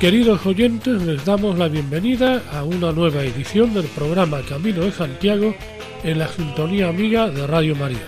Queridos 0.00 0.46
oyentes, 0.46 1.02
les 1.02 1.26
damos 1.26 1.58
la 1.58 1.68
bienvenida 1.68 2.42
a 2.54 2.64
una 2.64 2.90
nueva 2.90 3.22
edición 3.22 3.74
del 3.74 3.84
programa 3.84 4.40
Camino 4.48 4.80
de 4.80 4.92
Santiago 4.92 5.54
en 6.02 6.18
la 6.18 6.26
sintonía 6.28 6.88
amiga 6.88 7.28
de 7.28 7.46
Radio 7.46 7.76
María. 7.76 8.06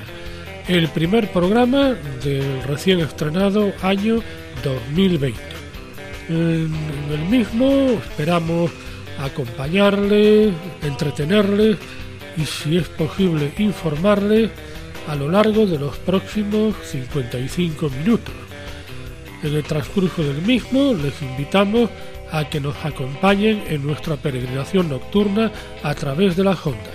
El 0.69 0.89
primer 0.89 1.31
programa 1.31 1.95
del 2.25 2.63
recién 2.63 3.01
estrenado 3.01 3.75
año 3.83 4.23
2020. 4.65 5.39
En 6.31 6.73
el 7.11 7.29
mismo 7.29 7.69
esperamos 7.91 8.71
acompañarles, 9.19 10.55
entretenerles 10.81 11.77
y 12.39 12.47
si 12.47 12.79
es 12.79 12.89
posible 12.89 13.53
informarles 13.59 14.51
a 15.09 15.15
lo 15.15 15.29
largo 15.29 15.67
de 15.67 15.79
los 15.79 15.99
próximos 15.99 16.75
55 16.85 17.91
minutos. 17.91 18.42
En 19.43 19.55
el 19.55 19.65
transcurso 19.65 20.23
del 20.23 20.41
mismo 20.43 20.95
les 20.95 21.21
invitamos 21.21 21.91
a 22.31 22.49
que 22.49 22.61
nos 22.61 22.77
acompañen 22.85 23.65
en 23.69 23.85
nuestra 23.85 24.17
peregrinación 24.17 24.89
nocturna 24.89 25.51
a 25.83 25.95
través 25.95 26.37
de 26.37 26.45
la 26.45 26.53
Honda. 26.53 26.91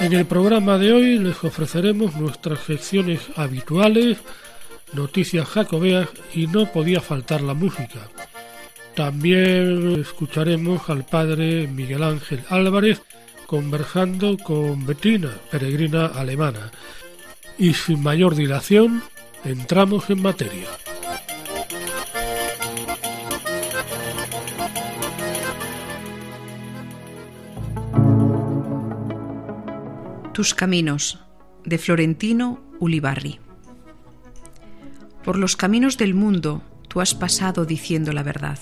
En 0.00 0.12
el 0.12 0.26
programa 0.26 0.78
de 0.78 0.92
hoy 0.92 1.18
les 1.18 1.42
ofreceremos 1.42 2.14
nuestras 2.16 2.60
secciones 2.60 3.20
habituales, 3.34 4.18
noticias 4.92 5.48
jacobeas 5.48 6.08
y 6.32 6.46
no 6.46 6.70
podía 6.70 7.00
faltar 7.00 7.42
la 7.42 7.54
música. 7.54 8.08
También 8.98 10.00
escucharemos 10.00 10.90
al 10.90 11.04
padre 11.04 11.68
Miguel 11.68 12.02
Ángel 12.02 12.42
Álvarez 12.48 13.00
conversando 13.46 14.36
con 14.36 14.86
Bettina, 14.86 15.30
peregrina 15.52 16.06
alemana. 16.06 16.72
Y 17.58 17.74
sin 17.74 18.02
mayor 18.02 18.34
dilación, 18.34 19.04
entramos 19.44 20.10
en 20.10 20.20
materia. 20.20 20.66
Tus 30.34 30.54
caminos, 30.54 31.20
de 31.64 31.78
Florentino 31.78 32.60
Ulibarri. 32.80 33.38
Por 35.22 35.38
los 35.38 35.54
caminos 35.54 35.98
del 35.98 36.14
mundo 36.14 36.64
tú 36.88 37.00
has 37.00 37.14
pasado 37.14 37.64
diciendo 37.64 38.12
la 38.12 38.24
verdad 38.24 38.58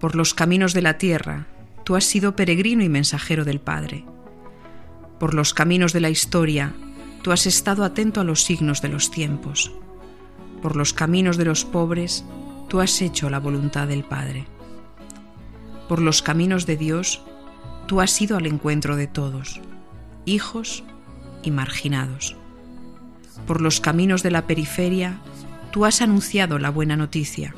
por 0.00 0.14
los 0.14 0.32
caminos 0.34 0.74
de 0.74 0.82
la 0.82 0.98
tierra, 0.98 1.46
tú 1.84 1.96
has 1.96 2.04
sido 2.04 2.36
peregrino 2.36 2.84
y 2.84 2.88
mensajero 2.88 3.44
del 3.44 3.60
Padre. 3.60 4.04
Por 5.18 5.34
los 5.34 5.54
caminos 5.54 5.92
de 5.92 6.00
la 6.00 6.10
historia, 6.10 6.72
tú 7.22 7.32
has 7.32 7.46
estado 7.46 7.84
atento 7.84 8.20
a 8.20 8.24
los 8.24 8.44
signos 8.44 8.80
de 8.80 8.88
los 8.88 9.10
tiempos. 9.10 9.72
Por 10.62 10.76
los 10.76 10.92
caminos 10.92 11.36
de 11.36 11.44
los 11.44 11.64
pobres, 11.64 12.24
tú 12.68 12.80
has 12.80 13.02
hecho 13.02 13.28
la 13.28 13.40
voluntad 13.40 13.88
del 13.88 14.04
Padre. 14.04 14.46
Por 15.88 16.00
los 16.00 16.22
caminos 16.22 16.66
de 16.66 16.76
Dios, 16.76 17.22
tú 17.86 18.00
has 18.00 18.20
ido 18.20 18.36
al 18.36 18.46
encuentro 18.46 18.94
de 18.94 19.08
todos, 19.08 19.60
hijos 20.26 20.84
y 21.42 21.50
marginados. 21.50 22.36
Por 23.46 23.60
los 23.60 23.80
caminos 23.80 24.22
de 24.22 24.30
la 24.30 24.46
periferia, 24.46 25.20
tú 25.72 25.84
has 25.86 26.02
anunciado 26.02 26.58
la 26.58 26.70
buena 26.70 26.96
noticia 26.96 27.54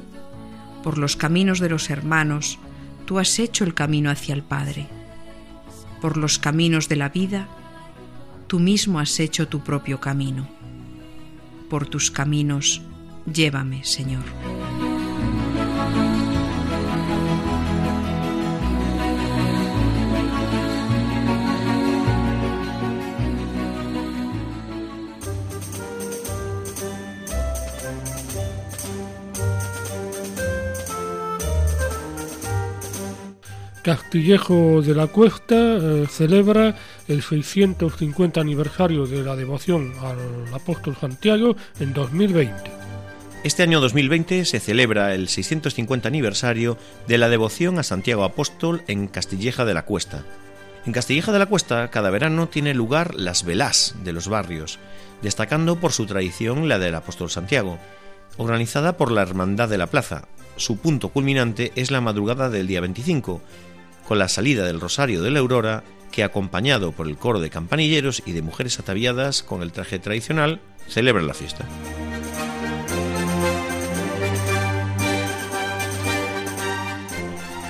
por 0.83 0.99
los 0.99 1.17
caminos 1.17 1.61
de 1.61 1.69
los 1.69 1.91
hermanos, 1.91 2.59
tú 3.07 3.19
has 3.19 3.39
hecho 3.39 3.65
el 3.65 3.75
camino 3.75 4.11
hacia 4.11 4.35
el 4.35 4.43
Padre. 4.43 4.87
Por 6.01 6.17
los 6.17 6.39
caminos 6.39 6.89
de 6.89 6.97
la 6.97 7.09
vida, 7.09 7.49
tú 8.47 8.59
mismo 8.59 8.99
has 8.99 9.21
hecho 9.21 9.49
tu 9.49 9.61
propio 9.61 10.01
camino. 10.01 10.49
Por 11.69 11.87
tus 11.87 12.11
caminos, 12.11 12.83
llévame, 13.33 13.85
Señor. 13.85 14.25
Castillejo 33.83 34.83
de 34.83 34.95
la 34.95 35.07
Cuesta 35.07 35.55
eh, 35.57 36.07
celebra 36.09 36.77
el 37.09 37.23
650 37.23 38.41
aniversario 38.41 39.07
de 39.07 39.23
la 39.23 39.37
devoción 39.37 39.93
al 40.03 40.53
apóstol 40.53 40.97
Santiago 41.01 41.57
en 41.79 41.95
2020. 41.95 42.71
Este 43.43 43.63
año 43.63 43.81
2020 43.81 44.45
se 44.45 44.61
celebra 44.61 45.15
el 45.15 45.29
650 45.29 46.09
aniversario 46.09 46.77
de 47.09 47.17
la 47.17 47.31
devoción 47.31 47.79
a 47.79 47.83
Santiago 47.83 48.25
Apóstol 48.25 48.83
en 48.87 49.09
Castilleja 49.09 49.65
de 49.65 49.73
la 49.73 49.87
Cuesta. 49.87 50.25
En 50.85 50.93
Castilleja 50.93 51.33
de 51.33 51.39
la 51.39 51.47
Cuesta 51.47 51.89
cada 51.89 52.11
verano 52.11 52.49
tiene 52.49 52.75
lugar 52.75 53.15
las 53.15 53.45
velás 53.45 53.95
de 54.05 54.13
los 54.13 54.29
barrios, 54.29 54.79
destacando 55.23 55.77
por 55.77 55.93
su 55.93 56.05
tradición 56.05 56.69
la 56.69 56.79
del 56.79 56.95
apóstol 56.95 57.31
Santiago, 57.31 57.79
organizada 58.37 58.99
por 58.99 59.11
la 59.11 59.23
Hermandad 59.23 59.71
de 59.71 59.79
la 59.79 59.87
Plaza. 59.87 60.29
Su 60.57 60.77
punto 60.77 61.09
culminante 61.09 61.73
es 61.77 61.91
la 61.91 62.03
madrugada 62.03 62.51
del 62.51 62.67
día 62.67 62.83
25, 62.83 63.41
con 64.11 64.19
la 64.19 64.27
salida 64.27 64.65
del 64.65 64.81
Rosario 64.81 65.23
de 65.23 65.31
la 65.31 65.39
Aurora, 65.39 65.85
que 66.11 66.25
acompañado 66.25 66.91
por 66.91 67.07
el 67.07 67.17
coro 67.17 67.39
de 67.39 67.49
campanilleros 67.49 68.25
y 68.27 68.33
de 68.33 68.43
mujeres 68.43 68.81
ataviadas 68.81 69.45
con 69.45 69.63
el 69.63 69.71
traje 69.71 70.01
tradicional, 70.01 70.61
celebra 70.89 71.23
la 71.23 71.33
fiesta. 71.33 71.65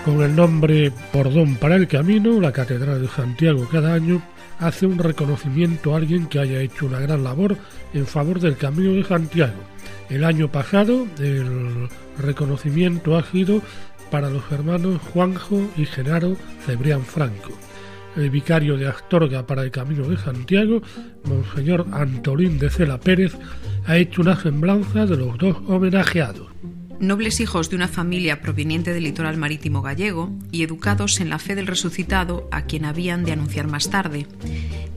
Con 0.03 0.23
el 0.23 0.35
nombre 0.35 0.91
Pordón 1.13 1.57
para 1.57 1.77
el 1.77 1.87
Camino, 1.87 2.41
la 2.41 2.53
Catedral 2.53 3.03
de 3.03 3.09
Santiago 3.09 3.69
cada 3.71 3.93
año 3.93 4.23
hace 4.61 4.87
un 4.87 4.99
reconocimiento 4.99 5.93
a 5.93 5.99
alguien 5.99 6.27
que 6.27 6.39
haya 6.39 6.63
hecho 6.63 6.87
una 6.87 7.01
gran 7.01 7.23
labor 7.23 7.59
en 7.93 8.07
favor 8.07 8.41
del 8.41 8.57
Camino 8.57 8.95
de 8.95 9.05
Santiago. 9.05 9.61
El 10.09 10.25
año 10.25 10.51
pasado 10.51 11.07
el 11.19 11.89
reconocimiento 12.19 13.17
ha 13.17 13.25
sido 13.25 13.61
para 14.11 14.31
los 14.31 14.51
hermanos 14.51 15.01
Juanjo 15.13 15.71
y 15.77 15.87
Genaro 15.87 16.37
Cebrián 16.65 17.03
Franco. 17.03 17.53
El 18.17 18.31
vicario 18.31 18.77
de 18.77 18.89
Astorga 18.89 19.47
para 19.47 19.63
el 19.63 19.71
Camino 19.71 20.09
de 20.09 20.17
Santiago, 20.17 20.83
Monseñor 21.25 21.87
Antolín 21.93 22.59
de 22.59 22.71
Cela 22.71 22.99
Pérez, 22.99 23.37
ha 23.87 23.97
hecho 23.97 24.23
una 24.23 24.37
semblanza 24.37 25.07
de 25.07 25.17
los 25.17 25.39
dos 25.39 25.57
homenajeados 25.69 26.49
nobles 27.01 27.41
hijos 27.41 27.71
de 27.71 27.77
una 27.77 27.89
familia 27.89 28.43
proveniente 28.43 28.93
del 28.93 29.05
litoral 29.05 29.39
marítimo 29.39 29.81
gallego 29.81 30.31
y 30.53 30.63
educados 30.63 31.21
en 31.21 31.31
la 31.31 31.39
fe 31.39 31.55
del 31.55 31.67
resucitado 31.67 32.47
a 32.53 32.63
quien 32.63 32.85
habían 32.85 33.25
de 33.25 33.33
anunciar 33.33 33.67
más 33.67 33.89
tarde, 33.89 34.27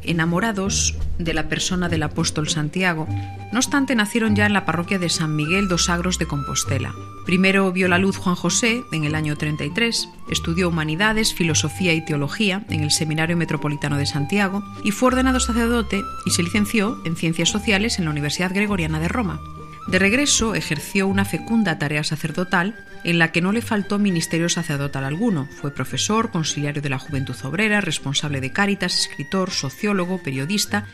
enamorados 0.03 0.95
de 1.17 1.33
la 1.33 1.47
persona 1.47 1.88
del 1.88 2.03
apóstol 2.03 2.50
Santiago, 2.50 3.07
no 3.53 3.59
obstante 3.59 3.95
nacieron 3.95 4.35
ya 4.35 4.45
en 4.45 4.53
la 4.53 4.65
parroquia 4.65 5.00
de 5.00 5.07
San 5.09 5.35
Miguel 5.35 5.69
dos 5.69 5.89
Agros 5.89 6.19
de 6.19 6.25
Compostela. 6.25 6.94
Primero 7.25 7.71
vio 7.71 7.88
la 7.88 8.00
luz 8.00 8.17
Juan 8.17 8.35
José 8.35 8.83
en 8.91 9.06
el 9.06 9.15
año 9.15 9.38
33, 9.38 10.09
estudió 10.29 10.67
humanidades, 10.67 11.33
filosofía 11.33 11.94
y 11.94 12.03
teología 12.03 12.65
en 12.69 12.81
el 12.81 12.91
Seminario 12.91 13.38
Metropolitano 13.38 13.97
de 13.97 14.06
Santiago 14.06 14.61
y 14.83 14.91
fue 14.91 15.07
ordenado 15.07 15.39
sacerdote 15.39 16.01
y 16.25 16.31
se 16.31 16.44
licenció 16.44 16.99
en 17.06 17.15
Ciencias 17.15 17.49
Sociales 17.49 17.97
en 17.97 18.06
la 18.06 18.11
Universidad 18.11 18.53
Gregoriana 18.53 18.99
de 18.99 19.07
Roma. 19.07 19.39
De 19.88 20.00
regreso 20.00 20.56
ejerció 20.56 21.07
una 21.07 21.25
fecunda 21.25 21.77
tarea 21.77 22.03
sacerdotal 22.03 22.75
en 23.03 23.19
la 23.19 23.31
que 23.31 23.41
no 23.41 23.51
le 23.51 23.62
faltó 23.62 24.00
ministerio 24.00 24.47
sacerdotal 24.47 25.03
alguno. 25.03 25.50
Fue 25.59 25.74
profesor, 25.74 26.31
conciliario 26.31 26.81
de 26.81 26.89
la 26.89 27.00
Juventud 27.00 27.35
Obrera, 27.44 27.81
responsable 27.81 28.39
de 28.39 28.51
Cáritas, 28.51 28.97
escritor, 28.97 29.51
sociólogo, 29.51 30.24
periodista 30.24 30.85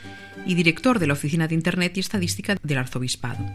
y 0.44 0.54
director 0.54 0.98
de 0.98 1.06
la 1.06 1.12
Oficina 1.12 1.46
de 1.46 1.54
Internet 1.54 1.96
y 1.96 2.00
Estadística 2.00 2.56
del 2.60 2.78
Arzobispado. 2.78 3.46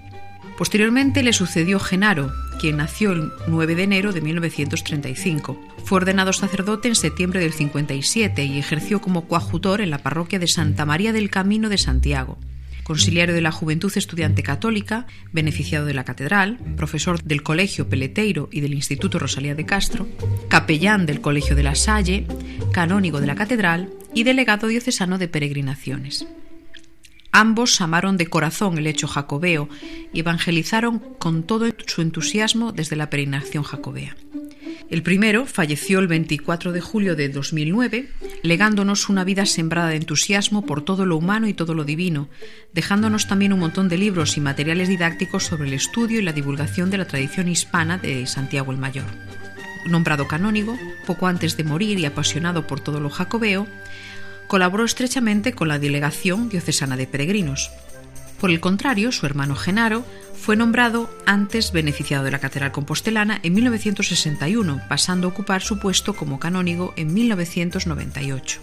Posteriormente 0.57 1.21
le 1.21 1.33
sucedió 1.33 1.81
Genaro, 1.81 2.31
quien 2.61 2.77
nació 2.77 3.11
el 3.11 3.29
9 3.47 3.75
de 3.75 3.83
enero 3.83 4.13
de 4.13 4.21
1935. 4.21 5.59
Fue 5.83 5.97
ordenado 5.97 6.31
sacerdote 6.31 6.87
en 6.87 6.95
septiembre 6.95 7.41
del 7.41 7.51
57 7.51 8.45
y 8.45 8.57
ejerció 8.57 9.01
como 9.01 9.27
coadjutor 9.27 9.81
en 9.81 9.89
la 9.89 9.97
parroquia 9.97 10.39
de 10.39 10.47
Santa 10.47 10.85
María 10.85 11.11
del 11.11 11.29
Camino 11.29 11.67
de 11.67 11.77
Santiago 11.77 12.37
conciliario 12.85 13.33
de 13.33 13.41
la 13.41 13.51
Juventud 13.51 13.91
Estudiante 13.95 14.43
Católica, 14.43 15.07
beneficiado 15.33 15.87
de 15.87 15.95
la 15.95 16.05
Catedral, 16.05 16.59
profesor 16.77 17.21
del 17.23 17.41
Colegio 17.41 17.89
Peleteiro 17.89 18.47
y 18.51 18.61
del 18.61 18.75
Instituto 18.75 19.17
Rosalía 19.17 19.55
de 19.55 19.65
Castro, 19.65 20.07
capellán 20.49 21.07
del 21.07 21.19
Colegio 21.19 21.55
de 21.55 21.63
la 21.63 21.73
Salle, 21.73 22.27
canónigo 22.71 23.19
de 23.19 23.27
la 23.27 23.35
Catedral 23.35 23.89
y 24.13 24.23
delegado 24.23 24.67
diocesano 24.67 25.17
de 25.17 25.27
peregrinaciones. 25.27 26.27
Ambos 27.31 27.81
amaron 27.81 28.17
de 28.17 28.27
corazón 28.27 28.77
el 28.77 28.85
hecho 28.85 29.07
jacobeo 29.07 29.67
y 30.13 30.19
evangelizaron 30.19 30.99
con 30.99 31.41
todo 31.43 31.65
su 31.87 32.03
entusiasmo 32.03 32.71
desde 32.71 32.95
la 32.95 33.09
peregrinación 33.09 33.63
jacobea. 33.63 34.15
El 34.89 35.01
primero 35.01 35.47
falleció 35.47 35.99
el 35.99 36.07
24 36.07 36.71
de 36.71 36.79
julio 36.79 37.15
de 37.15 37.29
2009, 37.29 38.07
legándonos 38.43 39.09
una 39.09 39.23
vida 39.23 39.47
sembrada 39.47 39.89
de 39.89 39.95
entusiasmo 39.95 40.63
por 40.63 40.83
todo 40.85 41.07
lo 41.07 41.17
humano 41.17 41.47
y 41.47 41.53
todo 41.55 41.73
lo 41.73 41.85
divino, 41.85 42.29
dejándonos 42.71 43.27
también 43.27 43.51
un 43.51 43.59
montón 43.59 43.89
de 43.89 43.97
libros 43.97 44.37
y 44.37 44.41
materiales 44.41 44.87
didácticos 44.87 45.43
sobre 45.43 45.67
el 45.67 45.73
estudio 45.73 46.19
y 46.19 46.23
la 46.23 46.33
divulgación 46.33 46.91
de 46.91 46.99
la 46.99 47.07
tradición 47.07 47.47
hispana 47.47 47.97
de 47.97 48.27
Santiago 48.27 48.71
el 48.71 48.77
Mayor. 48.77 49.05
Nombrado 49.87 50.27
canónigo, 50.27 50.77
poco 51.07 51.25
antes 51.27 51.57
de 51.57 51.63
morir 51.63 51.97
y 51.97 52.05
apasionado 52.05 52.67
por 52.67 52.79
todo 52.79 52.99
lo 52.99 53.09
jacobeo, 53.09 53.67
colaboró 54.47 54.85
estrechamente 54.85 55.53
con 55.53 55.67
la 55.67 55.79
Delegación 55.79 56.49
Diocesana 56.49 56.95
de 56.95 57.07
Peregrinos. 57.07 57.71
Por 58.45 58.51
el 58.51 58.59
contrario, 58.59 59.11
su 59.11 59.25
hermano 59.25 59.55
Genaro 59.55 60.05
fue 60.35 60.55
nombrado 60.55 61.09
antes 61.25 61.71
beneficiado 61.71 62.23
de 62.23 62.29
la 62.29 62.37
Catedral 62.37 62.71
Compostelana 62.71 63.39
en 63.41 63.55
1961, 63.55 64.81
pasando 64.87 65.25
a 65.25 65.31
ocupar 65.31 65.63
su 65.63 65.79
puesto 65.79 66.13
como 66.13 66.37
canónigo 66.37 66.93
en 66.95 67.11
1998. 67.11 68.59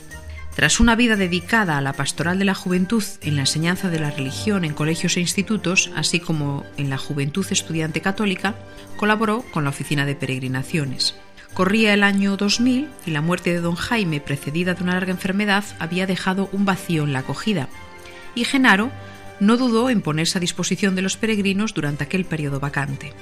Tras 0.54 0.78
una 0.78 0.94
vida 0.94 1.16
dedicada 1.16 1.78
a 1.78 1.80
la 1.80 1.94
pastoral 1.94 2.38
de 2.38 2.44
la 2.44 2.54
juventud 2.54 3.02
en 3.22 3.34
la 3.34 3.40
enseñanza 3.40 3.90
de 3.90 3.98
la 3.98 4.12
religión 4.12 4.64
en 4.64 4.72
colegios 4.72 5.16
e 5.16 5.20
institutos, 5.20 5.90
así 5.96 6.20
como 6.20 6.64
en 6.76 6.88
la 6.88 6.96
juventud 6.96 7.44
estudiante 7.50 8.00
católica, 8.00 8.54
colaboró 8.96 9.44
con 9.50 9.64
la 9.64 9.70
Oficina 9.70 10.06
de 10.06 10.14
Peregrinaciones. 10.14 11.16
Corría 11.54 11.92
el 11.92 12.04
año 12.04 12.36
2000 12.36 12.88
y 13.04 13.10
la 13.10 13.20
muerte 13.20 13.52
de 13.52 13.60
don 13.60 13.74
Jaime, 13.74 14.20
precedida 14.20 14.74
de 14.74 14.84
una 14.84 14.94
larga 14.94 15.10
enfermedad, 15.10 15.64
había 15.80 16.06
dejado 16.06 16.48
un 16.52 16.64
vacío 16.64 17.02
en 17.02 17.12
la 17.12 17.18
acogida. 17.18 17.68
Y 18.36 18.44
Genaro 18.44 18.92
no 19.40 19.56
dudó 19.56 19.90
en 19.90 20.02
ponerse 20.02 20.38
a 20.38 20.40
disposición 20.40 20.94
de 20.94 21.02
los 21.02 21.16
peregrinos 21.16 21.74
durante 21.74 22.04
aquel 22.04 22.24
periodo 22.24 22.60
vacante. 22.60 23.12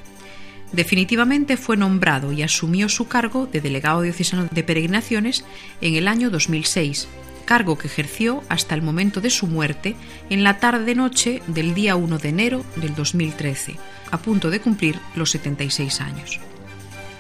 Definitivamente 0.73 1.57
fue 1.57 1.77
nombrado 1.77 2.33
y 2.33 2.43
asumió 2.43 2.89
su 2.89 3.09
cargo 3.09 3.47
de 3.47 3.61
delegado 3.61 4.03
diocesano 4.03 4.49
de 4.51 4.63
peregrinaciones 4.63 5.45
en 5.81 5.97
el 5.97 6.07
año 6.07 6.31
2006, 6.31 7.09
cargo 7.45 7.77
que 7.77 7.89
ejerció 7.89 8.45
hasta 8.49 8.77
el 8.77 8.83
momento 8.83 9.21
de 9.21 9.31
su 9.31 9.49
muerte 9.49 9.97
en 10.29 10.45
la 10.45 10.59
tarde-noche 10.59 11.43
del 11.49 11.75
día 11.75 11.97
1 11.97 12.19
de 12.19 12.29
enero 12.29 12.65
del 12.77 12.95
2013, 12.95 13.77
a 14.13 14.19
punto 14.19 14.51
de 14.51 14.61
cumplir 14.61 15.01
los 15.17 15.31
76 15.31 16.01
años. 16.01 16.39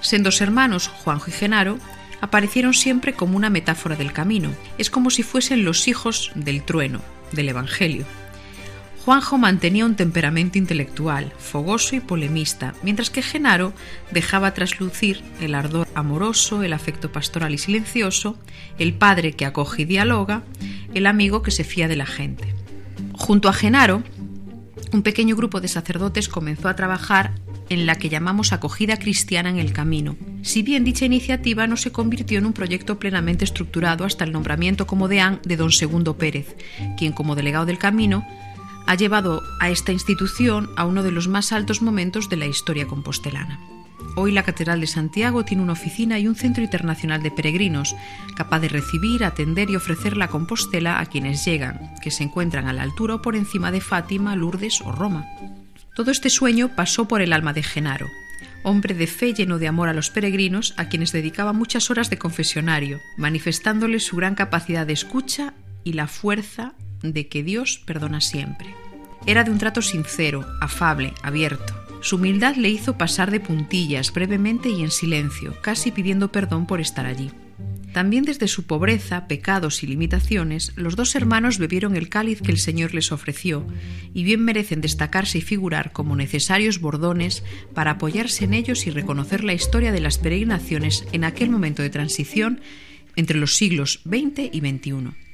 Sendos 0.01 0.41
hermanos, 0.41 0.89
Juanjo 0.89 1.31
y 1.31 1.33
Genaro, 1.33 1.79
aparecieron 2.21 2.75
siempre 2.75 3.15
como 3.15 3.37
una 3.37 3.51
metáfora 3.51 3.97
del 3.97 4.13
camino. 4.13 4.51
Es 4.79 4.91
como 4.91 5.11
si 5.11 5.23
fuesen 5.23 5.65
los 5.65 5.89
hijos 5.89 6.31
del 6.35 6.63
trueno, 6.63 7.01
del 7.33 7.49
Evangelio. 7.49 8.05
Juanjo 9.05 9.39
mantenía 9.39 9.87
un 9.87 9.97
temperamento 9.97 10.59
intelectual, 10.59 11.33
fogoso 11.39 11.97
y 11.97 12.01
polemista, 12.01 12.75
mientras 12.83 13.09
que 13.09 13.23
Genaro 13.23 13.73
dejaba 14.11 14.53
traslucir 14.53 15.23
el 15.41 15.55
ardor 15.55 15.89
amoroso, 15.95 16.63
el 16.63 16.75
afecto 16.75 17.11
pastoral 17.11 17.55
y 17.55 17.59
silencioso, 17.59 18.39
el 18.79 18.93
padre 18.93 19.33
que 19.33 19.47
acoge 19.47 19.83
y 19.83 19.85
dialoga, 19.87 20.43
el 20.93 21.07
amigo 21.07 21.43
que 21.43 21.51
se 21.51 21.65
fía 21.65 21.89
de 21.89 21.97
la 21.97 22.05
gente. 22.05 22.55
Junto 23.15 23.49
a 23.49 23.55
Genaro, 23.55 24.03
un 24.93 25.03
pequeño 25.03 25.35
grupo 25.35 25.63
de 25.63 25.69
sacerdotes 25.69 26.29
comenzó 26.29 26.69
a 26.69 26.77
trabajar 26.77 27.33
en 27.71 27.87
la 27.87 27.95
que 27.95 28.11
llamamos 28.11 28.53
acogida 28.53 28.99
cristiana 28.99 29.49
en 29.49 29.59
el 29.59 29.73
camino. 29.73 30.17
Si 30.43 30.63
bien 30.63 30.85
dicha 30.85 31.07
iniciativa 31.07 31.67
no 31.67 31.77
se 31.77 31.93
convirtió 31.93 32.39
en 32.39 32.47
un 32.47 32.53
proyecto 32.53 32.99
plenamente 32.99 33.45
estructurado 33.45 34.05
hasta 34.05 34.25
el 34.25 34.33
nombramiento 34.33 34.87
como 34.87 35.09
deán 35.09 35.41
de 35.45 35.57
don 35.57 35.71
Segundo 35.71 36.19
Pérez, 36.19 36.57
quien 36.99 37.13
como 37.13 37.37
delegado 37.37 37.65
del 37.65 37.79
camino 37.79 38.27
ha 38.91 38.97
llevado 38.97 39.45
a 39.61 39.71
esta 39.71 39.93
institución 39.93 40.69
a 40.75 40.85
uno 40.85 41.05
de 41.05 41.13
los 41.13 41.29
más 41.29 41.53
altos 41.53 41.81
momentos 41.81 42.29
de 42.29 42.37
la 42.37 42.47
historia 42.47 42.89
compostelana. 42.89 43.61
Hoy 44.17 44.33
la 44.33 44.43
Catedral 44.43 44.81
de 44.81 44.89
Santiago 44.89 45.45
tiene 45.45 45.63
una 45.63 45.75
oficina 45.75 46.19
y 46.19 46.27
un 46.27 46.35
centro 46.35 46.65
internacional 46.65 47.23
de 47.23 47.31
peregrinos, 47.31 47.95
capaz 48.35 48.59
de 48.59 48.69
recibir, 48.69 49.23
atender 49.23 49.71
y 49.71 49.77
ofrecer 49.77 50.17
la 50.17 50.27
Compostela 50.27 50.99
a 50.99 51.07
quienes 51.07 51.45
llegan, 51.45 51.95
que 52.03 52.11
se 52.11 52.25
encuentran 52.25 52.67
a 52.67 52.73
la 52.73 52.83
altura 52.83 53.15
o 53.15 53.23
por 53.23 53.37
encima 53.37 53.71
de 53.71 53.81
Fátima, 53.81 54.35
Lourdes 54.35 54.81
o 54.81 54.91
Roma. 54.91 55.25
Todo 55.95 56.11
este 56.11 56.29
sueño 56.29 56.75
pasó 56.75 57.07
por 57.07 57.23
el 57.23 57.33
alma 57.33 57.53
de 57.53 57.63
Genaro, 57.63 58.09
hombre 58.65 58.95
de 58.95 59.07
fe 59.07 59.35
lleno 59.35 59.59
de 59.59 59.69
amor 59.69 59.89
a 59.89 59.95
los 59.95 60.11
peregrinos, 60.11 60.75
a 60.79 60.89
quienes 60.89 61.13
dedicaba 61.13 61.53
muchas 61.53 61.91
horas 61.91 62.11
de 62.11 62.19
confesionario, 62.19 62.99
manifestándoles 63.17 64.05
su 64.05 64.17
gran 64.17 64.35
capacidad 64.35 64.85
de 64.85 64.95
escucha 64.95 65.55
y 65.85 65.93
la 65.93 66.09
fuerza 66.09 66.75
de 67.03 67.29
que 67.29 67.43
Dios 67.45 67.81
perdona 67.87 68.21
siempre. 68.21 68.80
Era 69.27 69.45
de 69.45 69.51
un 69.51 69.59
trato 69.59 69.83
sincero, 69.83 70.47
afable, 70.61 71.13
abierto. 71.23 71.75
Su 72.01 72.17
humildad 72.17 72.57
le 72.57 72.71
hizo 72.71 72.97
pasar 72.97 73.31
de 73.31 73.41
puntillas 73.41 74.13
brevemente 74.13 74.71
y 74.71 74.83
en 74.83 74.91
silencio, 74.91 75.55
casi 75.61 75.91
pidiendo 75.91 76.33
perdón 76.33 76.67
por 76.67 76.81
estar 76.81 77.05
allí. 77.05 77.31
También 77.93 78.25
desde 78.25 78.47
su 78.47 78.67
pobreza, 78.67 79.27
pecados 79.27 79.83
y 79.83 79.89
limitaciones, 79.89 80.73
los 80.77 80.95
dos 80.95 81.15
hermanos 81.17 81.59
bebieron 81.59 81.97
el 81.97 82.09
cáliz 82.09 82.41
que 82.41 82.53
el 82.53 82.59
Señor 82.59 82.95
les 82.95 83.11
ofreció, 83.11 83.67
y 84.15 84.23
bien 84.23 84.45
merecen 84.45 84.81
destacarse 84.81 85.39
y 85.39 85.43
figurar 85.43 85.93
como 85.93 86.15
necesarios 86.15 86.81
bordones 86.81 87.43
para 87.75 87.93
apoyarse 87.93 88.45
en 88.45 88.55
ellos 88.55 88.87
y 88.87 88.91
reconocer 88.91 89.43
la 89.43 89.55
historia 89.55 89.91
de 89.91 90.01
las 90.01 90.19
peregrinaciones 90.19 91.05
en 91.13 91.25
aquel 91.25 91.51
momento 91.51 91.83
de 91.83 91.91
transición 91.91 92.61
entre 93.17 93.39
los 93.39 93.57
siglos 93.57 94.01
XX 94.05 94.51
y 94.53 94.61
XXI. 94.61 95.30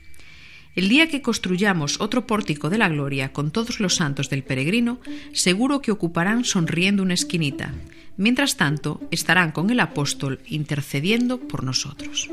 El 0.77 0.91
día 0.91 1.09
que 1.09 1.23
construyamos 1.23 2.03
otro 2.03 2.27
pórtico 2.27 2.69
de 2.69 2.77
la 2.77 2.91
gloria 2.91 3.33
con 3.33 3.51
todos 3.51 3.81
los 3.81 3.97
santos 3.97 4.29
del 4.29 4.43
peregrino, 4.43 4.99
seguro 5.33 5.81
que 5.81 5.91
ocuparán 5.91 6.45
sonriendo 6.45 7.03
una 7.03 7.15
esquinita. 7.15 7.73
Mientras 8.19 8.59
tanto, 8.59 9.01
estarán 9.11 9.53
con 9.53 9.71
el 9.71 9.81
apóstol 9.81 10.41
intercediendo 10.47 11.41
por 11.41 11.65
nosotros. 11.65 12.31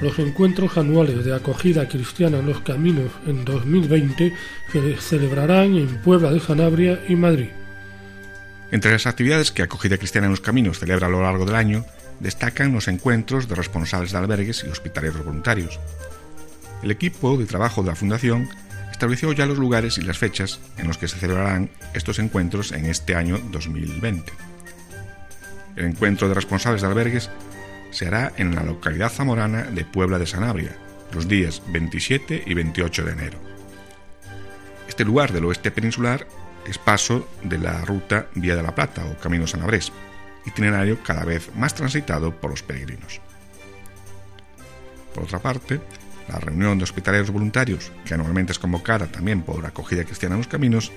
Los 0.00 0.18
encuentros 0.18 0.76
anuales 0.76 1.24
de 1.24 1.36
acogida 1.36 1.86
cristiana 1.86 2.40
en 2.40 2.46
los 2.46 2.60
caminos 2.62 3.12
en 3.24 3.44
2020 3.44 4.34
se 4.72 4.96
celebrarán 4.96 5.76
en 5.76 6.02
Puebla 6.02 6.32
de 6.32 6.40
Sanabria 6.40 7.04
y 7.08 7.14
Madrid. 7.14 7.50
Entre 8.72 8.90
las 8.90 9.06
actividades 9.06 9.52
que 9.52 9.62
Acogida 9.62 9.98
Cristiana 9.98 10.26
en 10.26 10.32
los 10.32 10.40
Caminos 10.40 10.80
celebra 10.80 11.06
a 11.06 11.10
lo 11.10 11.22
largo 11.22 11.44
del 11.44 11.54
año 11.54 11.84
destacan 12.22 12.72
los 12.72 12.88
encuentros 12.88 13.48
de 13.48 13.56
responsables 13.56 14.12
de 14.12 14.18
albergues 14.18 14.64
y 14.64 14.68
hospitaleros 14.68 15.24
voluntarios. 15.24 15.80
El 16.82 16.90
equipo 16.90 17.36
de 17.36 17.46
trabajo 17.46 17.82
de 17.82 17.90
la 17.90 17.96
Fundación 17.96 18.48
estableció 18.90 19.32
ya 19.32 19.46
los 19.46 19.58
lugares 19.58 19.98
y 19.98 20.02
las 20.02 20.18
fechas 20.18 20.60
en 20.78 20.86
los 20.86 20.98
que 20.98 21.08
se 21.08 21.18
celebrarán 21.18 21.70
estos 21.94 22.20
encuentros 22.20 22.70
en 22.72 22.86
este 22.86 23.16
año 23.16 23.38
2020. 23.50 24.32
El 25.74 25.86
encuentro 25.86 26.28
de 26.28 26.34
responsables 26.34 26.82
de 26.82 26.88
albergues 26.88 27.28
se 27.90 28.06
hará 28.06 28.32
en 28.36 28.54
la 28.54 28.62
localidad 28.62 29.10
zamorana 29.10 29.64
de 29.64 29.84
Puebla 29.84 30.18
de 30.18 30.26
Sanabria, 30.26 30.76
los 31.12 31.26
días 31.26 31.62
27 31.68 32.44
y 32.46 32.54
28 32.54 33.04
de 33.04 33.12
enero. 33.12 33.38
Este 34.88 35.04
lugar 35.04 35.32
del 35.32 35.46
oeste 35.46 35.70
peninsular 35.70 36.26
es 36.66 36.78
paso 36.78 37.28
de 37.42 37.58
la 37.58 37.84
ruta 37.84 38.28
Vía 38.34 38.54
de 38.54 38.62
la 38.62 38.74
Plata 38.74 39.04
o 39.04 39.18
Camino 39.18 39.46
Sanabrés, 39.46 39.92
itinerario 40.46 41.02
cada 41.02 41.24
vez 41.24 41.50
más 41.56 41.74
transitado 41.74 42.34
por 42.34 42.50
los 42.50 42.62
peregrinos. 42.62 43.20
Por 45.14 45.24
otra 45.24 45.38
parte, 45.38 45.80
la 46.28 46.38
reunión 46.38 46.78
de 46.78 46.84
hospitaleros 46.84 47.30
voluntarios, 47.30 47.92
que 48.04 48.14
anualmente 48.14 48.52
es 48.52 48.58
convocada 48.58 49.06
también 49.06 49.42
por 49.42 49.64
Acogida 49.66 50.04
Cristiana 50.04 50.34
en 50.34 50.40
los 50.40 50.48
Caminos, 50.48 50.92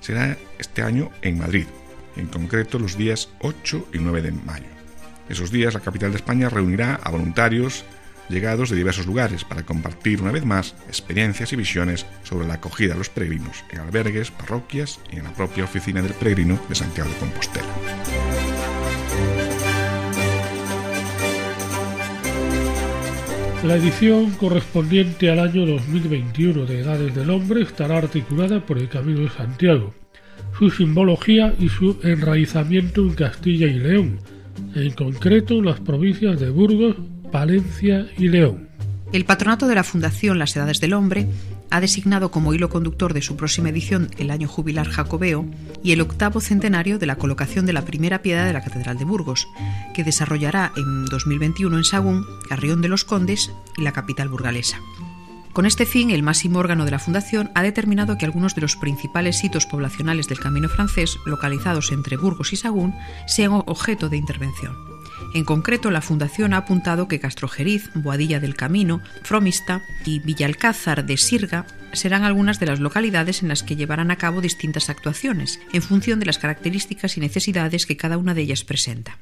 será 0.00 0.36
este 0.58 0.82
año 0.82 1.10
en 1.22 1.38
Madrid, 1.38 1.66
en 2.16 2.26
concreto 2.26 2.78
los 2.78 2.96
días 2.96 3.30
8 3.40 3.88
y 3.92 3.98
9 3.98 4.22
de 4.22 4.32
mayo. 4.32 4.66
Esos 5.28 5.50
días 5.50 5.74
la 5.74 5.80
capital 5.80 6.10
de 6.10 6.16
España 6.16 6.48
reunirá 6.48 7.00
a 7.02 7.10
voluntarios 7.10 7.84
llegados 8.28 8.70
de 8.70 8.76
diversos 8.76 9.06
lugares 9.06 9.44
para 9.44 9.64
compartir 9.64 10.20
una 10.20 10.32
vez 10.32 10.44
más 10.44 10.74
experiencias 10.88 11.52
y 11.52 11.56
visiones 11.56 12.06
sobre 12.24 12.46
la 12.46 12.54
acogida 12.54 12.92
de 12.92 12.98
los 12.98 13.08
peregrinos 13.08 13.64
en 13.70 13.80
albergues, 13.80 14.30
parroquias 14.30 14.98
y 15.10 15.16
en 15.16 15.24
la 15.24 15.32
propia 15.32 15.64
oficina 15.64 16.02
del 16.02 16.14
peregrino 16.14 16.58
de 16.68 16.74
Santiago 16.74 17.10
de 17.10 17.16
Compostela. 17.16 17.66
La 23.64 23.76
edición 23.76 24.30
correspondiente 24.32 25.30
al 25.30 25.40
año 25.40 25.66
2021 25.66 26.66
de 26.66 26.80
Edades 26.80 27.14
del 27.14 27.30
Hombre 27.30 27.62
estará 27.62 27.98
articulada 27.98 28.64
por 28.64 28.78
el 28.78 28.88
Camino 28.88 29.20
de 29.20 29.30
Santiago, 29.30 29.92
su 30.56 30.70
simbología 30.70 31.54
y 31.58 31.68
su 31.68 31.98
enraizamiento 32.02 33.00
en 33.00 33.14
Castilla 33.14 33.66
y 33.66 33.78
León, 33.78 34.20
en 34.74 34.92
concreto 34.92 35.54
en 35.54 35.64
las 35.64 35.80
provincias 35.80 36.38
de 36.38 36.50
Burgos, 36.50 36.96
Palencia 37.32 38.06
y 38.18 38.28
León. 38.28 38.68
El 39.12 39.24
patronato 39.24 39.66
de 39.66 39.74
la 39.74 39.84
Fundación 39.84 40.38
Las 40.38 40.54
Edades 40.56 40.80
del 40.80 40.92
Hombre 40.92 41.26
ha 41.70 41.80
designado 41.80 42.30
como 42.30 42.54
hilo 42.54 42.68
conductor 42.68 43.14
de 43.14 43.22
su 43.22 43.36
próxima 43.36 43.68
edición 43.68 44.10
el 44.18 44.30
año 44.30 44.48
jubilar 44.48 44.88
jacobeo 44.88 45.46
y 45.82 45.92
el 45.92 46.00
octavo 46.00 46.40
centenario 46.40 46.98
de 46.98 47.06
la 47.06 47.16
colocación 47.16 47.66
de 47.66 47.72
la 47.72 47.84
primera 47.84 48.22
piedra 48.22 48.44
de 48.44 48.52
la 48.52 48.62
Catedral 48.62 48.98
de 48.98 49.04
Burgos, 49.04 49.48
que 49.94 50.04
desarrollará 50.04 50.72
en 50.76 51.06
2021 51.06 51.76
en 51.76 51.84
Sagún, 51.84 52.26
Carrión 52.48 52.82
de 52.82 52.88
los 52.88 53.04
Condes 53.04 53.50
y 53.76 53.82
la 53.82 53.92
capital 53.92 54.28
burgalesa. 54.28 54.78
Con 55.52 55.64
este 55.64 55.86
fin, 55.86 56.10
el 56.10 56.22
máximo 56.22 56.58
órgano 56.58 56.84
de 56.84 56.90
la 56.90 56.98
Fundación 56.98 57.50
ha 57.54 57.62
determinado 57.62 58.18
que 58.18 58.26
algunos 58.26 58.54
de 58.54 58.60
los 58.60 58.76
principales 58.76 59.42
hitos 59.42 59.64
poblacionales 59.64 60.28
del 60.28 60.38
Camino 60.38 60.68
francés, 60.68 61.16
localizados 61.24 61.92
entre 61.92 62.18
Burgos 62.18 62.52
y 62.52 62.56
Sagún, 62.56 62.94
sean 63.26 63.62
objeto 63.64 64.10
de 64.10 64.18
intervención. 64.18 64.95
En 65.36 65.44
concreto, 65.44 65.90
la 65.90 66.00
Fundación 66.00 66.54
ha 66.54 66.56
apuntado 66.56 67.08
que 67.08 67.20
Castrojeriz, 67.20 67.90
Boadilla 67.92 68.40
del 68.40 68.56
Camino, 68.56 69.02
Fromista 69.22 69.82
y 70.06 70.20
Villalcázar 70.20 71.04
de 71.04 71.18
Sirga 71.18 71.66
serán 71.92 72.24
algunas 72.24 72.58
de 72.58 72.64
las 72.64 72.80
localidades 72.80 73.42
en 73.42 73.48
las 73.48 73.62
que 73.62 73.76
llevarán 73.76 74.10
a 74.10 74.16
cabo 74.16 74.40
distintas 74.40 74.88
actuaciones, 74.88 75.60
en 75.74 75.82
función 75.82 76.20
de 76.20 76.26
las 76.26 76.38
características 76.38 77.18
y 77.18 77.20
necesidades 77.20 77.84
que 77.84 77.98
cada 77.98 78.16
una 78.16 78.32
de 78.32 78.40
ellas 78.40 78.64
presenta. 78.64 79.18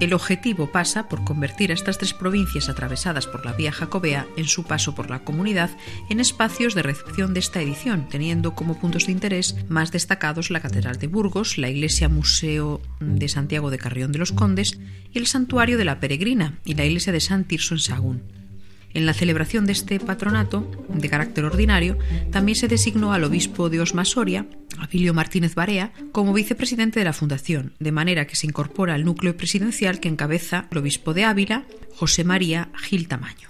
El 0.00 0.12
objetivo 0.12 0.72
pasa 0.72 1.08
por 1.08 1.24
convertir 1.24 1.70
a 1.70 1.74
estas 1.74 1.98
tres 1.98 2.12
provincias 2.12 2.68
atravesadas 2.68 3.26
por 3.26 3.46
la 3.46 3.52
vía 3.52 3.72
jacobea 3.72 4.26
en 4.36 4.44
su 4.44 4.64
paso 4.64 4.94
por 4.94 5.08
la 5.08 5.20
comunidad 5.20 5.70
en 6.10 6.20
espacios 6.20 6.74
de 6.74 6.82
recepción 6.82 7.32
de 7.32 7.40
esta 7.40 7.62
edición, 7.62 8.08
teniendo 8.08 8.54
como 8.54 8.78
puntos 8.78 9.06
de 9.06 9.12
interés 9.12 9.56
más 9.68 9.92
destacados 9.92 10.50
la 10.50 10.60
Catedral 10.60 10.98
de 10.98 11.06
Burgos, 11.06 11.56
la 11.56 11.70
Iglesia 11.70 12.08
Museo 12.08 12.80
de 13.00 13.28
Santiago 13.28 13.70
de 13.70 13.78
Carrión 13.78 14.12
de 14.12 14.18
los 14.18 14.32
Condes 14.32 14.78
y 15.12 15.18
el 15.18 15.26
Santuario 15.26 15.78
de 15.78 15.84
la 15.84 16.00
Peregrina 16.00 16.58
y 16.64 16.74
la 16.74 16.84
Iglesia 16.84 17.12
de 17.12 17.20
San 17.20 17.44
Tirso 17.44 17.74
en 17.74 17.80
Sagún. 17.80 18.35
En 18.96 19.04
la 19.04 19.12
celebración 19.12 19.66
de 19.66 19.72
este 19.72 20.00
patronato, 20.00 20.70
de 20.88 21.10
carácter 21.10 21.44
ordinario, 21.44 21.98
también 22.30 22.56
se 22.56 22.66
designó 22.66 23.12
al 23.12 23.24
obispo 23.24 23.68
de 23.68 23.78
Osma 23.78 24.06
Soria, 24.06 24.46
Abilio 24.78 25.12
Martínez 25.12 25.54
Barea, 25.54 25.92
como 26.12 26.32
vicepresidente 26.32 27.00
de 27.00 27.04
la 27.04 27.12
Fundación, 27.12 27.74
de 27.78 27.92
manera 27.92 28.26
que 28.26 28.36
se 28.36 28.46
incorpora 28.46 28.94
al 28.94 29.04
núcleo 29.04 29.36
presidencial 29.36 30.00
que 30.00 30.08
encabeza 30.08 30.66
el 30.70 30.78
obispo 30.78 31.12
de 31.12 31.24
Ávila, 31.24 31.66
José 31.94 32.24
María 32.24 32.70
Gil 32.84 33.06
Tamaño. 33.06 33.48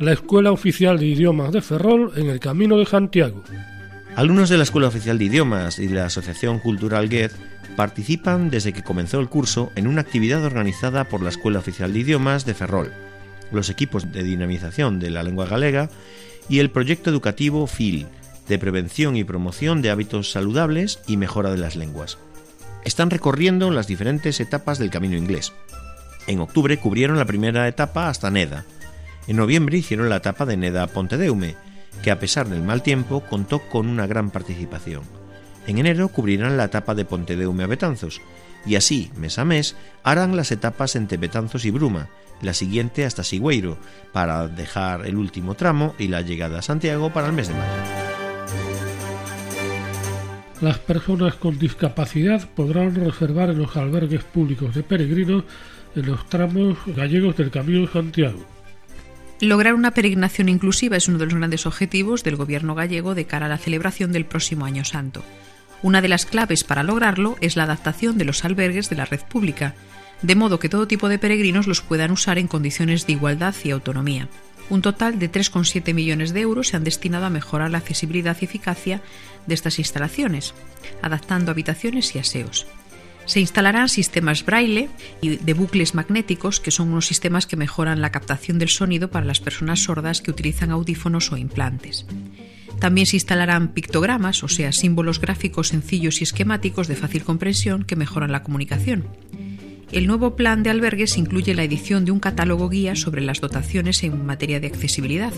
La 0.00 0.14
Escuela 0.14 0.50
Oficial 0.50 0.98
de 0.98 1.08
Idiomas 1.08 1.52
de 1.52 1.60
Ferrol 1.60 2.12
en 2.16 2.30
el 2.30 2.40
Camino 2.40 2.78
de 2.78 2.86
Santiago. 2.86 3.44
Alumnos 4.14 4.48
de 4.48 4.56
la 4.56 4.62
Escuela 4.62 4.88
Oficial 4.88 5.18
de 5.18 5.26
Idiomas 5.26 5.78
y 5.78 5.88
de 5.88 5.94
la 5.96 6.06
Asociación 6.06 6.58
Cultural 6.58 7.10
GED 7.10 7.32
participan 7.76 8.50
desde 8.50 8.72
que 8.72 8.82
comenzó 8.82 9.20
el 9.20 9.28
curso 9.28 9.70
en 9.76 9.86
una 9.86 10.00
actividad 10.00 10.44
organizada 10.44 11.04
por 11.04 11.22
la 11.22 11.28
Escuela 11.28 11.58
Oficial 11.58 11.92
de 11.92 12.00
Idiomas 12.00 12.44
de 12.44 12.54
Ferrol, 12.54 12.92
los 13.52 13.70
equipos 13.70 14.10
de 14.12 14.22
dinamización 14.22 14.98
de 14.98 15.10
la 15.10 15.22
lengua 15.22 15.46
galega 15.46 15.90
y 16.48 16.58
el 16.58 16.70
proyecto 16.70 17.10
educativo 17.10 17.66
FIL, 17.66 18.06
de 18.48 18.58
prevención 18.58 19.16
y 19.16 19.24
promoción 19.24 19.82
de 19.82 19.90
hábitos 19.90 20.30
saludables 20.30 21.00
y 21.06 21.16
mejora 21.16 21.50
de 21.50 21.58
las 21.58 21.76
lenguas. 21.76 22.18
Están 22.84 23.10
recorriendo 23.10 23.70
las 23.70 23.86
diferentes 23.86 24.40
etapas 24.40 24.78
del 24.78 24.90
camino 24.90 25.16
inglés. 25.16 25.52
En 26.26 26.40
octubre 26.40 26.78
cubrieron 26.78 27.18
la 27.18 27.24
primera 27.24 27.66
etapa 27.68 28.08
hasta 28.08 28.30
Neda. 28.30 28.64
En 29.26 29.36
noviembre 29.36 29.78
hicieron 29.78 30.08
la 30.08 30.16
etapa 30.16 30.46
de 30.46 30.56
Neda 30.56 30.84
a 30.84 30.86
Pontedeume, 30.86 31.56
que 32.02 32.10
a 32.10 32.18
pesar 32.20 32.48
del 32.48 32.62
mal 32.62 32.82
tiempo 32.82 33.20
contó 33.28 33.60
con 33.68 33.88
una 33.88 34.06
gran 34.06 34.30
participación. 34.30 35.02
En 35.66 35.78
enero 35.78 36.08
cubrirán 36.08 36.56
la 36.56 36.64
etapa 36.64 36.94
de 36.94 37.04
Pontedeume 37.04 37.64
a 37.64 37.66
Betanzos, 37.66 38.20
y 38.64 38.76
así, 38.76 39.10
mes 39.16 39.38
a 39.38 39.44
mes, 39.44 39.76
harán 40.02 40.36
las 40.36 40.50
etapas 40.52 40.96
entre 40.96 41.18
Betanzos 41.18 41.64
y 41.64 41.70
Bruma, 41.70 42.08
la 42.42 42.54
siguiente 42.54 43.04
hasta 43.04 43.24
Sigüeiro, 43.24 43.78
para 44.12 44.48
dejar 44.48 45.06
el 45.06 45.16
último 45.16 45.54
tramo 45.54 45.94
y 45.98 46.08
la 46.08 46.22
llegada 46.22 46.58
a 46.58 46.62
Santiago 46.62 47.12
para 47.12 47.28
el 47.28 47.32
mes 47.32 47.48
de 47.48 47.54
mayo. 47.54 48.06
Las 50.60 50.78
personas 50.78 51.34
con 51.34 51.58
discapacidad 51.58 52.48
podrán 52.54 52.94
reservar 52.94 53.50
en 53.50 53.58
los 53.58 53.76
albergues 53.76 54.24
públicos 54.24 54.74
de 54.74 54.82
peregrinos 54.82 55.44
en 55.94 56.06
los 56.06 56.26
tramos 56.28 56.78
gallegos 56.86 57.36
del 57.36 57.50
Camino 57.50 57.82
de 57.82 57.92
Santiago. 57.92 58.40
Lograr 59.40 59.74
una 59.74 59.90
peregrinación 59.90 60.48
inclusiva 60.48 60.96
es 60.96 61.08
uno 61.08 61.18
de 61.18 61.26
los 61.26 61.34
grandes 61.34 61.66
objetivos 61.66 62.24
del 62.24 62.36
gobierno 62.36 62.74
gallego 62.74 63.14
de 63.14 63.26
cara 63.26 63.46
a 63.46 63.48
la 63.50 63.58
celebración 63.58 64.12
del 64.12 64.24
próximo 64.24 64.64
Año 64.64 64.84
Santo. 64.84 65.22
Una 65.82 66.00
de 66.00 66.08
las 66.08 66.26
claves 66.26 66.64
para 66.64 66.82
lograrlo 66.82 67.36
es 67.40 67.56
la 67.56 67.64
adaptación 67.64 68.18
de 68.18 68.24
los 68.24 68.44
albergues 68.44 68.88
de 68.88 68.96
la 68.96 69.04
red 69.04 69.20
pública, 69.20 69.74
de 70.22 70.34
modo 70.34 70.58
que 70.58 70.68
todo 70.68 70.88
tipo 70.88 71.08
de 71.08 71.18
peregrinos 71.18 71.66
los 71.66 71.82
puedan 71.82 72.10
usar 72.10 72.38
en 72.38 72.48
condiciones 72.48 73.06
de 73.06 73.12
igualdad 73.12 73.54
y 73.64 73.70
autonomía. 73.70 74.28
Un 74.68 74.82
total 74.82 75.18
de 75.18 75.30
3,7 75.30 75.94
millones 75.94 76.32
de 76.32 76.40
euros 76.40 76.68
se 76.68 76.76
han 76.76 76.84
destinado 76.84 77.26
a 77.26 77.30
mejorar 77.30 77.70
la 77.70 77.78
accesibilidad 77.78 78.36
y 78.40 78.46
eficacia 78.46 79.00
de 79.46 79.54
estas 79.54 79.78
instalaciones, 79.78 80.54
adaptando 81.02 81.52
habitaciones 81.52 82.14
y 82.16 82.18
aseos. 82.18 82.66
Se 83.26 83.40
instalarán 83.40 83.88
sistemas 83.88 84.44
braille 84.44 84.88
y 85.20 85.36
de 85.36 85.54
bucles 85.54 85.94
magnéticos, 85.94 86.60
que 86.60 86.70
son 86.70 86.88
unos 86.88 87.06
sistemas 87.06 87.46
que 87.46 87.56
mejoran 87.56 88.00
la 88.00 88.12
captación 88.12 88.58
del 88.58 88.68
sonido 88.68 89.10
para 89.10 89.26
las 89.26 89.40
personas 89.40 89.80
sordas 89.80 90.20
que 90.20 90.30
utilizan 90.30 90.70
audífonos 90.70 91.30
o 91.32 91.36
implantes. 91.36 92.06
También 92.80 93.06
se 93.06 93.16
instalarán 93.16 93.68
pictogramas, 93.68 94.42
o 94.42 94.48
sea, 94.48 94.72
símbolos 94.72 95.20
gráficos 95.20 95.68
sencillos 95.68 96.20
y 96.20 96.24
esquemáticos 96.24 96.88
de 96.88 96.96
fácil 96.96 97.24
comprensión 97.24 97.84
que 97.84 97.96
mejoran 97.96 98.32
la 98.32 98.42
comunicación. 98.42 99.08
El 99.92 100.06
nuevo 100.06 100.36
plan 100.36 100.62
de 100.62 100.70
albergues 100.70 101.16
incluye 101.16 101.54
la 101.54 101.62
edición 101.62 102.04
de 102.04 102.10
un 102.10 102.20
catálogo 102.20 102.68
guía 102.68 102.96
sobre 102.96 103.22
las 103.22 103.40
dotaciones 103.40 104.02
en 104.02 104.26
materia 104.26 104.60
de 104.60 104.66
accesibilidad 104.66 105.32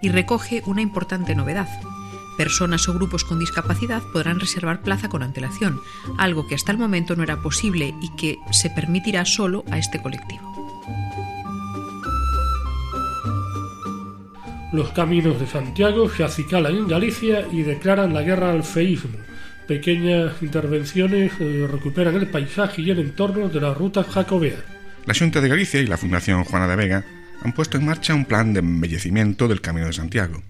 y 0.00 0.08
recoge 0.08 0.62
una 0.66 0.82
importante 0.82 1.34
novedad. 1.34 1.68
Personas 2.38 2.88
o 2.88 2.94
grupos 2.94 3.24
con 3.24 3.38
discapacidad 3.38 4.02
podrán 4.14 4.40
reservar 4.40 4.80
plaza 4.80 5.10
con 5.10 5.22
antelación, 5.22 5.78
algo 6.16 6.46
que 6.46 6.54
hasta 6.54 6.72
el 6.72 6.78
momento 6.78 7.14
no 7.14 7.22
era 7.22 7.42
posible 7.42 7.94
y 8.00 8.08
que 8.16 8.38
se 8.50 8.70
permitirá 8.70 9.26
solo 9.26 9.64
a 9.70 9.78
este 9.78 10.00
colectivo. 10.00 10.59
Los 14.72 14.92
caminos 14.92 15.40
de 15.40 15.48
Santiago 15.48 16.08
se 16.08 16.22
acicalan 16.22 16.76
en 16.76 16.86
Galicia 16.86 17.44
y 17.50 17.62
declaran 17.62 18.14
la 18.14 18.22
guerra 18.22 18.52
al 18.52 18.62
feísmo. 18.62 19.18
Pequeñas 19.66 20.40
intervenciones 20.42 21.32
eh, 21.40 21.68
recuperan 21.70 22.14
el 22.14 22.28
paisaje 22.28 22.82
y 22.82 22.90
el 22.90 23.00
entorno 23.00 23.48
de 23.48 23.60
las 23.60 23.76
rutas 23.76 24.06
jacobeas. 24.06 24.60
La 25.06 25.14
Junta 25.14 25.40
de 25.40 25.48
Galicia 25.48 25.80
y 25.80 25.86
la 25.86 25.96
Fundación 25.96 26.44
Juana 26.44 26.68
de 26.68 26.76
Vega 26.76 27.04
han 27.42 27.52
puesto 27.52 27.78
en 27.78 27.86
marcha 27.86 28.14
un 28.14 28.26
plan 28.26 28.52
de 28.52 28.60
embellecimiento 28.60 29.48
del 29.48 29.60
Camino 29.60 29.86
de 29.86 29.92
Santiago. 29.92 30.40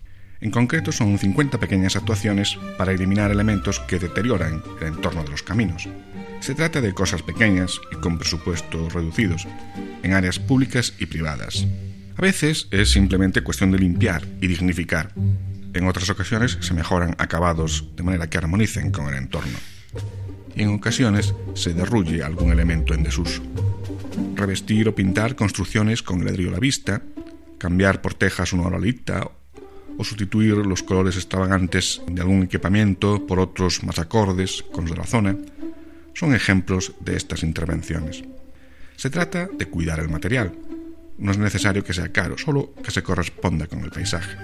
En 0.42 0.50
concreto 0.50 0.92
son 0.92 1.18
50 1.18 1.58
pequeñas 1.58 1.96
actuaciones 1.96 2.58
para 2.76 2.92
eliminar 2.92 3.30
elementos 3.30 3.80
que 3.80 3.98
deterioran 3.98 4.62
el 4.80 4.88
entorno 4.88 5.22
de 5.22 5.30
los 5.30 5.42
caminos. 5.42 5.88
Se 6.40 6.54
trata 6.54 6.82
de 6.82 6.92
cosas 6.92 7.22
pequeñas 7.22 7.80
y 7.90 7.96
con 7.96 8.18
presupuestos 8.18 8.92
reducidos, 8.92 9.46
en 10.02 10.12
áreas 10.12 10.38
públicas 10.38 10.94
y 10.98 11.06
privadas. 11.06 11.66
A 12.20 12.22
veces 12.22 12.68
es 12.70 12.90
simplemente 12.90 13.40
cuestión 13.40 13.70
de 13.70 13.78
limpiar 13.78 14.28
y 14.42 14.46
dignificar. 14.46 15.10
En 15.72 15.88
otras 15.88 16.10
ocasiones 16.10 16.58
se 16.60 16.74
mejoran 16.74 17.16
acabados 17.16 17.86
de 17.96 18.02
manera 18.02 18.28
que 18.28 18.36
armonicen 18.36 18.90
con 18.90 19.08
el 19.08 19.14
entorno. 19.14 19.56
Y 20.54 20.60
en 20.60 20.74
ocasiones 20.74 21.34
se 21.54 21.72
derruye 21.72 22.22
algún 22.22 22.52
elemento 22.52 22.92
en 22.92 23.04
desuso. 23.04 23.40
Revestir 24.34 24.86
o 24.86 24.94
pintar 24.94 25.34
construcciones 25.34 26.02
con 26.02 26.22
ladrillo 26.22 26.50
a 26.50 26.52
la 26.52 26.58
vista, 26.58 27.00
cambiar 27.56 28.02
por 28.02 28.12
tejas 28.12 28.52
una 28.52 28.64
oralita 28.64 29.26
o 29.96 30.04
sustituir 30.04 30.56
los 30.56 30.82
colores 30.82 31.16
extravagantes 31.16 32.02
de 32.06 32.20
algún 32.20 32.42
equipamiento 32.42 33.26
por 33.26 33.40
otros 33.40 33.82
más 33.82 33.98
acordes 33.98 34.62
con 34.72 34.84
los 34.84 34.92
de 34.92 34.98
la 34.98 35.06
zona, 35.06 35.38
son 36.12 36.34
ejemplos 36.34 36.92
de 37.00 37.16
estas 37.16 37.42
intervenciones. 37.42 38.22
Se 38.96 39.08
trata 39.08 39.46
de 39.46 39.64
cuidar 39.64 40.00
el 40.00 40.10
material, 40.10 40.52
no 41.20 41.30
es 41.30 41.38
necesario 41.38 41.84
que 41.84 41.92
sea 41.92 42.10
caro, 42.10 42.36
solo 42.38 42.72
que 42.82 42.90
se 42.90 43.02
corresponda 43.02 43.66
con 43.66 43.80
el 43.80 43.90
paisaje. 43.90 44.36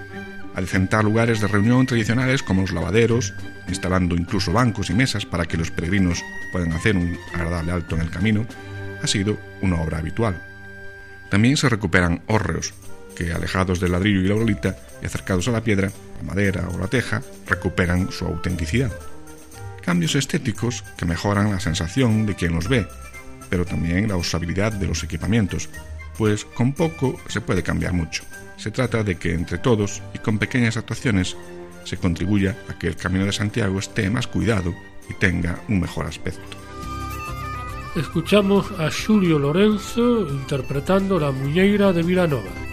Adecentar 0.55 1.03
lugares 1.03 1.41
de 1.41 1.47
reunión 1.47 1.85
tradicionales 1.85 2.41
como 2.41 2.61
los 2.61 2.71
lavaderos, 2.71 3.33
instalando 3.67 4.15
incluso 4.15 4.53
bancos 4.53 4.89
y 4.89 4.93
mesas 4.93 5.25
para 5.25 5.45
que 5.45 5.57
los 5.57 5.71
peregrinos 5.71 6.23
puedan 6.51 6.71
hacer 6.71 6.95
un 6.95 7.17
agradable 7.33 7.71
alto 7.71 7.95
en 7.95 8.01
el 8.01 8.09
camino, 8.09 8.45
ha 9.01 9.07
sido 9.07 9.37
una 9.61 9.81
obra 9.81 9.99
habitual. 9.99 10.41
También 11.29 11.57
se 11.57 11.69
recuperan 11.69 12.21
hórreos, 12.27 12.73
que 13.15 13.33
alejados 13.33 13.79
del 13.79 13.91
ladrillo 13.91 14.21
y 14.21 14.27
la 14.27 14.35
bolita 14.35 14.77
y 15.01 15.05
acercados 15.05 15.47
a 15.47 15.51
la 15.51 15.63
piedra, 15.63 15.91
la 16.17 16.23
madera 16.23 16.67
o 16.69 16.77
la 16.77 16.87
teja, 16.87 17.21
recuperan 17.47 18.11
su 18.11 18.25
autenticidad. 18.25 18.91
Cambios 19.83 20.15
estéticos 20.15 20.83
que 20.97 21.05
mejoran 21.05 21.51
la 21.51 21.59
sensación 21.59 22.25
de 22.25 22.35
quien 22.35 22.53
los 22.53 22.67
ve 22.67 22.87
pero 23.49 23.65
también 23.65 24.07
la 24.07 24.17
usabilidad 24.17 24.71
de 24.73 24.87
los 24.87 25.03
equipamientos, 25.03 25.69
pues 26.17 26.45
con 26.45 26.73
poco 26.73 27.19
se 27.27 27.41
puede 27.41 27.63
cambiar 27.63 27.93
mucho. 27.93 28.23
Se 28.57 28.71
trata 28.71 29.03
de 29.03 29.15
que 29.15 29.33
entre 29.33 29.59
todos 29.59 30.01
y 30.13 30.19
con 30.19 30.39
pequeñas 30.39 30.77
actuaciones 30.77 31.37
se 31.83 31.97
contribuya 31.97 32.57
a 32.69 32.77
que 32.77 32.87
el 32.87 32.95
Camino 32.95 33.25
de 33.25 33.31
Santiago 33.31 33.79
esté 33.79 34.09
más 34.09 34.27
cuidado 34.27 34.73
y 35.09 35.13
tenga 35.13 35.61
un 35.69 35.79
mejor 35.79 36.05
aspecto. 36.05 36.57
Escuchamos 37.95 38.69
a 38.79 38.89
Julio 38.91 39.39
Lorenzo 39.39 40.27
interpretando 40.29 41.19
la 41.19 41.31
Muñeira 41.31 41.93
de 41.93 42.03
Vilanova. 42.03 42.66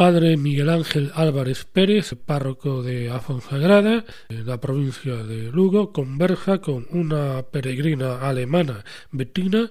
Padre 0.00 0.38
Miguel 0.38 0.70
Ángel 0.70 1.12
Álvarez 1.14 1.66
Pérez, 1.66 2.14
párroco 2.24 2.82
de 2.82 3.10
Afonsagrada, 3.10 4.06
en 4.30 4.46
la 4.46 4.58
provincia 4.58 5.16
de 5.16 5.52
Lugo, 5.52 5.92
converja 5.92 6.62
con 6.62 6.86
una 6.88 7.42
peregrina 7.42 8.26
alemana, 8.26 8.82
Bettina, 9.10 9.70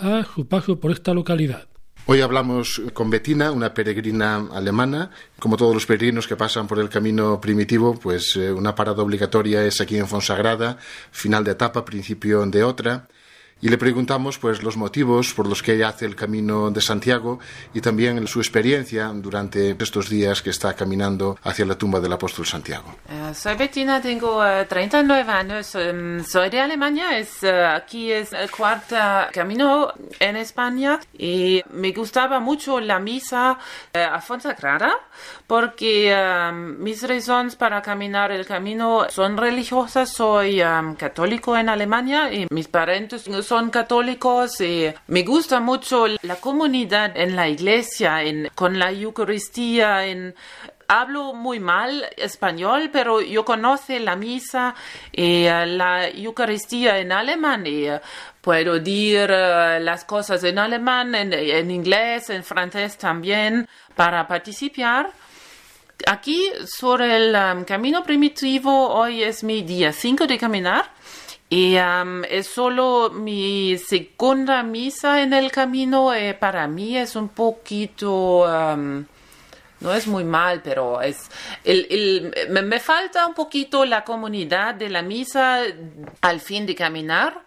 a 0.00 0.24
su 0.24 0.48
paso 0.48 0.80
por 0.80 0.90
esta 0.90 1.14
localidad. 1.14 1.68
Hoy 2.06 2.22
hablamos 2.22 2.82
con 2.92 3.08
Bettina, 3.08 3.52
una 3.52 3.72
peregrina 3.72 4.48
alemana. 4.52 5.12
Como 5.38 5.56
todos 5.56 5.74
los 5.74 5.86
peregrinos 5.86 6.26
que 6.26 6.34
pasan 6.34 6.66
por 6.66 6.80
el 6.80 6.88
camino 6.88 7.40
primitivo, 7.40 7.94
pues 7.94 8.34
eh, 8.34 8.50
una 8.50 8.74
parada 8.74 9.00
obligatoria 9.04 9.64
es 9.64 9.80
aquí 9.80 9.96
en 9.96 10.08
Fonsagrada, 10.08 10.76
final 11.12 11.44
de 11.44 11.52
etapa, 11.52 11.84
principio 11.84 12.44
de 12.46 12.64
otra 12.64 13.06
y 13.62 13.68
le 13.68 13.78
preguntamos 13.78 14.38
pues 14.38 14.62
los 14.62 14.76
motivos 14.76 15.32
por 15.32 15.46
los 15.46 15.62
que 15.62 15.74
ella 15.74 15.88
hace 15.88 16.04
el 16.04 16.16
camino 16.16 16.70
de 16.72 16.80
Santiago 16.80 17.38
y 17.72 17.80
también 17.80 18.26
su 18.26 18.40
experiencia 18.40 19.06
durante 19.14 19.76
estos 19.78 20.10
días 20.10 20.42
que 20.42 20.50
está 20.50 20.74
caminando 20.74 21.38
hacia 21.44 21.64
la 21.64 21.76
tumba 21.76 22.00
del 22.00 22.12
apóstol 22.12 22.44
Santiago. 22.44 22.96
Uh, 23.08 23.32
soy 23.32 23.54
Bettina, 23.54 24.02
tengo 24.02 24.42
39 24.68 25.22
eh, 25.22 25.32
años, 25.32 25.74
um, 25.76 26.24
soy 26.24 26.50
de 26.50 26.60
Alemania, 26.60 27.16
es, 27.16 27.42
uh, 27.44 27.76
aquí 27.76 28.10
es 28.10 28.32
el 28.32 28.50
cuarto 28.50 28.96
camino 29.32 29.92
en 30.18 30.36
España 30.36 30.98
y 31.16 31.62
me 31.70 31.92
gustaba 31.92 32.40
mucho 32.40 32.80
la 32.80 32.98
misa 32.98 33.58
uh, 33.94 33.98
a 33.98 34.20
Fonsagrada 34.20 34.92
porque 35.46 36.12
um, 36.12 36.82
mis 36.82 37.06
razones 37.06 37.54
para 37.54 37.80
caminar 37.80 38.32
el 38.32 38.44
camino 38.44 39.06
son 39.08 39.36
religiosas, 39.36 40.10
soy 40.10 40.60
um, 40.62 40.96
católico 40.96 41.56
en 41.56 41.68
Alemania 41.68 42.32
y 42.32 42.48
mis 42.50 42.66
parentes 42.66 43.22
son 43.22 43.51
católicos 43.70 44.60
y 44.60 44.92
me 45.08 45.22
gusta 45.22 45.60
mucho 45.60 46.06
la 46.22 46.36
comunidad 46.36 47.16
en 47.16 47.36
la 47.36 47.48
iglesia, 47.48 48.22
en, 48.22 48.48
con 48.54 48.78
la 48.78 48.90
Eucaristía, 48.90 50.06
hablo 50.88 51.34
muy 51.34 51.60
mal 51.60 52.06
español, 52.16 52.90
pero 52.92 53.20
yo 53.20 53.44
conozco 53.44 53.92
la 53.98 54.16
misa 54.16 54.74
y 55.10 55.44
eh, 55.44 55.66
la 55.66 56.08
Eucaristía 56.08 56.98
en 56.98 57.12
alemán 57.12 57.66
y 57.66 57.86
eh, 57.86 58.00
puedo 58.40 58.78
decir 58.78 59.30
eh, 59.30 59.78
las 59.80 60.04
cosas 60.04 60.42
en 60.44 60.58
alemán, 60.58 61.14
en, 61.14 61.32
en, 61.32 61.70
inglés, 61.70 62.30
en 62.30 62.42
francés 62.44 62.96
también 62.96 63.68
para 63.94 64.26
participar. 64.26 65.10
Aquí 66.06 66.50
sobre 66.66 67.16
el 67.16 67.36
um, 67.36 67.64
camino 67.64 68.02
primitivo, 68.02 68.88
hoy 68.88 69.22
es 69.22 69.44
mi 69.44 69.62
día 69.62 69.92
5 69.92 70.26
de 70.26 70.36
caminar 70.36 70.90
y 71.52 71.76
um, 71.76 72.24
es 72.24 72.46
solo 72.46 73.10
mi 73.10 73.76
segunda 73.76 74.62
misa 74.62 75.20
en 75.20 75.34
el 75.34 75.52
camino. 75.52 76.14
Eh, 76.14 76.32
para 76.32 76.66
mí 76.66 76.96
es 76.96 77.14
un 77.14 77.28
poquito, 77.28 78.46
um, 78.46 79.04
no 79.80 79.92
es 79.92 80.06
muy 80.06 80.24
mal, 80.24 80.62
pero 80.64 81.02
es 81.02 81.30
el, 81.62 82.32
me, 82.48 82.80
falta 82.80 83.26
un 83.26 83.34
poquito 83.34 83.84
la 83.84 84.02
comunidad 84.02 84.76
de 84.76 84.88
la 84.88 85.02
misa 85.02 85.60
al 86.22 86.40
fin 86.40 86.64
de 86.64 86.74
caminar. 86.74 87.42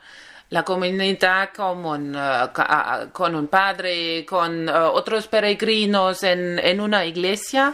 La 0.51 0.61
comunidad 0.61 1.49
con 1.55 1.83
un, 1.83 2.15
uh, 2.15 3.11
con 3.11 3.33
un 3.33 3.47
padre, 3.47 4.23
con 4.23 4.69
uh, 4.69 4.91
otros 4.93 5.25
peregrinos 5.25 6.21
en, 6.21 6.59
en 6.59 6.79
una 6.79 7.05
iglesia 7.05 7.73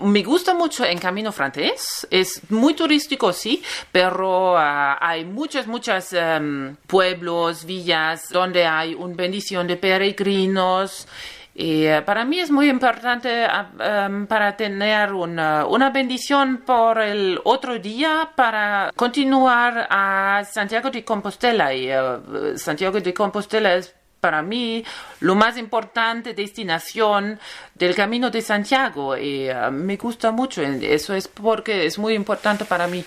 me 0.00 0.22
gusta 0.22 0.54
mucho 0.54 0.84
en 0.84 0.98
Camino 0.98 1.32
Francés, 1.32 2.06
es 2.10 2.50
muy 2.50 2.74
turístico, 2.74 3.32
sí, 3.32 3.62
pero 3.92 4.56
ah, 4.56 4.98
hay 5.00 5.24
muchos, 5.24 5.66
muchos 5.66 6.12
em, 6.12 6.76
pueblos, 6.86 7.64
villas 7.64 8.28
donde 8.30 8.66
hay 8.66 8.94
una 8.94 9.14
bendición 9.14 9.66
de 9.66 9.76
peregrinos. 9.76 11.06
Y 11.54 11.86
eh, 11.86 12.02
para 12.02 12.24
mí 12.24 12.38
es 12.38 12.50
muy 12.50 12.68
importante 12.68 13.44
ah, 13.44 13.70
em, 14.06 14.26
para 14.26 14.56
tener 14.56 15.12
una, 15.12 15.66
una, 15.66 15.90
bendición 15.90 16.62
por 16.64 17.00
el 17.00 17.40
otro 17.44 17.78
día 17.78 18.30
para 18.36 18.92
continuar 18.94 19.88
a 19.90 20.44
Santiago 20.44 20.90
de 20.90 21.04
Compostela. 21.04 21.74
Y 21.74 21.90
uh, 21.90 22.56
Santiago 22.56 23.00
de 23.00 23.12
Compostela 23.12 23.74
es 23.74 23.92
para 24.20 24.42
mí 24.42 24.84
lo 25.20 25.34
más 25.34 25.56
importante 25.56 26.34
destinación 26.34 27.38
del 27.74 27.94
Camino 27.94 28.30
de 28.30 28.42
Santiago 28.42 29.16
y 29.16 29.48
uh, 29.48 29.70
me 29.70 29.96
gusta 29.96 30.30
mucho. 30.30 30.62
Eso 30.62 31.14
es 31.14 31.28
porque 31.28 31.86
es 31.86 31.98
muy 31.98 32.14
importante 32.14 32.64
para 32.64 32.86
mí. 32.86 33.04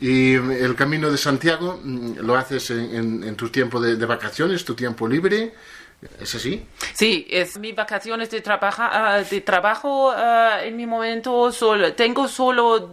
¿Y 0.00 0.34
el 0.34 0.74
Camino 0.74 1.10
de 1.10 1.18
Santiago 1.18 1.80
mm, 1.82 2.18
lo 2.20 2.36
haces 2.36 2.70
en, 2.70 3.36
tu 3.36 3.48
tiempo 3.48 3.80
de 3.80 4.06
vacaciones, 4.06 4.64
tu 4.64 4.74
tiempo 4.74 5.06
libre? 5.06 5.54
¿Es 6.20 6.34
así? 6.34 6.64
Sí, 6.94 7.26
es 7.30 7.58
mis 7.58 7.74
vacaciones 7.74 8.30
de, 8.30 8.40
trabaja, 8.40 9.22
de 9.22 9.40
trabajo 9.40 10.10
ah, 10.10 10.60
en 10.62 10.76
mi 10.76 10.86
momento. 10.86 11.50
Solo, 11.50 11.92
tengo 11.94 12.28
solo 12.28 12.90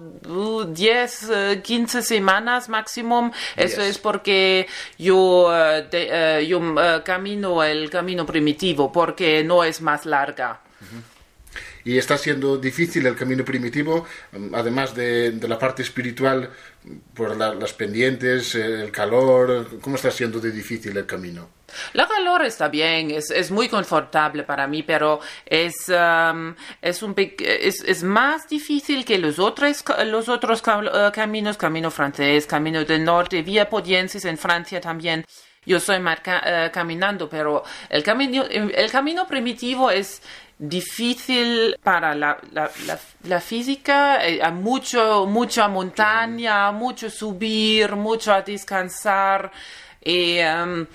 10, 0.68 1.30
uh, 1.58 1.62
15 1.62 1.98
uh, 1.98 2.02
semanas 2.02 2.70
máximo. 2.70 3.32
Eso 3.56 3.82
es 3.82 3.98
porque 3.98 4.68
yo, 4.98 5.48
uh, 5.48 5.90
de, 5.90 6.46
yo 6.48 6.62
camino 7.04 7.64
el 7.64 7.90
camino 7.90 8.26
primitivo, 8.26 8.92
porque 8.92 9.44
no 9.44 9.64
es 9.64 9.82
más 9.82 10.06
larga. 10.06 10.62
y 11.84 11.98
está 11.98 12.18
siendo 12.18 12.58
difícil 12.58 13.06
el 13.08 13.16
camino 13.16 13.44
primitivo, 13.44 14.06
además 14.54 14.96
de, 14.96 15.38
la 15.48 15.60
parte 15.60 15.82
espiritual, 15.84 16.50
por 17.14 17.36
las 17.36 17.74
pendientes, 17.74 18.56
el 18.56 18.92
calor, 18.92 19.80
¿cómo 19.82 19.96
está 19.96 20.12
siendo 20.12 20.40
de 20.40 20.52
difícil 20.52 20.96
el 20.98 21.06
camino? 21.06 21.61
La 21.94 22.08
calor 22.08 22.46
está 22.46 22.68
bien, 22.68 23.12
es, 23.12 23.30
es 23.32 23.52
muy 23.52 23.70
confortable 23.70 24.44
para 24.44 24.68
mí, 24.68 24.84
pero 24.84 25.20
es, 25.46 25.90
um, 25.90 26.54
es, 26.82 27.04
un, 27.04 27.14
es, 27.18 27.84
es, 27.84 28.04
más 28.04 28.48
difícil 28.48 29.06
que 29.06 29.18
los 29.18 29.40
otros, 29.40 29.84
los 30.06 30.30
otros 30.30 30.62
uh, 30.62 31.12
caminos, 31.12 31.58
camino 31.58 31.92
francés, 31.92 32.46
camino 32.46 32.84
del 32.84 33.04
norte, 33.04 33.42
vía 33.42 33.70
Podiensis 33.70 34.26
en 34.26 34.38
Francia 34.38 34.80
también. 34.82 35.26
Yo 35.64 35.80
soy 35.80 36.00
marca, 36.00 36.42
uh, 36.44 36.72
caminando, 36.72 37.30
pero 37.30 37.64
el 37.90 38.02
camino, 38.04 38.44
el 38.44 38.92
camino 38.92 39.28
primitivo 39.28 39.92
es 39.92 40.22
difícil 40.62 41.76
para 41.82 42.14
la, 42.14 42.38
la, 42.52 42.70
la, 43.24 43.42
física, 43.42 44.24
eh, 44.24 44.40
hay 44.44 44.52
mucho, 44.52 45.26
mucha 45.26 45.68
montaña, 45.68 46.72
mucho 46.72 47.10
subir, 47.10 47.96
mucho 47.96 48.32
a 48.32 48.44
descansar. 48.44 49.52
Y 50.04 50.40
um, 50.40 50.86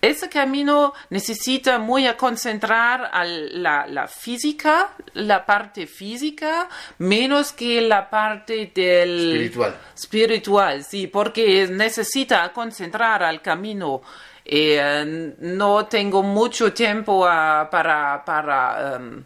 ese 0.00 0.28
camino 0.28 0.92
necesita 1.10 1.78
muy 1.78 2.06
a 2.06 2.16
concentrar 2.16 3.10
a 3.12 3.24
la, 3.24 3.86
la, 3.86 4.06
física, 4.06 4.94
la 5.14 5.44
parte 5.44 5.86
física, 5.86 6.68
menos 6.98 7.52
que 7.52 7.80
la 7.80 8.08
parte 8.08 8.70
del 8.74 9.32
espiritual. 9.32 9.76
Espiritual, 9.94 10.84
sí, 10.84 11.06
porque 11.08 11.66
necesita 11.68 12.52
concentrar 12.52 13.22
al 13.22 13.42
camino. 13.42 14.02
Eh, 14.44 15.34
no 15.40 15.86
tengo 15.86 16.22
mucho 16.22 16.72
tiempo 16.72 17.22
para, 17.22 18.22
para 18.24 18.98
um, 18.98 19.22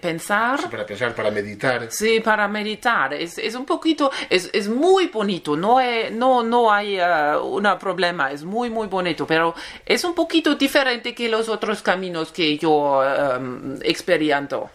pensar. 0.00 0.70
para 0.70 0.84
pensar, 0.84 1.14
para 1.14 1.30
meditar. 1.30 1.88
Sí, 1.90 2.20
para 2.20 2.48
meditar. 2.48 3.14
Es, 3.14 3.38
es 3.38 3.54
un 3.54 3.64
poquito, 3.64 4.10
es, 4.28 4.50
es 4.52 4.68
muy 4.68 5.06
bonito, 5.06 5.56
no, 5.56 5.78
no, 6.12 6.42
no 6.42 6.72
hay 6.72 6.98
uh, 7.00 7.38
un 7.40 7.68
problema, 7.78 8.32
es 8.32 8.44
muy, 8.44 8.70
muy 8.70 8.86
bonito, 8.86 9.26
pero 9.26 9.54
es 9.84 10.04
un 10.04 10.14
poquito 10.14 10.54
diferente 10.54 11.14
que 11.14 11.28
los 11.28 11.48
otros 11.48 11.82
caminos 11.82 12.32
que 12.32 12.58
yo 12.58 13.00
um, 13.00 13.76
experimento. 13.82 14.70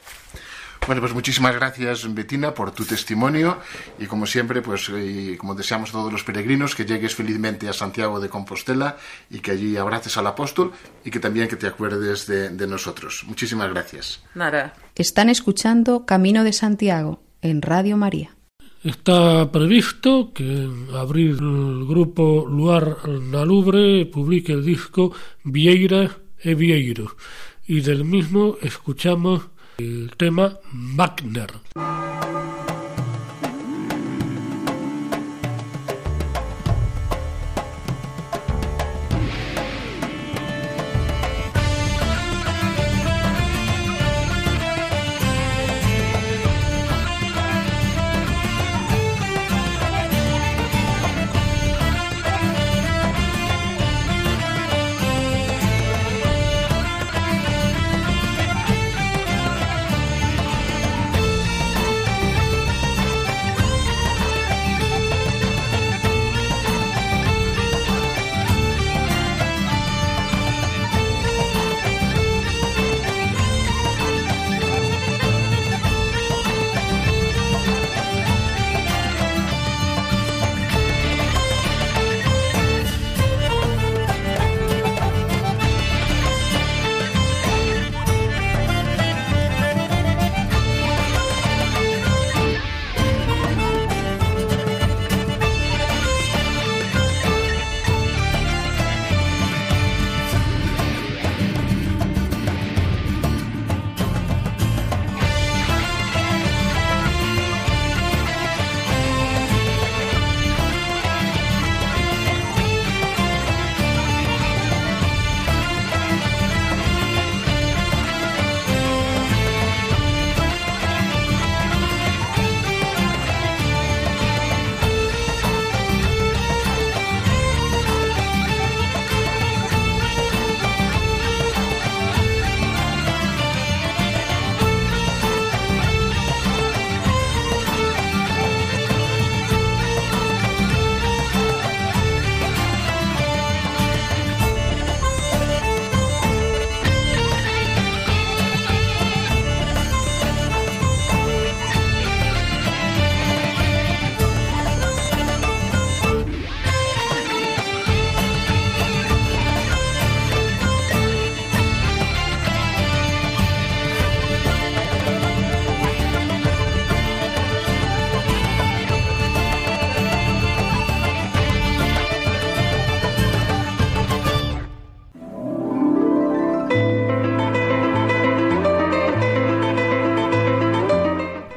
Bueno, 0.85 0.99
pues 0.99 1.13
muchísimas 1.13 1.55
gracias, 1.55 2.13
Betina, 2.13 2.53
por 2.53 2.71
tu 2.71 2.83
testimonio 2.83 3.57
y 3.99 4.05
como 4.05 4.25
siempre, 4.25 4.61
pues 4.61 4.89
y 4.89 5.37
como 5.37 5.55
deseamos 5.55 5.89
a 5.89 5.93
todos 5.93 6.11
los 6.11 6.23
peregrinos, 6.23 6.75
que 6.75 6.83
llegues 6.85 7.15
felizmente 7.15 7.69
a 7.69 7.73
Santiago 7.73 8.19
de 8.19 8.27
Compostela 8.27 8.97
y 9.29 9.39
que 9.39 9.51
allí 9.51 9.77
abraces 9.77 10.17
al 10.17 10.27
apóstol 10.27 10.73
y 11.05 11.09
que 11.09 11.21
también 11.21 11.47
que 11.47 11.55
te 11.55 11.67
acuerdes 11.67 12.27
de, 12.27 12.49
de 12.49 12.67
nosotros. 12.67 13.23
Muchísimas 13.27 13.69
gracias. 13.69 14.21
Nada. 14.35 14.73
Están 14.95 15.29
escuchando 15.29 16.05
Camino 16.05 16.43
de 16.43 16.51
Santiago 16.51 17.23
en 17.41 17.61
Radio 17.61 17.95
María. 17.95 18.35
Está 18.83 19.49
previsto 19.49 20.33
que 20.33 20.43
en 20.43 20.89
abril 20.93 21.37
el 21.39 21.85
grupo 21.87 22.45
Luar 22.45 23.07
Nalubre 23.07 24.05
publique 24.07 24.51
el 24.51 24.65
disco 24.65 25.13
Vieira 25.45 26.17
e 26.39 26.55
Vieiro 26.55 27.15
y 27.65 27.79
del 27.79 28.03
mismo 28.03 28.57
escuchamos 28.61 29.52
el 29.77 30.11
tema 30.17 30.59
Wagner. 30.71 31.51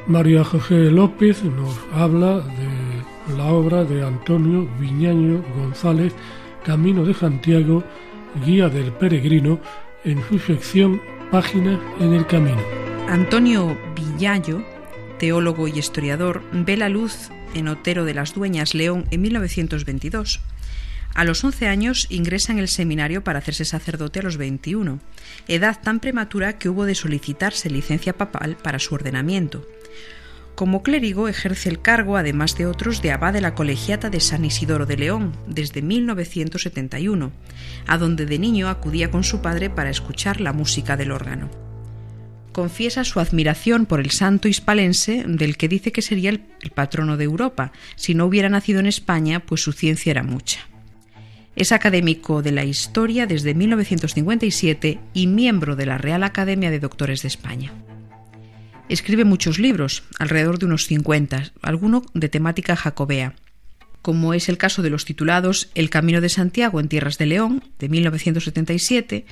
María 0.07 0.41
José 0.45 0.89
López 0.89 1.43
nos 1.43 1.77
habla 1.93 2.37
de 2.37 3.35
la 3.35 3.47
obra 3.47 3.83
de 3.83 4.05
Antonio 4.05 4.65
Viñaño 4.79 5.43
González, 5.53 6.13
Camino 6.63 7.03
de 7.03 7.13
Santiago, 7.13 7.83
Guía 8.45 8.69
del 8.69 8.93
Peregrino, 8.93 9.59
en 10.05 10.23
su 10.29 10.39
sección 10.39 11.01
Páginas 11.29 11.77
en 11.99 12.13
el 12.13 12.25
Camino. 12.25 12.61
Antonio 13.09 13.77
Viñaño, 13.95 14.63
teólogo 15.19 15.67
y 15.67 15.77
historiador, 15.77 16.41
ve 16.53 16.77
la 16.77 16.87
luz 16.87 17.29
en 17.53 17.67
Otero 17.67 18.05
de 18.05 18.13
las 18.13 18.33
Dueñas, 18.33 18.75
León, 18.75 19.05
en 19.11 19.21
1922. 19.21 20.39
A 21.15 21.25
los 21.25 21.43
11 21.43 21.67
años 21.67 22.07
ingresa 22.09 22.53
en 22.53 22.59
el 22.59 22.69
seminario 22.69 23.25
para 23.25 23.39
hacerse 23.39 23.65
sacerdote 23.65 24.19
a 24.19 24.23
los 24.23 24.37
21, 24.37 24.99
edad 25.49 25.81
tan 25.81 25.99
prematura 25.99 26.57
que 26.57 26.69
hubo 26.69 26.85
de 26.85 26.95
solicitarse 26.95 27.69
licencia 27.69 28.13
papal 28.13 28.55
para 28.55 28.79
su 28.79 28.95
ordenamiento. 28.95 29.65
Como 30.57 30.81
clérigo 30.81 31.27
ejerce 31.27 31.69
el 31.69 31.83
cargo, 31.83 32.17
además 32.17 32.57
de 32.57 32.65
otros, 32.65 33.03
de 33.03 33.11
abad 33.11 33.31
de 33.31 33.41
la 33.41 33.53
colegiata 33.53 34.09
de 34.09 34.19
San 34.19 34.43
Isidoro 34.43 34.87
de 34.87 34.97
León 34.97 35.33
desde 35.45 35.83
1971, 35.83 37.31
a 37.85 37.97
donde 37.99 38.25
de 38.25 38.39
niño 38.39 38.67
acudía 38.67 39.11
con 39.11 39.23
su 39.23 39.43
padre 39.43 39.69
para 39.69 39.91
escuchar 39.91 40.41
la 40.41 40.53
música 40.53 40.97
del 40.97 41.11
órgano. 41.11 41.51
confiesa 42.53 43.03
su 43.03 43.19
admiración 43.19 43.85
por 43.85 43.99
el 43.99 44.09
santo 44.09 44.47
hispalense, 44.47 45.23
del 45.27 45.57
que 45.57 45.67
dice 45.67 45.91
que 45.91 46.01
sería 46.01 46.31
el, 46.31 46.39
patrono 46.73 47.15
de 47.15 47.25
Europa. 47.25 47.71
Si 47.95 48.15
no 48.15 48.25
hubiera 48.25 48.49
nacido 48.49 48.79
en 48.79 48.87
España, 48.87 49.41
pues 49.41 49.61
su 49.61 49.73
ciencia 49.73 50.09
era 50.09 50.23
mucha. 50.23 50.61
Es 51.55 51.71
académico 51.71 52.41
de 52.41 52.53
la 52.53 52.63
historia 52.63 53.27
desde 53.27 53.53
1957 53.53 54.99
y 55.13 55.27
miembro 55.27 55.75
de 55.75 55.85
la 55.85 55.99
Real 55.99 56.23
Academia 56.23 56.71
de 56.71 56.79
Doctores 56.79 57.21
de 57.21 57.27
España. 57.27 57.73
Escribe 58.89 59.25
muchos 59.25 59.59
libros, 59.59 60.03
alrededor 60.17 60.59
de 60.59 60.65
unos 60.65 60.85
50, 60.85 61.51
alguno 61.61 62.03
de 62.13 62.29
temática 62.29 62.77
jacobea, 62.77 63.35
como 64.01 64.33
es 64.33 64.47
el 64.47 64.57
caso 64.57 64.81
de 64.81 64.89
los 64.89 65.03
titulados 65.03 65.69
El 65.75 65.89
Camino 65.89 66.21
de 66.21 66.29
Santiago 66.29 66.79
en 66.79 66.87
Tierras 66.87 67.17
de 67.17 67.25
León, 67.25 67.65
de 67.79 67.89
1977, 67.89 69.25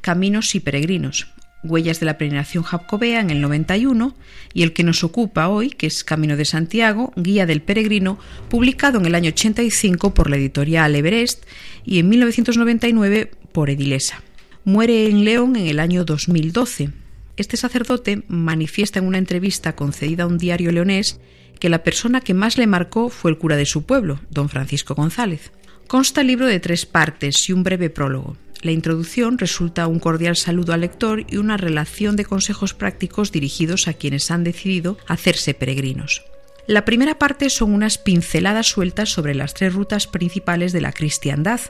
Caminos 0.00 0.56
y 0.56 0.60
Peregrinos, 0.60 1.28
Huellas 1.62 2.00
de 2.00 2.06
la 2.06 2.18
Peregrinación 2.18 2.64
Jacobea 2.64 3.20
en 3.20 3.30
el 3.30 3.40
91 3.40 4.16
y 4.52 4.64
el 4.64 4.72
que 4.72 4.82
nos 4.82 5.04
ocupa 5.04 5.46
hoy, 5.46 5.70
que 5.70 5.86
es 5.86 6.02
Camino 6.02 6.36
de 6.36 6.44
Santiago, 6.44 7.12
Guía 7.14 7.46
del 7.46 7.62
Peregrino, 7.62 8.18
publicado 8.48 8.98
en 8.98 9.06
el 9.06 9.14
año 9.14 9.28
85 9.28 10.14
por 10.14 10.30
la 10.30 10.36
editorial 10.36 10.96
Everest 10.96 11.44
y 11.84 12.00
en 12.00 12.08
1999 12.08 13.30
por 13.52 13.70
Edilesa. 13.70 14.20
Muere 14.64 15.06
en 15.08 15.24
León 15.24 15.54
en 15.54 15.68
el 15.68 15.78
año 15.78 16.04
2012. 16.04 17.05
Este 17.36 17.56
sacerdote 17.56 18.22
manifiesta 18.28 18.98
en 18.98 19.06
una 19.06 19.18
entrevista 19.18 19.76
concedida 19.76 20.24
a 20.24 20.26
un 20.26 20.38
diario 20.38 20.72
leonés 20.72 21.20
que 21.60 21.68
la 21.68 21.82
persona 21.82 22.20
que 22.20 22.34
más 22.34 22.58
le 22.58 22.66
marcó 22.66 23.08
fue 23.08 23.30
el 23.30 23.38
cura 23.38 23.56
de 23.56 23.66
su 23.66 23.84
pueblo, 23.84 24.20
don 24.30 24.48
Francisco 24.48 24.94
González. 24.94 25.52
Consta 25.86 26.22
el 26.22 26.26
libro 26.28 26.46
de 26.46 26.60
tres 26.60 26.86
partes 26.86 27.48
y 27.48 27.52
un 27.52 27.62
breve 27.62 27.90
prólogo. 27.90 28.36
La 28.62 28.72
introducción 28.72 29.38
resulta 29.38 29.86
un 29.86 29.98
cordial 29.98 30.36
saludo 30.36 30.72
al 30.72 30.80
lector 30.80 31.24
y 31.28 31.36
una 31.36 31.56
relación 31.56 32.16
de 32.16 32.24
consejos 32.24 32.74
prácticos 32.74 33.32
dirigidos 33.32 33.86
a 33.86 33.92
quienes 33.92 34.30
han 34.30 34.44
decidido 34.44 34.98
hacerse 35.06 35.54
peregrinos. 35.54 36.24
La 36.66 36.84
primera 36.84 37.18
parte 37.18 37.48
son 37.48 37.72
unas 37.72 37.96
pinceladas 37.98 38.66
sueltas 38.66 39.10
sobre 39.10 39.34
las 39.34 39.54
tres 39.54 39.72
rutas 39.72 40.08
principales 40.08 40.72
de 40.72 40.80
la 40.80 40.92
cristiandad, 40.92 41.60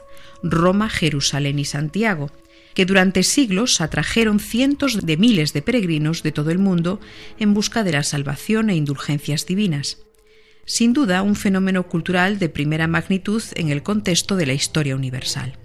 Roma, 0.41 0.89
Jerusalén 0.89 1.59
y 1.59 1.65
Santiago, 1.65 2.31
que 2.77 2.85
durante 2.85 3.23
siglos 3.23 3.81
atrajeron 3.81 4.39
cientos 4.39 5.03
de 5.03 5.17
miles 5.17 5.51
de 5.51 5.63
peregrinos 5.63 6.21
de 6.21 6.31
todo 6.31 6.51
el 6.51 6.59
mundo 6.59 7.01
en 7.39 7.55
busca 7.55 7.83
de 7.83 7.91
la 7.91 8.03
salvación 8.03 8.69
e 8.69 8.75
indulgencias 8.75 9.47
divinas. 9.47 9.97
Sin 10.63 10.93
duda, 10.93 11.23
un 11.23 11.35
fenómeno 11.35 11.87
cultural 11.87 12.37
de 12.37 12.49
primera 12.49 12.85
magnitud 12.85 13.41
en 13.55 13.69
el 13.69 13.81
contexto 13.81 14.35
de 14.35 14.45
la 14.45 14.53
historia 14.53 14.95
universal. 14.95 15.57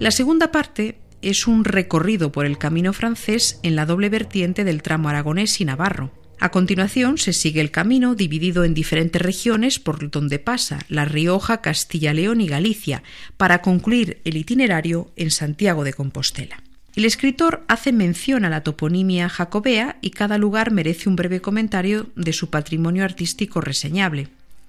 La 0.00 0.10
segunda 0.10 0.50
parte 0.50 0.98
es 1.22 1.46
un 1.46 1.64
recorrido 1.64 2.32
por 2.32 2.44
el 2.44 2.58
camino 2.58 2.92
francés 2.92 3.60
en 3.62 3.76
la 3.76 3.86
doble 3.86 4.08
vertiente 4.08 4.64
del 4.64 4.82
tramo 4.82 5.08
aragonés 5.10 5.60
y 5.60 5.64
navarro. 5.64 6.10
A 6.40 6.50
continuación 6.50 7.18
se 7.18 7.32
sigue 7.32 7.60
el 7.60 7.72
camino 7.72 8.14
dividido 8.14 8.62
en 8.62 8.72
diferentes 8.72 9.20
regiones 9.20 9.80
por 9.80 10.08
donde 10.10 10.38
pasa 10.38 10.78
La 10.88 11.04
Rioja, 11.04 11.60
Castilla, 11.60 12.14
León 12.14 12.40
y 12.40 12.46
Galicia, 12.46 13.02
para 13.36 13.60
concluir 13.60 14.20
el 14.24 14.36
itinerario 14.36 15.10
en 15.16 15.32
Santiago 15.32 15.82
de 15.82 15.94
Compostela. 15.94 16.62
El 16.94 17.04
escritor 17.04 17.64
hace 17.66 17.92
mención 17.92 18.44
a 18.44 18.50
la 18.50 18.62
toponimia 18.62 19.28
jacobea 19.28 19.98
y 20.00 20.10
cada 20.10 20.38
lugar 20.38 20.70
merece 20.70 21.08
un 21.08 21.16
breve 21.16 21.40
comentario 21.40 22.06
de 22.14 22.32
su 22.32 22.50
patrimonio 22.50 23.04
artístico 23.04 23.60
reseñable. 23.60 24.28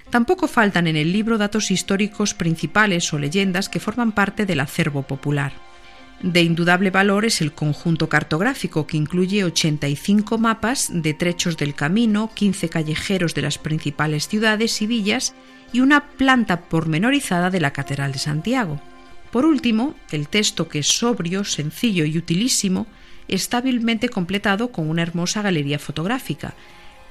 Tampoco 0.10 0.48
faltan 0.48 0.88
en 0.88 0.96
el 0.96 1.14
libro 1.14 1.38
datos 1.38 1.70
históricos 1.70 2.34
principales 2.34 3.14
o 3.14 3.20
leyendas 3.20 3.70
que 3.70 3.80
forman 3.80 4.12
parte 4.12 4.48
del 4.48 4.60
acervo 4.60 5.04
popular. 5.04 5.69
De 6.22 6.42
indudable 6.44 6.92
valor 6.92 7.24
es 7.24 7.40
el 7.40 7.54
conjunto 7.54 8.10
cartográfico 8.10 8.86
que 8.86 8.98
incluye 8.98 9.46
85 9.46 10.38
mapas 10.38 10.90
de 10.92 11.14
trechos 11.14 11.56
del 11.56 11.76
camino, 11.76 12.30
15 12.34 12.68
callejeros 12.68 13.34
de 13.34 13.42
las 13.42 13.58
principales 13.58 14.28
ciudades 14.28 14.82
y 14.82 14.88
villas 14.88 15.34
y 15.72 15.80
una 15.80 16.10
planta 16.10 16.62
pormenorizada 16.62 17.50
de 17.50 17.62
la 17.62 17.72
Catedral 17.72 18.12
de 18.12 18.20
Santiago. 18.20 18.82
Por 19.32 19.46
último, 19.46 19.96
el 20.12 20.28
texto 20.28 20.68
que 20.68 20.80
es 20.80 20.88
sobrio, 20.88 21.46
sencillo 21.46 22.04
y 22.04 22.18
utilísimo 22.18 22.86
está 23.30 23.58
hábilmente 23.58 24.10
completado 24.10 24.74
con 24.74 24.90
una 24.90 25.04
hermosa 25.04 25.42
galería 25.42 25.80
fotográfica, 25.80 26.54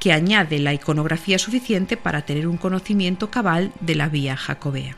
que 0.00 0.12
añade 0.12 0.58
la 0.58 0.74
iconografía 0.74 1.38
suficiente 1.38 1.96
para 1.96 2.22
tener 2.22 2.46
un 2.46 2.58
conocimiento 2.58 3.30
cabal 3.30 3.72
de 3.80 3.94
la 3.94 4.08
vía 4.08 4.36
jacobea. 4.36 4.96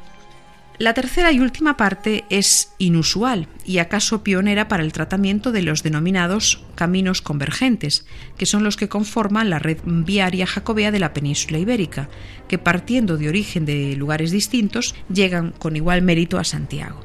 La 0.81 0.95
tercera 0.95 1.31
y 1.31 1.41
última 1.41 1.77
parte 1.77 2.25
es 2.31 2.73
inusual 2.79 3.49
y 3.67 3.81
acaso 3.81 4.25
pionera 4.25 4.67
para 4.67 4.83
el 4.83 4.95
tratamiento 4.95 5.53
de 5.53 5.61
los 5.61 5.83
denominados 5.83 6.65
caminos 6.75 7.21
convergentes, 7.21 8.07
que 8.39 8.47
son 8.47 8.65
los 8.65 8.79
que 8.79 8.89
conforman 8.89 9.51
la 9.51 9.59
red 9.59 9.77
viaria 9.85 10.47
jacobea 10.47 10.91
de 10.91 10.99
la 10.99 11.13
península 11.13 11.59
ibérica, 11.59 12.09
que 12.49 12.57
partiendo 12.57 13.19
de 13.19 13.29
origen 13.29 13.67
de 13.67 13.95
lugares 13.95 14.31
distintos 14.31 14.95
llegan 15.13 15.51
con 15.51 15.77
igual 15.77 16.01
mérito 16.01 16.39
a 16.39 16.45
Santiago. 16.45 17.05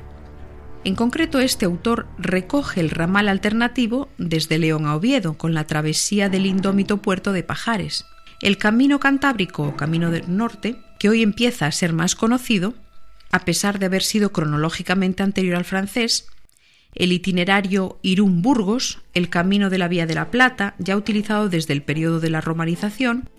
En 0.86 0.96
concreto, 0.96 1.40
este 1.40 1.66
autor 1.66 2.08
recoge 2.18 2.80
el 2.80 2.90
ramal 2.90 3.28
alternativo 3.28 4.08
desde 4.18 4.58
León 4.58 4.86
a 4.86 4.96
Oviedo, 4.96 5.38
con 5.38 5.54
la 5.54 5.68
travesía 5.68 6.30
del 6.30 6.46
indómito 6.46 7.02
puerto 7.02 7.34
de 7.34 7.44
Pajares. 7.44 8.06
El 8.42 8.58
camino 8.58 9.02
cantábrico 9.02 9.64
o 9.64 9.76
camino 9.76 10.12
del 10.12 10.34
norte, 10.34 10.78
que 10.98 11.10
hoy 11.10 11.24
empieza 11.24 11.66
a 11.66 11.74
ser 11.74 11.92
más 11.92 12.16
conocido, 12.16 12.74
a 13.32 13.40
pesar 13.46 13.80
de 13.80 13.88
haber 13.88 14.04
sido 14.04 14.32
cronológicamente 14.32 15.24
anterior 15.24 15.56
al 15.56 15.66
francés, 15.66 16.28
el 16.96 17.12
itinerario 17.12 18.00
Irún-Burgos, 18.02 19.02
el 19.14 19.30
camino 19.30 19.70
de 19.70 19.78
la 19.78 19.90
Vía 19.90 20.06
de 20.06 20.16
la 20.16 20.32
Plata, 20.32 20.76
ya 20.80 20.96
utilizado 20.96 21.50
desde 21.50 21.74
el 21.74 21.84
periodo 21.84 22.20
de 22.20 22.30
la 22.30 22.42
romanización, 22.42 23.30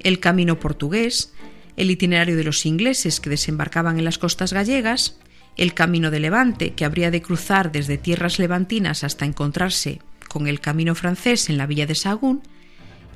el 0.00 0.20
camino 0.20 0.60
portugués, 0.60 1.32
el 1.76 1.90
itinerario 1.90 2.36
de 2.36 2.44
los 2.44 2.66
ingleses 2.66 3.20
que 3.20 3.30
desembarcaban 3.30 3.98
en 3.98 4.04
las 4.04 4.18
costas 4.18 4.52
gallegas, 4.52 5.18
el 5.56 5.74
camino 5.74 6.10
de 6.10 6.20
Levante, 6.20 6.74
que 6.74 6.84
habría 6.84 7.10
de 7.10 7.22
cruzar 7.22 7.72
desde 7.72 7.98
tierras 7.98 8.38
levantinas 8.38 9.04
hasta 9.04 9.24
encontrarse 9.24 10.00
con 10.28 10.46
el 10.46 10.60
camino 10.60 10.94
francés 10.94 11.48
en 11.48 11.56
la 11.56 11.66
villa 11.66 11.86
de 11.86 11.94
Sagún, 11.94 12.42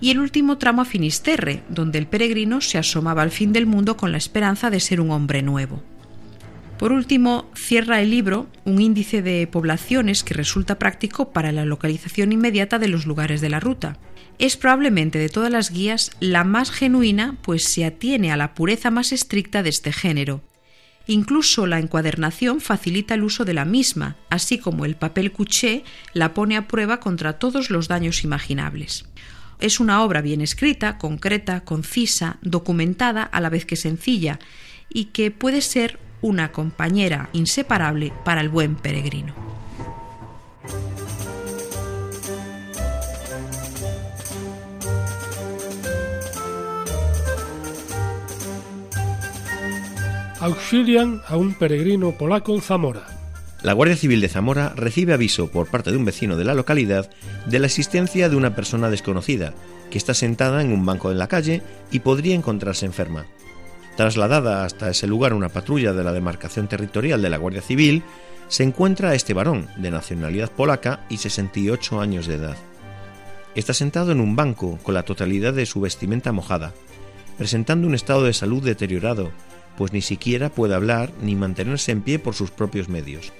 y 0.01 0.11
el 0.11 0.19
último 0.19 0.59
tramo 0.59 0.83
a 0.83 0.85
Finisterre, 0.85 1.63
donde 1.69 1.99
el 1.99 2.09
peregrino 2.09 2.61
se 2.61 2.79
asomaba 2.79 3.23
al 3.23 3.31
fin 3.31 3.53
del 3.53 3.67
mundo 3.67 3.97
con 3.97 4.11
la 4.11 4.19
esperanza 4.19 4.71
de 4.71 4.81
ser 4.81 5.01
un 5.01 5.13
hombre 5.13 5.43
nuevo. 5.43 5.83
Por 6.83 6.93
último, 6.93 7.49
cierra 7.55 8.01
el 8.01 8.11
libro 8.11 8.49
un 8.65 8.81
índice 8.81 9.23
de 9.23 9.47
poblaciones 9.47 10.25
que 10.25 10.35
resulta 10.35 10.81
práctico 10.81 11.31
para 11.31 11.53
la 11.53 11.65
localización 11.65 12.33
inmediata 12.33 12.81
de 12.81 12.89
los 12.89 13.07
lugares 13.07 13.41
de 13.41 13.49
la 13.49 13.61
ruta. 13.61 14.01
Es 14.41 14.57
probablemente 14.57 15.21
de 15.21 15.29
todas 15.29 15.53
las 15.53 15.71
guías 15.71 16.11
la 16.19 16.43
más 16.43 16.73
genuina, 16.73 17.39
pues 17.43 17.63
se 17.63 17.85
atiene 17.85 18.33
a 18.33 18.37
la 18.37 18.55
pureza 18.55 18.91
más 18.91 19.13
estricta 19.13 19.63
de 19.63 19.69
este 19.69 19.93
género, 19.93 20.43
Incluso 21.07 21.69
la 21.69 21.79
encuadernación 21.79 22.61
facilita 22.61 23.15
el 23.15 23.23
uso 23.23 23.45
de 23.45 23.55
la 23.55 23.65
misma, 23.65 24.17
así 24.29 24.59
como 24.59 24.85
el 24.85 24.97
papel 24.97 25.31
cuché 25.31 25.85
la 26.15 26.35
pone 26.35 26.57
a 26.57 26.67
prueba 26.67 26.99
contra 26.99 27.39
todos 27.39 27.71
los 27.71 27.87
daños 27.87 28.25
imaginables. 28.25 29.05
Es 29.61 29.79
una 29.79 30.03
obra 30.03 30.21
bien 30.21 30.41
escrita, 30.41 30.99
concreta, 30.99 31.61
concisa, 31.61 32.39
documentada 32.43 33.23
a 33.23 33.41
la 33.41 33.51
vez 33.51 33.67
que 33.67 33.77
sencilla, 33.77 34.41
y 34.89 35.07
que 35.07 35.31
puede 35.31 35.61
ser 35.61 35.99
una 36.23 36.53
compañera 36.53 37.29
inseparable 37.33 38.13
para 38.25 38.41
el 38.41 38.49
buen 38.49 38.77
peregrino. 38.77 39.43
auxilian 50.43 51.23
a 51.29 51.37
un 51.37 51.55
peregrino 51.55 52.19
polaco 52.19 52.53
en 52.53 52.63
Zamora. 52.63 53.07
La 53.63 53.75
Guardia 53.75 53.97
Civil 53.97 54.21
de 54.21 54.29
Zamora 54.29 54.73
recibe 54.75 55.13
aviso 55.13 55.53
por 55.53 55.69
parte 55.69 55.93
de 55.93 55.97
un 55.97 56.05
vecino 56.05 56.37
de 56.37 56.45
la 56.45 56.55
localidad 56.55 57.09
de 57.47 57.61
la 57.61 57.67
existencia 57.67 58.29
de 58.29 58.35
una 58.35 58.57
persona 58.57 58.91
desconocida 58.91 59.55
que 59.89 59.99
está 59.99 60.15
sentada 60.15 60.61
en 60.61 60.73
un 60.73 60.85
banco 60.85 61.13
en 61.13 61.19
la 61.19 61.29
calle 61.29 61.63
y 61.93 62.01
podría 62.01 62.35
encontrarse 62.35 62.87
enferma. 62.87 63.27
Trasladada 63.97 64.65
hasta 64.65 64.91
ese 64.91 65.07
lugar 65.07 65.35
una 65.35 65.49
patrulla 65.49 65.93
de 65.93 66.05
la 66.05 66.13
demarcación 66.13 66.69
territorial 66.69 67.21
de 67.21 67.31
la 67.31 67.37
Guardia 67.37 67.63
Civil, 67.63 68.03
se 68.49 68.63
encuentra 68.63 69.15
este 69.15 69.35
varón, 69.35 69.69
de 69.77 69.91
nacionalidad 69.91 70.51
polaca 70.51 71.05
y 71.09 71.19
68 71.19 72.01
años 72.01 72.27
de 72.27 72.35
edad. 72.35 72.57
Está 73.55 73.75
sentado 73.75 74.13
en 74.13 74.21
un 74.21 74.37
banco 74.37 74.79
con 74.83 74.95
la 74.95 75.03
totalidad 75.03 75.53
de 75.53 75.67
su 75.67 75.81
vestimenta 75.81 76.33
mojada, 76.33 76.73
presentando 77.39 77.87
un 77.87 77.95
estado 77.95 78.25
de 78.25 78.33
salud 78.33 78.63
deteriorado 78.63 79.31
pues 79.77 79.93
ni 79.93 80.03
siquiera 80.03 80.51
puede 80.51 80.75
hablar 80.75 81.13
ni 81.21 81.35
mantenerse 81.35 81.93
en 81.93 82.03
pie 82.03 82.19
por 82.19 82.35
sus 82.35 82.51
propios 82.51 82.89
medios. 82.89 83.33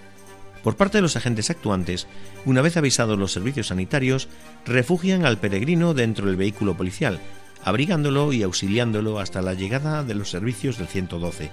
Por 0.63 0.77
parte 0.77 0.99
de 0.99 1.03
los 1.03 1.17
agentes 1.17 1.51
actuantes, 1.51 2.07
una 2.45 2.63
vez 2.63 2.77
avisados 2.77 3.19
los 3.19 3.33
servicios 3.33 3.69
sanitarios, 3.69 4.29
refugian 4.65 5.27
al 5.27 5.39
peregrino 5.39 5.93
dentro 5.93 6.27
del 6.27 6.37
vehículo 6.37 6.77
policial, 6.77 7.21
abrigándolo 7.65 8.33
y 8.33 8.43
auxiliándolo 8.43 9.19
hasta 9.21 9.43
la 9.43 9.55
llegada 9.55 10.05
de 10.05 10.15
los 10.15 10.31
servicios 10.31 10.79
del 10.79 10.89
112. 10.89 11.51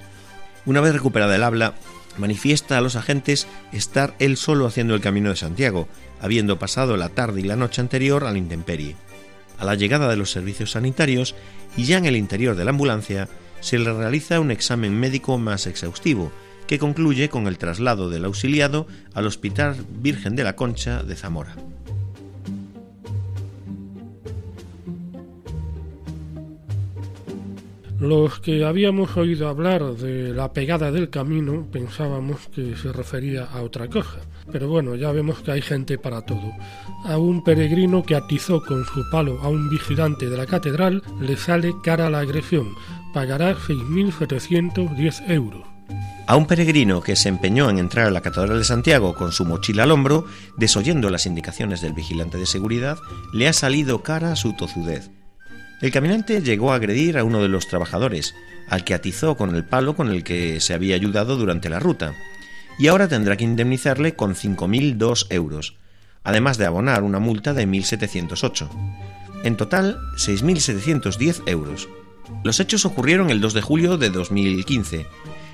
Una 0.66 0.82
vez 0.82 0.94
recuperada 0.94 1.36
el 1.36 1.44
habla, 1.44 1.76
manifiesta 2.18 2.78
a 2.78 2.82
los 2.82 2.96
agentes 2.96 3.48
estar 3.72 4.16
él 4.20 4.38
solo 4.38 4.66
haciendo 4.66 4.96
el 4.96 5.02
camino 5.02 5.30
de 5.30 5.36
Santiago, 5.36 5.88
habiendo 6.22 6.60
pasado 6.60 6.98
la 6.98 7.10
tarde 7.10 7.42
y 7.42 7.44
la 7.44 7.56
noche 7.56 7.82
anterior 7.82 8.26
a 8.26 8.32
la 8.32 8.38
intemperie. 8.38 8.96
A 9.58 9.66
la 9.66 9.76
llegada 9.76 10.10
de 10.10 10.18
los 10.18 10.32
servicios 10.32 10.72
sanitarios 10.72 11.36
y 11.78 11.86
ya 11.86 11.98
en 11.98 12.06
el 12.06 12.16
interior 12.16 12.56
de 12.56 12.66
la 12.66 12.72
ambulancia, 12.72 13.28
se 13.62 13.78
le 13.78 13.94
realiza 13.94 14.40
un 14.40 14.52
examen 14.52 14.98
médico 15.00 15.38
más 15.38 15.68
exhaustivo, 15.68 16.32
que 16.68 16.80
concluye 16.80 17.30
con 17.30 17.48
el 17.48 17.58
traslado 17.58 18.10
del 18.10 18.26
auxiliado 18.26 18.88
al 19.14 19.26
Hospital 19.26 19.76
Virgen 20.02 20.36
de 20.36 20.44
la 20.44 20.56
Concha 20.56 21.04
de 21.04 21.16
Zamora. 21.16 21.56
Los 28.00 28.40
que 28.40 28.64
habíamos 28.64 29.18
oído 29.18 29.50
hablar 29.50 29.84
de 29.96 30.34
la 30.34 30.54
pegada 30.54 30.90
del 30.90 31.10
camino 31.10 31.68
pensábamos 31.70 32.48
que 32.48 32.78
se 32.78 32.94
refería 32.94 33.44
a 33.44 33.62
otra 33.62 33.90
cosa, 33.90 34.20
pero 34.50 34.70
bueno, 34.70 34.96
ya 34.96 35.12
vemos 35.12 35.40
que 35.40 35.52
hay 35.52 35.62
gente 35.62 35.98
para 35.98 36.22
todo. 36.22 36.54
A 37.04 37.18
un 37.18 37.44
peregrino 37.44 38.04
que 38.04 38.16
atizó 38.16 38.64
con 38.64 38.86
su 38.86 39.04
palo 39.12 39.40
a 39.42 39.50
un 39.50 39.70
vigilante 39.70 40.30
de 40.30 40.38
la 40.38 40.46
catedral 40.46 41.04
le 41.20 41.36
sale 41.36 41.74
cara 41.84 42.10
la 42.10 42.20
agresión, 42.20 42.74
pagará 43.14 43.54
6.710 43.54 45.30
euros. 45.30 45.64
A 46.26 46.38
un 46.38 46.46
peregrino 46.46 47.02
que 47.02 47.18
se 47.18 47.28
empeñó 47.28 47.70
en 47.70 47.80
entrar 47.80 48.08
a 48.08 48.12
la 48.12 48.22
Catedral 48.22 48.60
de 48.60 48.64
Santiago 48.64 49.14
con 49.16 49.34
su 49.34 49.44
mochila 49.44 49.84
al 49.84 49.92
hombro, 49.92 50.26
desoyendo 50.56 51.10
las 51.10 51.26
indicaciones 51.26 51.82
del 51.82 51.94
vigilante 51.94 52.38
de 52.38 52.46
seguridad, 52.46 52.98
le 53.34 53.48
ha 53.48 53.54
salido 53.54 54.04
cara 54.04 54.36
su 54.36 54.54
tozudez 54.54 55.10
el 55.82 55.92
caminante 55.92 56.42
llegó 56.42 56.72
a 56.72 56.76
agredir 56.76 57.18
a 57.18 57.24
uno 57.24 57.42
de 57.42 57.48
los 57.48 57.68
trabajadores, 57.68 58.36
al 58.68 58.84
que 58.84 58.94
atizó 58.94 59.38
con 59.38 59.56
el 59.56 59.64
palo 59.64 59.96
con 59.96 60.10
el 60.10 60.24
que 60.24 60.60
se 60.60 60.74
había 60.74 60.96
ayudado 60.96 61.38
durante 61.38 61.70
la 61.70 61.80
ruta, 61.80 62.14
y 62.78 62.88
ahora 62.88 63.08
tendrá 63.08 63.38
que 63.38 63.44
indemnizarle 63.44 64.16
con 64.16 64.36
5.002 64.36 65.28
euros, 65.30 65.76
además 66.24 66.58
de 66.58 66.66
abonar 66.66 67.04
una 67.04 67.20
multa 67.20 67.54
de 67.54 67.68
1.708. 67.68 68.70
En 69.44 69.58
total, 69.58 70.00
6.710 70.18 71.44
euros. 71.46 71.88
Los 72.44 72.60
hechos 72.60 72.86
ocurrieron 72.86 73.30
el 73.30 73.42
2 73.42 73.54
de 73.54 73.62
julio 73.62 73.98
de 73.98 74.10
2015. 74.10 75.08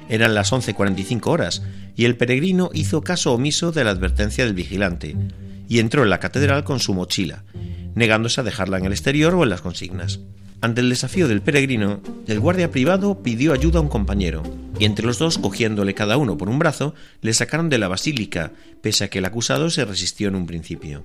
Eran 0.10 0.36
las 0.36 0.52
11.45 0.52 1.28
horas, 1.28 1.64
y 1.96 2.06
el 2.06 2.18
peregrino 2.18 2.70
hizo 2.74 3.02
caso 3.02 3.34
omiso 3.34 3.72
de 3.72 3.84
la 3.84 3.92
advertencia 3.92 4.44
del 4.44 4.54
vigilante, 4.54 5.16
y 5.68 5.80
entró 5.80 6.04
en 6.04 6.10
la 6.10 6.20
catedral 6.20 6.64
con 6.64 6.80
su 6.80 6.94
mochila, 6.94 7.44
negándose 7.96 8.42
a 8.42 8.44
dejarla 8.44 8.78
en 8.78 8.86
el 8.86 8.92
exterior 8.92 9.34
o 9.34 9.44
en 9.44 9.50
las 9.50 9.62
consignas. 9.62 10.20
Ante 10.62 10.82
el 10.82 10.90
desafío 10.90 11.28
del 11.28 11.42
peregrino, 11.42 12.02
el 12.28 12.40
guardia 12.40 12.72
privado 12.72 13.22
pidió 13.22 13.54
ayuda 13.54 13.80
a 13.80 13.82
un 13.82 13.90
compañero, 13.90 14.44
y 14.80 14.86
entre 14.86 15.06
los 15.06 15.20
dos, 15.20 15.38
cogiéndole 15.38 15.94
cada 15.94 16.18
uno 16.18 16.38
por 16.38 16.50
un 16.50 16.60
brazo, 16.60 16.96
le 17.22 17.34
sacaron 17.34 17.70
de 17.70 17.78
la 17.78 17.88
basílica, 17.88 18.52
pese 18.82 19.04
a 19.04 19.10
que 19.10 19.20
el 19.20 19.26
acusado 19.26 19.70
se 19.70 19.86
resistió 19.86 20.28
en 20.28 20.36
un 20.36 20.48
principio. 20.48 21.04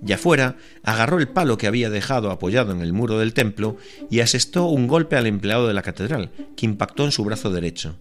Ya 0.00 0.18
fuera, 0.18 0.56
agarró 0.82 1.18
el 1.18 1.28
palo 1.28 1.56
que 1.56 1.66
había 1.66 1.88
dejado 1.88 2.30
apoyado 2.30 2.72
en 2.72 2.80
el 2.80 2.92
muro 2.92 3.18
del 3.18 3.32
templo 3.32 3.76
y 4.10 4.20
asestó 4.20 4.66
un 4.66 4.86
golpe 4.86 5.16
al 5.16 5.26
empleado 5.26 5.66
de 5.66 5.74
la 5.74 5.82
catedral, 5.82 6.30
que 6.56 6.66
impactó 6.66 7.04
en 7.04 7.12
su 7.12 7.24
brazo 7.24 7.50
derecho. 7.50 7.96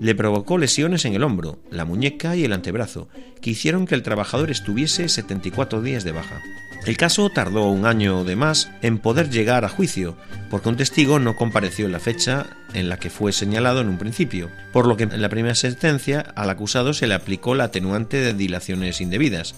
Le 0.00 0.14
provocó 0.14 0.58
lesiones 0.58 1.04
en 1.04 1.14
el 1.14 1.22
hombro, 1.22 1.58
la 1.70 1.84
muñeca 1.84 2.36
y 2.36 2.44
el 2.44 2.52
antebrazo, 2.52 3.08
que 3.40 3.50
hicieron 3.50 3.86
que 3.86 3.94
el 3.94 4.02
trabajador 4.02 4.50
estuviese 4.50 5.08
74 5.08 5.82
días 5.82 6.04
de 6.04 6.12
baja. 6.12 6.40
El 6.86 6.98
caso 6.98 7.30
tardó 7.30 7.68
un 7.68 7.86
año 7.86 8.24
de 8.24 8.36
más 8.36 8.70
en 8.82 8.98
poder 8.98 9.30
llegar 9.30 9.64
a 9.64 9.70
juicio, 9.70 10.16
porque 10.50 10.68
un 10.68 10.76
testigo 10.76 11.18
no 11.18 11.34
compareció 11.34 11.86
en 11.86 11.92
la 11.92 12.00
fecha 12.00 12.46
en 12.74 12.90
la 12.90 12.98
que 12.98 13.08
fue 13.08 13.32
señalado 13.32 13.80
en 13.80 13.88
un 13.88 13.96
principio, 13.96 14.50
por 14.72 14.86
lo 14.86 14.96
que 14.96 15.04
en 15.04 15.22
la 15.22 15.30
primera 15.30 15.54
sentencia 15.54 16.20
al 16.20 16.50
acusado 16.50 16.92
se 16.92 17.06
le 17.06 17.14
aplicó 17.14 17.54
la 17.54 17.64
atenuante 17.64 18.18
de 18.18 18.34
dilaciones 18.34 19.00
indebidas. 19.00 19.54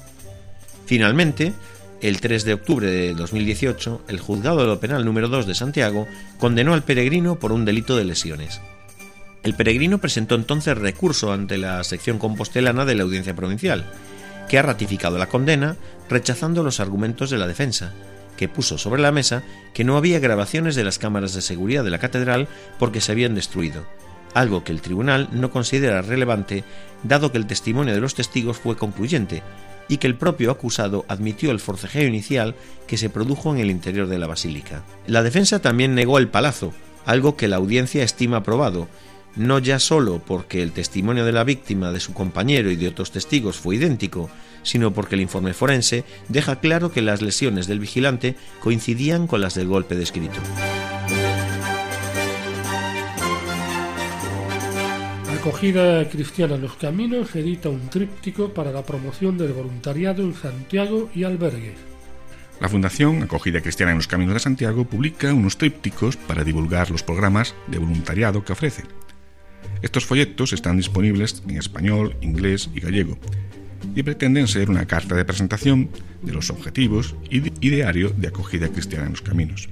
Finalmente, 0.85 1.53
el 2.01 2.21
3 2.21 2.45
de 2.45 2.55
octubre 2.55 2.89
de 2.89 3.15
2018, 3.15 4.05
el 4.07 4.21
juzgado 4.21 4.61
de 4.61 4.67
lo 4.67 4.79
penal 4.79 5.05
número 5.05 5.29
2 5.29 5.47
de 5.47 5.55
Santiago 5.55 6.07
condenó 6.39 6.75
al 6.75 6.85
peregrino 6.85 7.41
por 7.41 7.51
un 7.51 7.65
delito 7.65 7.97
de 7.97 8.05
lesiones. 8.05 8.61
El 9.47 9.55
peregrino 9.55 9.99
presentó 9.99 10.35
entonces 10.35 10.77
recurso 10.77 11.33
ante 11.33 11.57
la 11.57 11.85
sección 11.85 12.19
compostelana 12.19 12.85
de 12.85 12.97
la 12.97 13.05
Audiencia 13.05 13.37
Provincial, 13.37 13.85
que 14.49 14.59
ha 14.59 14.63
ratificado 14.63 15.19
la 15.19 15.29
condena 15.29 15.77
rechazando 16.11 16.65
los 16.65 16.81
argumentos 16.81 17.31
de 17.31 17.39
la 17.39 17.47
defensa, 17.47 17.93
que 18.37 18.49
puso 18.49 18.77
sobre 18.77 19.01
la 19.01 19.13
mesa 19.13 19.45
que 19.73 19.85
no 19.85 19.97
había 19.97 20.19
grabaciones 20.19 20.75
de 20.75 20.83
las 20.83 20.99
cámaras 20.99 21.33
de 21.33 21.43
seguridad 21.43 21.85
de 21.85 21.91
la 21.91 22.01
catedral 22.01 22.49
porque 22.81 23.01
se 23.01 23.13
habían 23.13 23.37
destruido, 23.37 23.87
algo 24.35 24.65
que 24.65 24.73
el 24.73 24.81
tribunal 24.81 25.29
no 25.31 25.53
considera 25.53 26.03
relevante 26.03 26.65
dado 27.05 27.31
que 27.31 27.39
el 27.39 27.47
testimonio 27.47 27.95
de 27.95 28.01
los 28.01 28.17
testigos 28.17 28.57
fue 28.57 28.77
concluyente 28.77 29.45
y 29.87 29.99
que 29.99 30.09
el 30.09 30.17
propio 30.17 30.51
acusado 30.51 31.05
admitió 31.07 31.53
el 31.53 31.61
forcejeo 31.61 32.09
inicial 32.09 32.57
que 32.89 32.99
se 32.99 33.11
produjo 33.11 33.55
en 33.55 33.61
el 33.61 33.71
interior 33.71 34.09
de 34.09 34.19
la 34.19 34.27
basílica. 34.27 34.83
La 35.07 35.23
defensa 35.23 35.61
también 35.63 35.95
negó 35.95 36.19
el 36.19 36.27
palazo, 36.27 36.75
algo 37.05 37.37
que 37.37 37.47
la 37.47 37.55
audiencia 37.55 38.03
estima 38.03 38.43
probado, 38.43 38.89
no 39.37 39.59
ya 39.59 39.79
solo 39.79 40.21
porque 40.25 40.63
el 40.63 40.73
testimonio 40.73 41.25
de 41.25 41.33
la 41.33 41.45
víctima, 41.45 41.93
de 41.93 42.01
su 42.01 42.13
compañero 42.13 42.71
y 42.71 42.77
de 42.77 42.89
otros 42.89 43.11
testigos 43.11 43.59
fue 43.59 43.77
idéntico, 43.77 44.31
sino 44.63 44.93
porque 44.93 45.15
el 45.15 45.21
informe 45.21 45.55
forense 45.55 46.05
deja 46.29 46.61
claro 46.61 46.91
que 46.91 47.03
las 47.03 47.23
lesiones 47.23 47.67
del 47.67 47.79
vigilante 47.79 48.35
coincidían 48.61 49.27
con 49.27 49.41
las 49.41 49.55
del 49.55 49.69
golpe 49.69 49.95
descrito. 49.95 50.41
Acogida 55.39 56.09
Cristiana 56.09 56.57
en 56.57 56.63
los 56.63 56.75
Caminos 56.75 57.37
edita 57.37 57.69
un 57.69 57.89
tríptico 57.89 58.53
para 58.53 58.73
la 58.73 58.83
promoción 58.83 59.39
del 59.39 59.53
voluntariado 59.53 60.23
en 60.23 60.35
Santiago 60.35 61.09
y 61.15 61.23
albergues. 61.23 61.79
La 62.61 62.69
Fundación 62.69 63.23
Acogida 63.23 63.61
Cristiana 63.61 63.93
en 63.93 63.99
los 63.99 64.09
Caminos 64.09 64.35
de 64.35 64.41
Santiago 64.41 64.85
publica 64.85 65.33
unos 65.33 65.57
trípticos 65.57 66.17
para 66.17 66.43
divulgar 66.43 66.91
los 66.91 67.05
programas 67.05 67.55
de 67.69 67.79
voluntariado 67.79 68.45
que 68.45 68.55
ofrece. 68.55 68.83
Estos 69.83 70.07
folletos 70.07 70.53
están 70.53 70.77
disponibles 70.77 71.43
en 71.49 71.59
español, 71.59 72.17
inglés 72.21 72.71
y 72.75 72.81
gallego 72.81 73.19
y 73.95 74.03
pretenden 74.03 74.47
ser 74.47 74.71
una 74.71 74.87
carta 74.87 75.15
de 75.15 75.25
presentación 75.25 75.89
de 76.23 76.33
los 76.33 76.51
objetivos 76.51 77.15
y 77.31 77.41
diario 77.41 78.11
de 78.11 78.29
acogida 78.29 78.69
cristiana 78.69 79.07
en 79.07 79.13
los 79.13 79.23
caminos. 79.23 79.69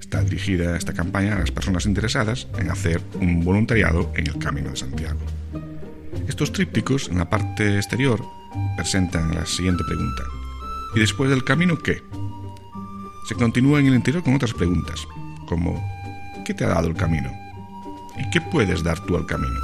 Está 0.00 0.22
dirigida 0.22 0.76
esta 0.76 0.92
campaña 0.92 1.34
a 1.34 1.40
las 1.40 1.50
personas 1.50 1.84
interesadas 1.84 2.46
en 2.58 2.70
hacer 2.70 3.00
un 3.20 3.44
voluntariado 3.44 4.12
en 4.14 4.28
el 4.28 4.38
Camino 4.38 4.70
de 4.70 4.76
Santiago. 4.76 5.18
Estos 6.28 6.52
trípticos, 6.52 7.08
en 7.08 7.18
la 7.18 7.28
parte 7.28 7.76
exterior, 7.76 8.24
presentan 8.76 9.34
la 9.34 9.44
siguiente 9.46 9.82
pregunta. 9.84 10.22
¿Y 10.94 11.00
después 11.00 11.28
del 11.28 11.44
camino 11.44 11.76
qué? 11.78 12.02
Se 13.28 13.34
continúa 13.34 13.80
en 13.80 13.86
el 13.86 13.94
interior 13.94 14.22
con 14.22 14.34
otras 14.34 14.54
preguntas, 14.54 15.08
como 15.46 15.84
¿qué 16.44 16.54
te 16.54 16.64
ha 16.64 16.68
dado 16.68 16.86
el 16.86 16.94
camino? 16.94 17.45
¿Y 18.18 18.30
qué 18.30 18.40
puedes 18.40 18.82
dar 18.82 19.00
tú 19.00 19.16
al 19.16 19.26
camino? 19.26 19.60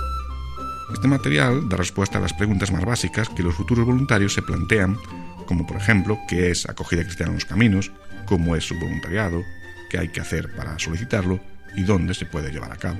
Este 0.92 1.08
material 1.08 1.68
da 1.68 1.76
respuesta 1.76 2.18
a 2.18 2.20
las 2.20 2.34
preguntas 2.34 2.70
más 2.70 2.84
básicas 2.84 3.28
que 3.28 3.42
los 3.42 3.54
futuros 3.54 3.86
voluntarios 3.86 4.34
se 4.34 4.42
plantean, 4.42 4.98
como 5.46 5.66
por 5.66 5.76
ejemplo 5.76 6.18
qué 6.28 6.50
es 6.50 6.68
acogida 6.68 7.02
cristiana 7.02 7.30
en 7.30 7.36
los 7.36 7.44
caminos, 7.44 7.92
cómo 8.26 8.56
es 8.56 8.64
su 8.64 8.78
voluntariado, 8.78 9.42
qué 9.88 9.98
hay 9.98 10.08
que 10.08 10.20
hacer 10.20 10.54
para 10.54 10.78
solicitarlo 10.78 11.40
y 11.74 11.82
dónde 11.82 12.14
se 12.14 12.26
puede 12.26 12.50
llevar 12.50 12.72
a 12.72 12.76
cabo. 12.76 12.98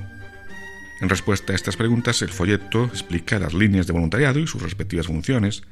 En 1.01 1.09
respuesta 1.09 1.53
a 1.53 1.57
estas 1.57 1.77
preguntas, 1.77 2.23
el 2.23 2.29
folleto 2.29 2.85
explica 2.85 3.38
las 3.38 3.55
líneas 3.55 3.87
de 3.87 3.93
voluntariado 3.93 4.38
y 4.38 4.47
sus 4.47 4.62
respectivas 4.62 5.09
funciones, 5.09 5.62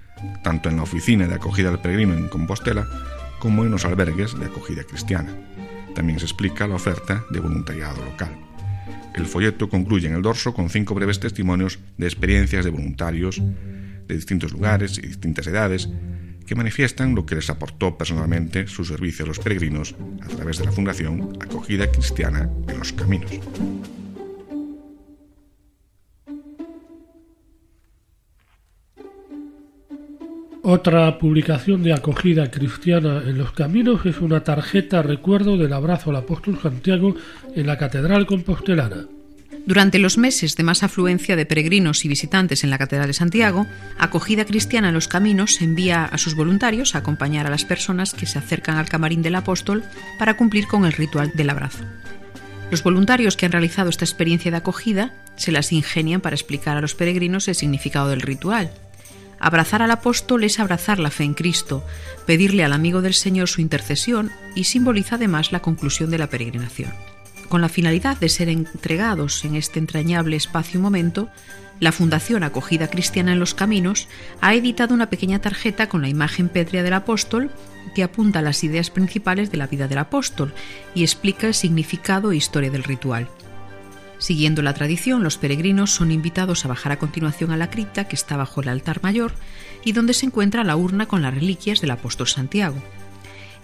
tanto 0.43 0.69
en 0.69 0.77
la 0.77 0.83
oficina 0.83 1.27
de 1.27 1.35
acogida 1.35 1.71
del 1.71 1.81
peregrino 1.81 2.14
en 2.14 2.29
Compostela 2.29 2.87
como 3.38 3.64
en 3.64 3.71
los 3.71 3.85
albergues 3.85 4.38
de 4.38 4.47
acogida 4.47 4.83
cristiana. 4.85 5.33
También 5.95 6.19
se 6.19 6.27
explica 6.27 6.66
la 6.66 6.75
oferta 6.75 7.25
de 7.31 7.40
voluntariado 7.40 8.05
local. 8.05 8.49
El 9.14 9.27
folleto 9.27 9.68
concluye 9.68 10.09
en 10.09 10.14
el 10.14 10.23
dorso 10.23 10.55
con 10.55 10.70
cinco 10.70 10.94
breves 10.94 11.20
testimonios 11.20 11.79
de 11.99 12.07
experiencias 12.07 12.64
de 12.64 12.70
voluntarios 12.70 13.40
de 14.07 14.14
distintos 14.14 14.53
lugares 14.53 14.99
y 14.99 15.03
distintas 15.03 15.46
edades 15.46 15.88
que 16.46 16.55
manifiestan 16.55 17.14
lo 17.14 17.27
que 17.27 17.37
les 17.37 17.49
aportó 17.49 17.96
personalmente 17.96 18.66
su 18.66 18.85
servicio 18.85 19.25
a 19.25 19.29
los 19.29 19.38
peregrinos 19.38 19.94
a 20.23 20.29
través 20.29 20.59
de 20.59 20.64
la 20.64 20.73
Fundación 20.73 21.38
Acogida 21.40 21.91
Cristiana 21.91 22.51
en 22.66 22.78
los 22.78 22.93
Caminos. 22.93 23.30
Otra 30.62 31.18
publicación 31.18 31.82
de 31.82 31.94
acogida 31.94 32.50
cristiana 32.50 33.22
en 33.26 33.38
los 33.38 33.52
caminos 33.52 34.04
es 34.04 34.20
una 34.20 34.44
tarjeta 34.44 35.00
recuerdo 35.00 35.56
del 35.56 35.72
abrazo 35.72 36.11
al 36.11 36.16
apóstol 36.16 36.58
Santiago 36.61 37.14
en 37.56 37.66
la 37.66 37.78
Catedral 37.78 38.26
Compostelana. 38.26 39.06
Durante 39.64 39.98
los 39.98 40.18
meses 40.18 40.56
de 40.56 40.62
más 40.62 40.82
afluencia 40.82 41.34
de 41.34 41.46
peregrinos 41.46 42.04
y 42.04 42.08
visitantes 42.08 42.62
en 42.62 42.70
la 42.70 42.76
Catedral 42.76 43.06
de 43.06 43.14
Santiago, 43.14 43.66
Acogida 43.98 44.44
Cristiana 44.44 44.88
en 44.88 44.94
los 44.94 45.08
Caminos 45.08 45.62
envía 45.62 46.04
a 46.04 46.18
sus 46.18 46.34
voluntarios 46.34 46.94
a 46.94 46.98
acompañar 46.98 47.46
a 47.46 47.50
las 47.50 47.64
personas 47.64 48.12
que 48.12 48.26
se 48.26 48.38
acercan 48.38 48.76
al 48.76 48.88
camarín 48.88 49.22
del 49.22 49.36
apóstol 49.36 49.82
para 50.18 50.36
cumplir 50.36 50.66
con 50.66 50.84
el 50.84 50.92
ritual 50.92 51.32
del 51.34 51.50
abrazo. 51.50 51.84
Los 52.70 52.82
voluntarios 52.82 53.36
que 53.36 53.46
han 53.46 53.52
realizado 53.52 53.88
esta 53.88 54.04
experiencia 54.04 54.50
de 54.50 54.58
acogida 54.58 55.14
se 55.36 55.52
las 55.52 55.72
ingenian 55.72 56.20
para 56.20 56.36
explicar 56.36 56.76
a 56.76 56.80
los 56.80 56.94
peregrinos 56.94 57.48
el 57.48 57.54
significado 57.54 58.11
del 58.11 58.20
ritual. 58.20 58.70
Abrazar 59.41 59.80
al 59.82 59.91
apóstol 59.91 60.45
es 60.45 60.61
abrazar 60.61 60.99
la 60.99 61.11
fe 61.11 61.24
en 61.24 61.34
Cristo, 61.34 61.82
pedirle 62.26 62.62
al 62.62 62.74
amigo 62.74 63.01
del 63.01 63.14
Señor 63.14 63.49
su 63.49 63.62
intercesión 63.62 64.30
y 64.55 64.64
simboliza 64.64 65.14
además 65.14 65.51
la 65.51 65.61
conclusión 65.61 66.11
de 66.11 66.18
la 66.18 66.28
peregrinación. 66.28 66.93
Con 67.49 67.62
la 67.62 67.70
finalidad 67.70 68.18
de 68.18 68.28
ser 68.28 68.51
entregados 68.51 69.45
en 69.45 69.57
este 69.57 69.78
entrañable 69.78 70.36
espacio-momento, 70.36 71.30
la 71.80 71.91
Fundación 71.91 72.45
Acogida 72.45 72.88
Cristiana 72.88 73.32
en 73.32 73.41
los 73.41 73.55
Caminos 73.55 74.09
ha 74.43 74.55
editado 74.55 74.95
una 74.95 75.09
pequeña 75.09 75.41
tarjeta 75.41 75.88
con 75.88 76.03
la 76.03 76.09
imagen 76.11 76.51
pétrea 76.51 76.82
del 76.82 76.93
apóstol 76.93 77.51
que 77.95 78.03
apunta 78.03 78.43
las 78.43 78.62
ideas 78.62 78.91
principales 78.91 79.51
de 79.51 79.57
la 79.57 79.66
vida 79.66 79.88
del 79.88 79.99
apóstol 79.99 80.53
y 80.95 81.03
explica 81.03 81.47
el 81.47 81.55
significado 81.55 82.30
e 82.30 82.36
historia 82.36 82.70
del 82.70 82.84
ritual. 82.84 83.28
Siguiendo 84.21 84.61
la 84.61 84.75
tradición, 84.75 85.23
los 85.25 85.39
peregrinos 85.39 85.93
son 85.93 86.12
invitados 86.12 86.64
a 86.64 86.68
bajar 86.68 86.93
a 86.93 86.99
continuación 86.99 87.53
a 87.53 87.57
la 87.57 87.71
cripta 87.71 88.07
que 88.07 88.14
está 88.14 88.37
bajo 88.37 88.61
el 88.61 88.68
altar 88.68 89.03
mayor 89.03 89.33
y 89.83 89.93
donde 89.93 90.12
se 90.12 90.27
encuentra 90.27 90.62
la 90.62 90.77
urna 90.77 91.09
con 91.09 91.23
las 91.23 91.35
reliquias 91.35 91.81
del 91.81 91.91
apóstol 91.91 92.29
Santiago. 92.29 92.77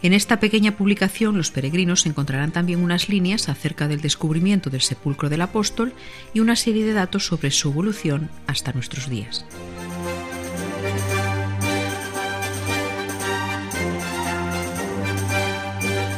En 0.02 0.14
esta 0.14 0.40
pequeña 0.40 0.74
publicación 0.74 1.36
los 1.36 1.50
peregrinos 1.50 2.06
encontrarán 2.06 2.52
también 2.52 2.82
unas 2.82 3.10
líneas 3.10 3.50
acerca 3.50 3.86
del 3.86 4.00
descubrimiento 4.00 4.70
del 4.70 4.80
sepulcro 4.80 5.28
del 5.28 5.42
apóstol 5.42 5.92
y 6.32 6.40
una 6.40 6.56
serie 6.56 6.86
de 6.86 6.94
datos 6.94 7.26
sobre 7.26 7.50
su 7.50 7.68
evolución 7.68 8.30
hasta 8.46 8.72
nuestros 8.72 9.10
días. 9.10 9.44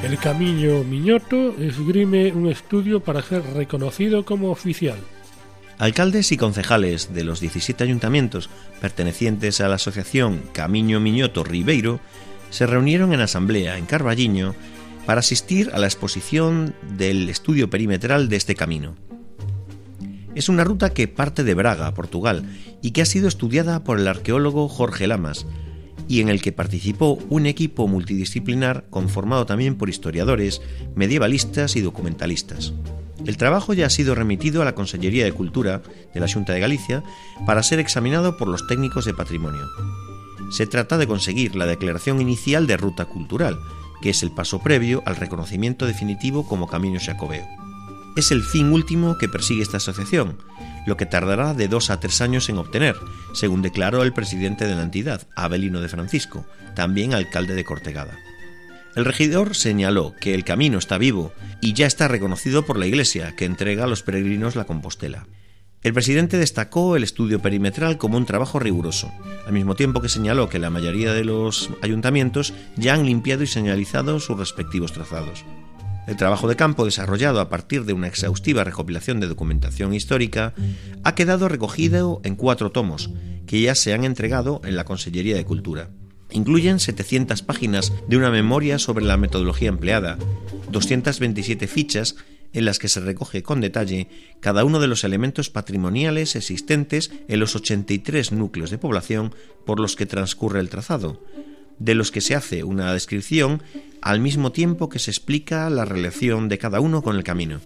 El 0.08 0.16
Camino 0.16 0.84
Miñoto 0.84 1.54
esgrime 1.58 2.32
un 2.32 2.48
estudio 2.48 3.00
para 3.00 3.20
ser 3.20 3.42
reconocido 3.52 4.24
como 4.24 4.50
oficial. 4.50 4.96
Alcaldes 5.76 6.32
y 6.32 6.38
concejales 6.38 7.12
de 7.12 7.24
los 7.24 7.40
17 7.40 7.84
ayuntamientos 7.84 8.48
pertenecientes 8.80 9.60
a 9.60 9.68
la 9.68 9.74
asociación 9.74 10.40
Camino 10.54 10.98
Miñoto 10.98 11.44
Ribeiro 11.44 12.00
se 12.48 12.66
reunieron 12.66 13.12
en 13.12 13.20
asamblea 13.20 13.76
en 13.76 13.84
Carballiño 13.84 14.54
para 15.04 15.20
asistir 15.20 15.72
a 15.74 15.78
la 15.78 15.86
exposición 15.88 16.74
del 16.96 17.28
estudio 17.28 17.68
perimetral 17.68 18.30
de 18.30 18.36
este 18.36 18.54
camino. 18.54 18.94
Es 20.34 20.48
una 20.48 20.64
ruta 20.64 20.94
que 20.94 21.06
parte 21.06 21.44
de 21.44 21.52
Braga, 21.52 21.92
Portugal, 21.92 22.44
y 22.80 22.92
que 22.92 23.02
ha 23.02 23.06
sido 23.06 23.28
estudiada 23.28 23.84
por 23.84 23.98
el 23.98 24.08
arqueólogo 24.08 24.68
Jorge 24.68 25.06
Lamas, 25.06 25.46
y 26.08 26.20
en 26.20 26.28
el 26.28 26.40
que 26.40 26.52
participó 26.52 27.18
un 27.28 27.46
equipo 27.46 27.86
multidisciplinar 27.86 28.86
conformado 28.90 29.46
también 29.46 29.76
por 29.76 29.90
historiadores, 29.90 30.62
medievalistas 30.94 31.76
y 31.76 31.82
documentalistas. 31.82 32.72
El 33.26 33.36
trabajo 33.36 33.74
ya 33.74 33.86
ha 33.86 33.90
sido 33.90 34.14
remitido 34.14 34.62
a 34.62 34.64
la 34.64 34.74
Consellería 34.74 35.24
de 35.24 35.32
Cultura 35.32 35.82
de 36.14 36.20
la 36.20 36.28
Junta 36.28 36.54
de 36.54 36.60
Galicia 36.60 37.02
para 37.46 37.62
ser 37.62 37.78
examinado 37.78 38.36
por 38.36 38.48
los 38.48 38.66
técnicos 38.66 39.04
de 39.04 39.14
patrimonio. 39.14 39.66
Se 40.50 40.66
trata 40.66 40.96
de 40.96 41.06
conseguir 41.06 41.54
la 41.54 41.66
declaración 41.66 42.20
inicial 42.22 42.66
de 42.66 42.76
ruta 42.76 43.04
cultural, 43.04 43.58
que 44.00 44.10
es 44.10 44.22
el 44.22 44.30
paso 44.30 44.60
previo 44.60 45.02
al 45.04 45.16
reconocimiento 45.16 45.84
definitivo 45.84 46.46
como 46.46 46.68
camino 46.68 46.98
jacobeo. 47.00 47.67
Es 48.18 48.32
el 48.32 48.42
fin 48.42 48.72
último 48.72 49.16
que 49.16 49.28
persigue 49.28 49.62
esta 49.62 49.76
asociación, 49.76 50.38
lo 50.88 50.96
que 50.96 51.06
tardará 51.06 51.54
de 51.54 51.68
dos 51.68 51.88
a 51.88 52.00
tres 52.00 52.20
años 52.20 52.48
en 52.48 52.58
obtener, 52.58 52.96
según 53.32 53.62
declaró 53.62 54.02
el 54.02 54.12
presidente 54.12 54.66
de 54.66 54.74
la 54.74 54.82
entidad, 54.82 55.28
Abelino 55.36 55.80
de 55.80 55.88
Francisco, 55.88 56.44
también 56.74 57.14
alcalde 57.14 57.54
de 57.54 57.62
Cortegada. 57.62 58.18
El 58.96 59.04
regidor 59.04 59.54
señaló 59.54 60.16
que 60.20 60.34
el 60.34 60.42
camino 60.42 60.78
está 60.78 60.98
vivo 60.98 61.32
y 61.60 61.74
ya 61.74 61.86
está 61.86 62.08
reconocido 62.08 62.66
por 62.66 62.76
la 62.76 62.88
Iglesia, 62.88 63.36
que 63.36 63.44
entrega 63.44 63.84
a 63.84 63.86
los 63.86 64.02
peregrinos 64.02 64.56
la 64.56 64.64
Compostela. 64.64 65.28
El 65.84 65.92
presidente 65.92 66.38
destacó 66.38 66.96
el 66.96 67.04
estudio 67.04 67.40
perimetral 67.40 67.98
como 67.98 68.16
un 68.16 68.26
trabajo 68.26 68.58
riguroso, 68.58 69.12
al 69.46 69.52
mismo 69.52 69.76
tiempo 69.76 70.00
que 70.00 70.08
señaló 70.08 70.48
que 70.48 70.58
la 70.58 70.70
mayoría 70.70 71.12
de 71.12 71.22
los 71.22 71.70
ayuntamientos 71.82 72.52
ya 72.74 72.94
han 72.94 73.06
limpiado 73.06 73.44
y 73.44 73.46
señalizado 73.46 74.18
sus 74.18 74.36
respectivos 74.36 74.92
trazados. 74.92 75.44
El 76.08 76.16
trabajo 76.16 76.48
de 76.48 76.56
campo 76.56 76.86
desarrollado 76.86 77.38
a 77.38 77.50
partir 77.50 77.84
de 77.84 77.92
una 77.92 78.06
exhaustiva 78.06 78.64
recopilación 78.64 79.20
de 79.20 79.26
documentación 79.26 79.92
histórica 79.92 80.54
ha 81.04 81.14
quedado 81.14 81.50
recogido 81.50 82.22
en 82.24 82.34
cuatro 82.34 82.72
tomos, 82.72 83.10
que 83.46 83.60
ya 83.60 83.74
se 83.74 83.92
han 83.92 84.04
entregado 84.04 84.62
en 84.64 84.74
la 84.74 84.84
Consellería 84.84 85.36
de 85.36 85.44
Cultura. 85.44 85.90
Incluyen 86.30 86.80
700 86.80 87.42
páginas 87.42 87.92
de 88.08 88.16
una 88.16 88.30
memoria 88.30 88.78
sobre 88.78 89.04
la 89.04 89.18
metodología 89.18 89.68
empleada, 89.68 90.16
227 90.70 91.66
fichas 91.66 92.16
en 92.54 92.64
las 92.64 92.78
que 92.78 92.88
se 92.88 93.00
recoge 93.00 93.42
con 93.42 93.60
detalle 93.60 94.08
cada 94.40 94.64
uno 94.64 94.80
de 94.80 94.86
los 94.86 95.04
elementos 95.04 95.50
patrimoniales 95.50 96.36
existentes 96.36 97.10
en 97.28 97.38
los 97.38 97.54
83 97.54 98.32
núcleos 98.32 98.70
de 98.70 98.78
población 98.78 99.34
por 99.66 99.78
los 99.78 99.94
que 99.94 100.06
transcurre 100.06 100.60
el 100.60 100.70
trazado, 100.70 101.20
de 101.78 101.94
los 101.94 102.10
que 102.10 102.20
se 102.20 102.34
hace 102.34 102.64
una 102.64 102.92
descripción 102.92 103.62
al 104.02 104.20
mismo 104.20 104.52
tiempo 104.52 104.88
que 104.88 104.98
se 104.98 105.10
explica 105.10 105.68
la 105.70 105.84
relación 105.84 106.48
de 106.48 106.58
cada 106.58 106.80
uno 106.80 107.02
con 107.02 107.16
el 107.16 107.24
camino. 107.24 107.60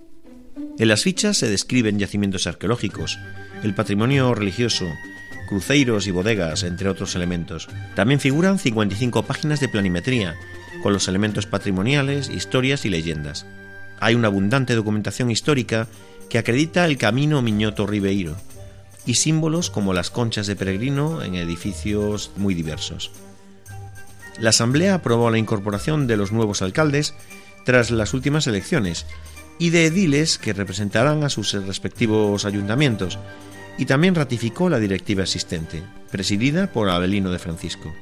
En 0.78 0.88
las 0.88 1.02
fichas 1.02 1.36
se 1.36 1.48
describen 1.48 1.98
yacimientos 1.98 2.46
arqueológicos, 2.46 3.18
el 3.62 3.74
patrimonio 3.74 4.34
religioso, 4.34 4.86
cruceiros 5.48 6.06
y 6.06 6.10
bodegas, 6.10 6.62
entre 6.62 6.88
otros 6.88 7.14
elementos. 7.14 7.68
También 7.94 8.20
figuran 8.20 8.58
55 8.58 9.24
páginas 9.24 9.60
de 9.60 9.68
planimetría, 9.68 10.34
con 10.82 10.92
los 10.92 11.08
elementos 11.08 11.46
patrimoniales, 11.46 12.30
historias 12.30 12.84
y 12.84 12.90
leyendas 12.90 13.46
hay 14.02 14.16
una 14.16 14.26
abundante 14.26 14.74
documentación 14.74 15.30
histórica 15.30 15.86
que 16.28 16.36
acredita 16.36 16.84
el 16.86 16.98
camino 16.98 17.40
Miñoto 17.40 17.86
Ribeiro 17.86 18.34
y 19.06 19.14
símbolos 19.14 19.70
como 19.70 19.94
las 19.94 20.10
conchas 20.10 20.48
de 20.48 20.56
peregrino 20.56 21.22
en 21.22 21.36
edificios 21.36 22.32
muy 22.36 22.54
diversos. 22.54 23.12
La 24.38 24.50
Asamblea 24.50 24.94
aprobó 24.94 25.30
la 25.30 25.38
incorporación 25.38 26.06
de 26.06 26.16
los 26.16 26.32
nuevos 26.32 26.62
alcaldes 26.62 27.14
tras 27.64 27.90
las 27.90 28.14
últimas 28.14 28.46
elecciones 28.46 29.06
y 29.58 29.70
de 29.70 29.86
ediles 29.86 30.38
que 30.38 30.52
representarán 30.52 31.22
a 31.22 31.28
sus 31.28 31.52
respectivos 31.52 32.44
ayuntamientos 32.44 33.18
y 33.78 33.86
también 33.86 34.14
ratificó 34.14 34.68
la 34.68 34.78
directiva 34.78 35.22
existente, 35.22 35.82
presidida 36.10 36.72
por 36.72 36.90
Abelino 36.90 37.30
de 37.30 37.38
Francisco. 37.38 37.94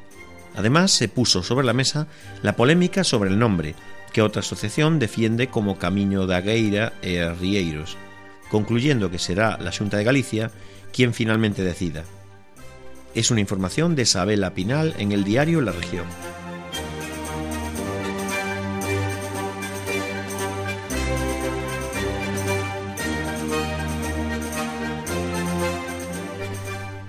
Además, 0.56 0.90
se 0.90 1.08
puso 1.08 1.42
sobre 1.42 1.66
la 1.66 1.72
mesa 1.72 2.06
la 2.42 2.56
polémica 2.56 3.04
sobre 3.04 3.30
el 3.30 3.38
nombre, 3.38 3.74
que 4.12 4.22
otra 4.22 4.40
asociación 4.40 4.98
defiende 4.98 5.48
como 5.48 5.78
Camiño 5.78 6.26
da 6.26 6.40
Gueira 6.40 6.92
e 7.02 7.22
Rieiros, 7.32 7.96
concluyendo 8.50 9.10
que 9.10 9.18
será 9.18 9.58
la 9.60 9.70
Xunta 9.70 9.96
de 9.96 10.04
Galicia 10.04 10.50
quien 10.92 11.14
finalmente 11.14 11.62
decida. 11.62 12.02
Es 13.14 13.30
una 13.30 13.40
información 13.40 13.94
de 13.96 14.02
Isabela 14.02 14.54
Pinal 14.54 14.94
en 14.98 15.12
el 15.12 15.24
diario 15.24 15.60
La 15.60 15.72
Región. 15.72 16.06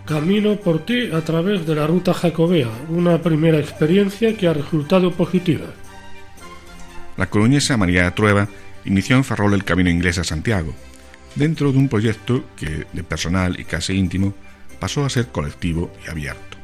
Camino 0.05 0.57
por 0.57 0.85
ti 0.85 1.11
a 1.11 1.21
través 1.21 1.65
de 1.65 1.75
la 1.75 1.87
ruta 1.87 2.13
jacobea, 2.13 2.67
una 2.89 3.21
primera 3.21 3.59
experiencia 3.59 4.35
que 4.35 4.47
ha 4.47 4.53
resultado 4.53 5.11
positiva 5.11 5.67
la 7.21 7.29
coruñesa 7.29 7.77
María 7.77 8.09
Trueba 8.15 8.47
inició 8.83 9.15
en 9.15 9.23
Ferrol 9.23 9.53
el 9.53 9.63
camino 9.63 9.91
inglés 9.91 10.17
a 10.17 10.23
Santiago, 10.23 10.73
dentro 11.35 11.71
de 11.71 11.77
un 11.77 11.87
proyecto 11.87 12.45
que, 12.55 12.87
de 12.91 13.03
personal 13.03 13.59
y 13.59 13.63
casi 13.63 13.93
íntimo, 13.93 14.33
pasó 14.81 15.05
a 15.05 15.09
ser 15.09 15.27
colectivo 15.27 15.93
y 16.05 16.09
abierto. 16.09 16.57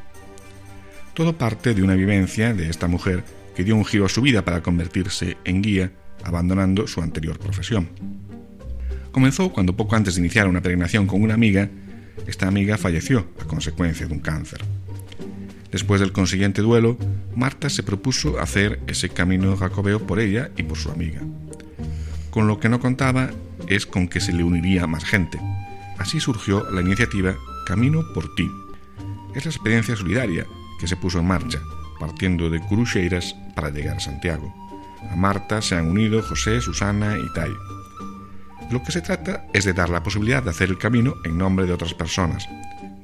Todo 1.13 1.38
parte 1.38 1.76
de 1.76 1.84
una 1.84 1.93
vivencia 1.93 2.51
de 2.53 2.68
esta 2.68 2.88
mujer 2.88 3.24
que 3.55 3.63
dio 3.63 3.76
un 3.76 3.86
giro 3.86 4.05
a 4.05 4.09
su 4.09 4.22
vida 4.22 4.43
para 4.43 4.63
convertirse 4.63 5.38
en 5.45 5.61
guía, 5.61 5.91
abandonando 6.24 6.88
su 6.88 7.01
anterior 7.01 7.38
profesión. 7.38 7.89
Comenzó 9.11 9.53
cuando 9.53 9.76
poco 9.76 9.95
antes 9.95 10.15
de 10.15 10.22
iniciar 10.22 10.47
una 10.47 10.61
peregrinación 10.61 11.05
con 11.05 11.22
una 11.22 11.36
amiga, 11.36 11.70
esta 12.26 12.47
amiga 12.47 12.78
falleció 12.80 13.28
a 13.39 13.45
consecuencia 13.45 14.07
de 14.07 14.13
un 14.13 14.20
cáncer. 14.20 14.61
Después 15.72 16.01
del 16.01 16.11
consiguiente 16.11 16.63
duelo, 16.63 16.97
Marta 17.36 17.70
se 17.70 17.84
propuso 17.84 18.39
hacer 18.39 18.80
ese 18.88 19.09
camino 19.09 19.55
jacobeo 19.57 20.07
por 20.07 20.20
ella 20.20 20.49
y 20.57 20.63
por 20.63 20.78
su 20.78 20.89
amiga. 20.89 21.22
Con 22.32 22.47
lo 22.47 22.59
que 22.59 22.70
no 22.70 22.80
contaba 22.80 23.30
es 23.68 23.86
con 23.86 24.07
que 24.07 24.22
se 24.22 24.34
le 24.34 24.43
uniría 24.43 24.88
más 24.88 25.05
gente. 25.05 25.39
Así 25.99 26.20
surgió 26.20 26.68
la 26.72 26.82
iniciativa 26.82 27.36
Camino 27.68 28.01
por 28.13 28.34
ti. 28.34 28.49
Es 29.36 29.43
la 29.43 29.51
experiencia 29.51 29.93
solidaria 29.93 30.47
que 30.80 30.88
se 30.88 30.95
puso 30.95 31.20
en 31.20 31.28
marcha, 31.28 31.59
partiendo 31.99 32.49
de 32.49 32.61
Curucheiras 32.61 33.36
para 33.55 33.70
llegar 33.72 33.97
a 33.97 33.99
Santiago. 33.99 34.55
A 35.11 35.18
Marta 35.18 35.61
se 35.61 35.76
han 35.76 35.88
unido 35.88 36.24
José, 36.24 36.61
Susana 36.61 37.18
y 37.18 37.34
Tai. 37.34 37.51
Lo 38.72 38.82
que 38.84 38.93
se 38.93 39.01
trata 39.01 39.45
es 39.53 39.65
de 39.65 39.74
dar 39.74 39.89
la 39.89 40.01
posibilidad 40.01 40.41
de 40.41 40.51
hacer 40.51 40.70
el 40.70 40.78
camino 40.78 41.15
en 41.26 41.38
nombre 41.38 41.65
de 41.65 41.74
otras 41.74 41.93
personas. 41.93 42.47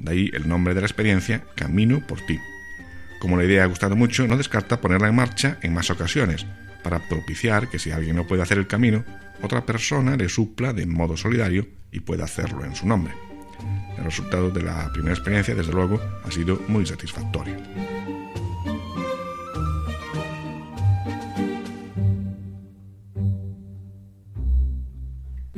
De 0.00 0.12
ahí 0.12 0.30
el 0.32 0.48
nombre 0.48 0.72
de 0.72 0.80
la 0.80 0.86
experiencia 0.86 1.44
Camino 1.56 2.00
por 2.06 2.22
ti. 2.22 2.38
Como 3.20 3.36
la 3.36 3.44
idea 3.44 3.64
ha 3.64 3.66
gustado 3.66 3.96
mucho, 3.96 4.26
no 4.26 4.38
descarta 4.38 4.80
ponerla 4.80 5.08
en 5.08 5.16
marcha 5.16 5.58
en 5.60 5.74
más 5.74 5.90
ocasiones, 5.90 6.46
para 6.82 7.06
propiciar 7.06 7.68
que 7.68 7.78
si 7.78 7.90
alguien 7.90 8.16
no 8.16 8.26
puede 8.26 8.40
hacer 8.40 8.56
el 8.56 8.66
camino, 8.66 9.04
otra 9.42 9.66
persona 9.66 10.16
le 10.16 10.30
supla 10.30 10.72
de 10.72 10.86
modo 10.86 11.18
solidario 11.18 11.68
y 11.92 12.00
pueda 12.00 12.24
hacerlo 12.24 12.64
en 12.64 12.74
su 12.74 12.88
nombre. 12.88 13.12
El 13.96 14.04
resultado 14.04 14.50
de 14.50 14.62
la 14.62 14.90
primera 14.92 15.14
experiencia, 15.14 15.54
desde 15.54 15.72
luego, 15.72 16.00
ha 16.24 16.30
sido 16.30 16.60
muy 16.68 16.84
satisfactorio. 16.84 17.56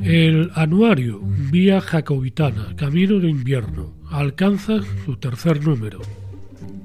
El 0.07 0.51
anuario 0.55 1.19
Vía 1.21 1.81
Jacobitana, 1.81 2.75
Camino 2.77 3.19
de 3.19 3.29
Invierno, 3.29 3.93
alcanza 4.09 4.79
su 5.03 5.17
tercer 5.17 5.61
número. 5.61 5.99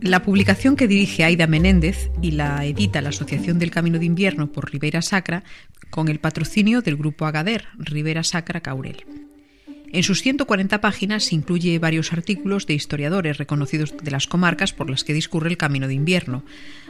La 0.00 0.24
publicación 0.24 0.74
que 0.74 0.88
dirige 0.88 1.22
Aida 1.22 1.46
Menéndez 1.46 2.10
y 2.20 2.32
la 2.32 2.64
edita 2.64 3.00
la 3.00 3.10
Asociación 3.10 3.60
del 3.60 3.70
Camino 3.70 4.00
de 4.00 4.06
Invierno 4.06 4.50
por 4.50 4.72
Ribera 4.72 5.02
Sacra 5.02 5.44
con 5.90 6.08
el 6.08 6.18
patrocinio 6.18 6.82
del 6.82 6.96
Grupo 6.96 7.24
Agader, 7.24 7.66
Ribera 7.78 8.24
Sacra 8.24 8.60
Caurel. 8.60 9.04
En 9.92 10.02
sus 10.02 10.22
140 10.22 10.80
páginas 10.80 11.32
incluye 11.34 11.78
varios 11.78 12.14
artículos 12.14 12.66
de 12.66 12.72
historiadores 12.72 13.36
reconocidos 13.36 13.94
de 14.02 14.10
las 14.10 14.26
comarcas 14.26 14.72
por 14.72 14.88
las 14.88 15.04
que 15.04 15.12
discurre 15.12 15.50
el 15.50 15.58
Camino 15.58 15.86
de 15.86 15.92
Invierno, 15.92 16.44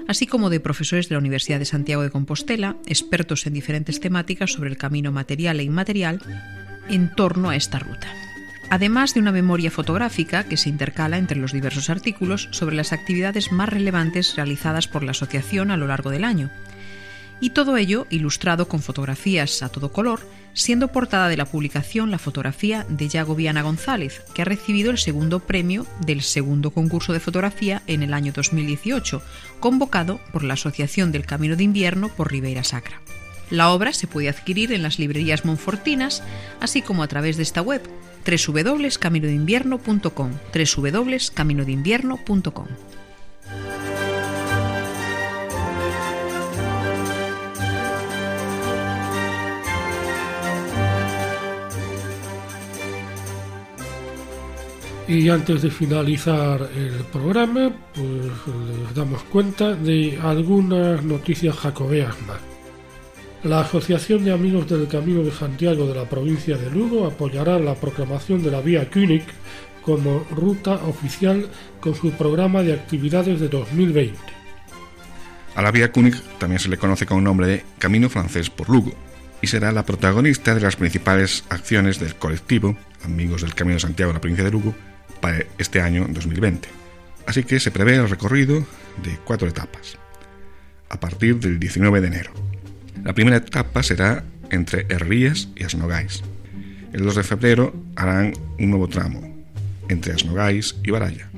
así 0.07 0.29
como 0.29 0.51
de 0.51 0.61
profesores 0.61 1.09
de 1.09 1.17
la 1.17 1.19
Universidad 1.19 1.59
de 1.59 1.65
Santiago 1.65 2.03
de 2.03 2.11
Compostela, 2.11 2.77
expertos 2.87 3.45
en 3.47 3.55
diferentes 3.55 3.99
temáticas 3.99 4.53
sobre 4.53 4.71
el 4.71 4.77
camino 4.77 5.11
material 5.11 5.59
e 5.59 5.65
inmaterial 5.65 6.21
en 6.89 7.13
torno 7.13 7.51
a 7.51 7.57
esta 7.57 7.81
ruta. 7.81 8.07
Además 8.71 9.15
de 9.15 9.21
una 9.21 9.33
memoria 9.33 9.73
fotográfica 9.73 10.45
que 10.45 10.57
se 10.57 10.69
intercala 10.69 11.19
entre 11.19 11.39
los 11.39 11.53
diversos 11.53 11.91
artículos 11.91 12.49
sobre 12.53 12.77
las 12.77 12.93
actividades 12.93 13.51
más 13.51 13.69
relevantes 13.69 14.37
realizadas 14.37 14.87
por 14.87 15.03
la 15.03 15.11
asociación 15.11 15.73
a 15.73 15.77
lo 15.77 15.89
largo 15.89 16.11
del 16.11 16.23
año, 16.23 16.51
y 17.41 17.51
todo 17.51 17.77
ello 17.77 18.07
ilustrado 18.11 18.69
con 18.69 18.81
fotografías 18.81 19.65
a 19.65 19.69
todo 19.69 19.91
color, 19.91 20.21
siendo 20.55 20.89
portada 20.89 21.29
de 21.29 21.37
la 21.37 21.45
publicación 21.45 22.11
la 22.11 22.19
fotografía 22.19 22.87
de 22.89 23.09
Yago 23.09 23.35
Viana 23.35 23.61
González, 23.63 24.23
que 24.35 24.43
ha 24.43 24.45
recibido 24.45 24.91
el 24.91 24.99
segundo 24.99 25.41
premio 25.41 25.87
del 26.01 26.23
segundo 26.23 26.71
concurso 26.71 27.13
de 27.13 27.21
fotografía 27.21 27.83
en 27.87 28.03
el 28.03 28.15
año 28.15 28.33
2018, 28.35 29.23
convocado 29.61 30.21
por 30.33 30.45
la 30.45 30.55
Asociación 30.55 31.13
del 31.13 31.27
Camino 31.27 31.57
de 31.57 31.65
Invierno 31.65 32.09
por 32.09 32.31
Ribeira 32.31 32.65
Sacra. 32.65 33.01
La 33.51 33.71
obra 33.71 33.93
se 33.93 34.07
puede 34.07 34.31
adquirir 34.31 34.73
en 34.73 34.83
las 34.83 34.99
librerías 34.99 35.45
monfortinas, 35.45 36.23
así 36.61 36.81
como 36.81 37.03
a 37.03 37.09
través 37.09 37.37
de 37.37 37.43
esta 37.43 37.61
web 37.61 37.83
www.caminodeinvierno.com 38.25 40.31
www.caminodeinvierno.com 40.55 42.67
Y 55.09 55.29
antes 55.29 55.63
de 55.63 55.71
finalizar 55.71 56.69
el 56.77 57.05
programa, 57.13 57.73
pues 57.93 58.07
les 58.07 58.95
damos 58.95 59.23
cuenta 59.25 59.75
de 59.75 60.19
algunas 60.23 61.03
noticias 61.03 61.57
jacobeas 61.57 62.15
más. 62.23 62.39
La 63.43 63.61
Asociación 63.61 64.25
de 64.25 64.33
Amigos 64.33 64.69
del 64.69 64.87
Camino 64.87 65.25
de 65.25 65.33
Santiago 65.33 65.87
de 65.87 65.97
la 65.97 66.09
provincia 66.09 66.57
de 66.57 66.71
Lugo 66.71 67.07
apoyará 67.07 67.59
la 67.59 67.75
proclamación 67.75 68.43
de 68.43 68.53
la 68.53 68.61
Vía 68.61 68.89
König 68.89 69.25
como 69.83 70.25
ruta 70.31 70.75
oficial 70.75 71.49
con 71.81 71.97
su 71.97 72.13
programa 72.13 72.63
de 72.63 72.75
actividades 72.75 73.41
de 73.41 73.49
2020. 73.49 74.17
A 75.57 75.63
la 75.63 75.73
Vía 75.73 75.91
König 75.91 76.15
también 76.39 76.61
se 76.61 76.69
le 76.69 76.79
conoce 76.79 77.05
con 77.05 77.19
el 77.19 77.25
nombre 77.25 77.49
de 77.49 77.65
Camino 77.79 78.09
Francés 78.09 78.49
por 78.49 78.71
Lugo 78.71 78.93
y 79.43 79.49
será 79.49 79.73
la 79.73 79.85
protagonista 79.85 80.55
de 80.55 80.61
las 80.61 80.77
principales 80.77 81.45
acciones 81.49 81.99
del 81.99 82.15
colectivo 82.15 82.77
Amigos 83.05 83.43
del 83.43 83.57
Camino 83.57 83.75
de 83.75 83.81
Santiago 83.81 84.11
de 84.11 84.15
la 84.15 84.21
provincia 84.21 84.45
de 84.45 84.53
Lugo 84.53 84.73
para 85.23 85.47
este 85.57 85.81
año 85.81 86.07
2020. 86.11 86.69
Así 87.27 87.45
que 87.45 87.59
se 87.61 87.71
prevé 87.71 87.95
el 87.95 88.11
recorrido 88.11 88.59
de 89.03 89.17
cuatro 89.25 89.49
etapas, 89.49 89.97
a 90.91 91.01
partir 91.01 91.39
del 91.39 91.59
19 91.59 92.03
de 92.03 92.07
enero. 92.09 92.33
La 93.05 93.15
primera 93.15 93.39
etapa 93.39 93.83
será 93.83 94.25
entre 94.51 94.87
Herrías 94.91 95.49
y 95.57 95.65
Asnogais. 95.65 96.23
El 96.93 97.05
2 97.05 97.17
de 97.17 97.23
febrero 97.23 97.75
harán 97.97 98.35
un 98.59 98.69
nuevo 98.69 98.89
tramo 98.89 99.47
entre 99.89 100.13
Asnogais 100.13 100.77
y 100.85 100.91
Baraya. 100.91 101.31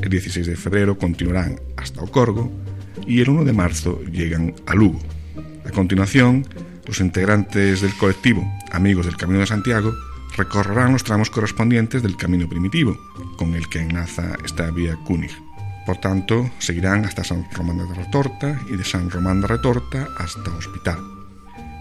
El 0.00 0.08
16 0.08 0.46
de 0.46 0.56
febrero 0.56 0.98
continuarán 0.98 1.58
hasta 1.76 2.02
Ocorgo 2.02 2.52
y 3.06 3.20
el 3.20 3.30
1 3.30 3.44
de 3.44 3.52
marzo 3.52 4.00
llegan 4.04 4.54
a 4.66 4.74
Lugo. 4.74 5.00
A 5.64 5.70
continuación, 5.70 6.46
los 6.86 7.00
integrantes 7.00 7.80
del 7.80 7.94
colectivo 7.96 8.46
Amigos 8.70 9.06
del 9.06 9.16
Camino 9.16 9.40
de 9.40 9.46
Santiago 9.46 9.94
recorrerán 10.36 10.92
los 10.92 11.04
tramos 11.04 11.30
correspondientes 11.30 12.02
del 12.02 12.16
camino 12.16 12.48
primitivo, 12.48 12.98
con 13.36 13.54
el 13.54 13.68
que 13.68 13.80
enlaza 13.80 14.36
esta 14.44 14.70
vía 14.70 14.96
Cúnig. 15.04 15.32
Por 15.86 15.98
tanto, 15.98 16.50
seguirán 16.58 17.04
hasta 17.04 17.24
San 17.24 17.46
Román 17.52 17.78
de 17.78 17.94
Retorta 17.94 18.60
y 18.70 18.76
de 18.76 18.84
San 18.84 19.10
Román 19.10 19.40
de 19.40 19.48
Retorta 19.48 20.08
hasta 20.18 20.50
Hospital. 20.56 20.98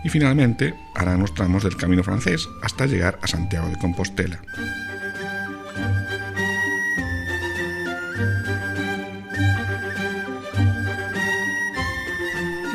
Y 0.04 0.10
finalmente 0.10 0.74
harán 0.96 1.22
los 1.22 1.34
tramos 1.34 1.64
del 1.64 1.78
camino 1.78 2.04
francés 2.04 2.50
hasta 2.62 2.86
llegar 2.86 3.18
a 3.22 3.28
Santiago 3.28 3.70
de 3.70 3.78
Compostela. 3.78 4.42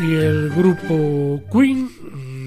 Y 0.00 0.14
el 0.14 0.48
grupo 0.50 1.42
Queen 1.52 1.97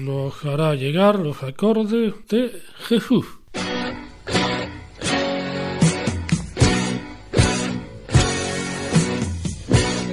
nos 0.04 0.44
hará 0.44 0.74
llegar 0.74 1.18
los 1.18 1.42
acordes 1.42 2.14
de 2.28 2.60
Jesús. 2.88 3.26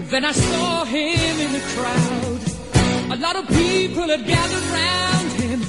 Then 0.10 0.26
I 0.26 0.32
saw 0.32 0.86
him 0.86 1.40
in 1.46 1.52
the 1.54 1.64
crowd. 1.76 2.42
A 3.12 3.18
lot 3.18 3.36
of 3.36 3.48
people 3.48 4.08
had 4.10 4.26
gathered 4.26 4.66
round 4.80 5.32
him. 5.42 5.60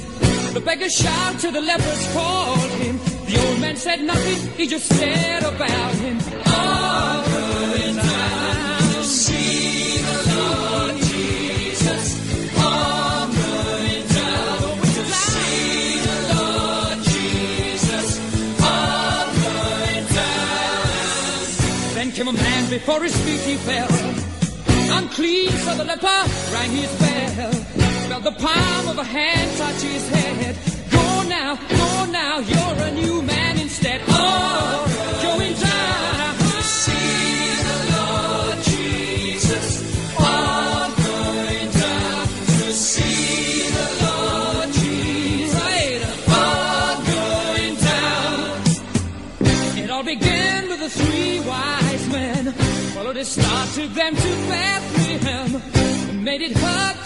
The 0.53 0.61
beggar 0.61 0.89
shouted, 0.89 1.53
the 1.53 1.61
lepers 1.61 2.13
called 2.13 2.71
him. 2.81 2.99
The 3.27 3.37
old 3.47 3.59
man 3.61 3.75
said 3.75 4.01
nothing, 4.01 4.39
he 4.57 4.67
just 4.67 4.85
stared 4.91 5.43
about 5.43 5.93
him. 5.95 6.17
All 6.47 6.80
before 22.71 23.03
his 23.03 23.15
feet 23.25 23.41
he 23.41 23.55
fell. 23.57 23.89
Unclean, 24.97 25.51
so 25.65 25.75
the 25.75 25.83
leper 25.83 26.21
rang 26.53 26.71
his 26.71 26.91
bell. 26.99 27.51
Felt 28.07 28.23
the 28.23 28.31
palm 28.31 28.87
of 28.87 28.97
a 28.97 29.03
hand 29.03 29.57
touch 29.57 29.81
his 29.81 30.07
head. 30.07 30.55
Go 30.89 31.23
now, 31.27 31.55
go 31.67 32.05
now, 32.05 32.39
you're 32.39 32.77
a 32.87 32.91
new 32.91 33.21
man 33.23 33.59
instead. 33.59 34.01
Oh, 34.07 34.90
Made 56.31 56.43
it 56.43 56.55
heard 56.55 57.00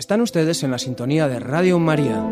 Están 0.00 0.22
ustedes 0.22 0.62
en 0.62 0.70
la 0.70 0.78
sintonía 0.78 1.28
de 1.28 1.38
Radio 1.40 1.78
María. 1.78 2.24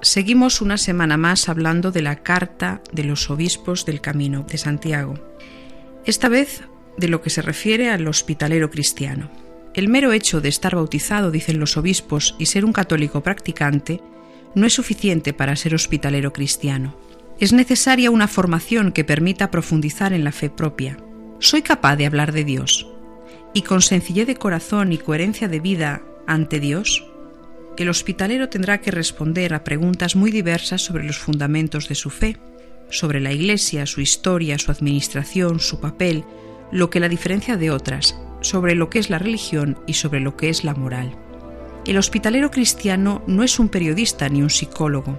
Seguimos 0.00 0.60
una 0.60 0.78
semana 0.78 1.16
más 1.16 1.48
hablando 1.48 1.90
de 1.90 2.02
la 2.02 2.22
carta 2.22 2.80
de 2.92 3.02
los 3.02 3.28
obispos 3.28 3.84
del 3.84 4.00
Camino 4.00 4.44
de 4.48 4.56
Santiago. 4.56 5.14
Esta 6.04 6.28
vez 6.28 6.62
de 6.96 7.08
lo 7.08 7.22
que 7.22 7.30
se 7.30 7.42
refiere 7.42 7.90
al 7.90 8.06
hospitalero 8.06 8.70
cristiano. 8.70 9.32
El 9.74 9.88
mero 9.88 10.12
hecho 10.12 10.40
de 10.40 10.48
estar 10.48 10.76
bautizado, 10.76 11.32
dicen 11.32 11.58
los 11.58 11.76
obispos, 11.76 12.36
y 12.38 12.46
ser 12.46 12.64
un 12.64 12.72
católico 12.72 13.20
practicante, 13.24 14.00
no 14.54 14.66
es 14.66 14.74
suficiente 14.74 15.32
para 15.32 15.56
ser 15.56 15.74
hospitalero 15.74 16.32
cristiano. 16.32 16.96
Es 17.40 17.52
necesaria 17.52 18.10
una 18.10 18.28
formación 18.28 18.92
que 18.92 19.04
permita 19.04 19.50
profundizar 19.50 20.12
en 20.12 20.24
la 20.24 20.32
fe 20.32 20.50
propia. 20.50 20.98
Soy 21.38 21.62
capaz 21.62 21.96
de 21.96 22.06
hablar 22.06 22.32
de 22.32 22.44
Dios. 22.44 22.88
Y 23.54 23.62
con 23.62 23.82
sencillez 23.82 24.26
de 24.26 24.36
corazón 24.36 24.92
y 24.92 24.98
coherencia 24.98 25.48
de 25.48 25.60
vida 25.60 26.02
ante 26.26 26.60
Dios, 26.60 27.06
el 27.76 27.88
hospitalero 27.88 28.48
tendrá 28.48 28.80
que 28.80 28.90
responder 28.90 29.54
a 29.54 29.62
preguntas 29.62 30.16
muy 30.16 30.32
diversas 30.32 30.82
sobre 30.82 31.04
los 31.04 31.18
fundamentos 31.18 31.88
de 31.88 31.94
su 31.94 32.10
fe, 32.10 32.36
sobre 32.90 33.20
la 33.20 33.32
Iglesia, 33.32 33.86
su 33.86 34.00
historia, 34.00 34.58
su 34.58 34.72
administración, 34.72 35.60
su 35.60 35.80
papel, 35.80 36.24
lo 36.72 36.90
que 36.90 37.00
la 37.00 37.08
diferencia 37.08 37.56
de 37.56 37.70
otras, 37.70 38.18
sobre 38.40 38.74
lo 38.74 38.90
que 38.90 38.98
es 38.98 39.10
la 39.10 39.18
religión 39.18 39.78
y 39.86 39.94
sobre 39.94 40.20
lo 40.20 40.36
que 40.36 40.48
es 40.48 40.64
la 40.64 40.74
moral. 40.74 41.16
El 41.88 41.96
hospitalero 41.96 42.50
cristiano 42.50 43.22
no 43.26 43.42
es 43.42 43.58
un 43.58 43.70
periodista 43.70 44.28
ni 44.28 44.42
un 44.42 44.50
psicólogo. 44.50 45.18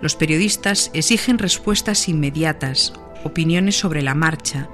Los 0.00 0.16
periodistas 0.16 0.90
exigen 0.94 1.38
respuestas 1.38 2.08
inmediatas, 2.08 2.94
opiniones 3.22 3.78
sobre 3.78 4.00
la 4.00 4.14
marcha, 4.14 4.70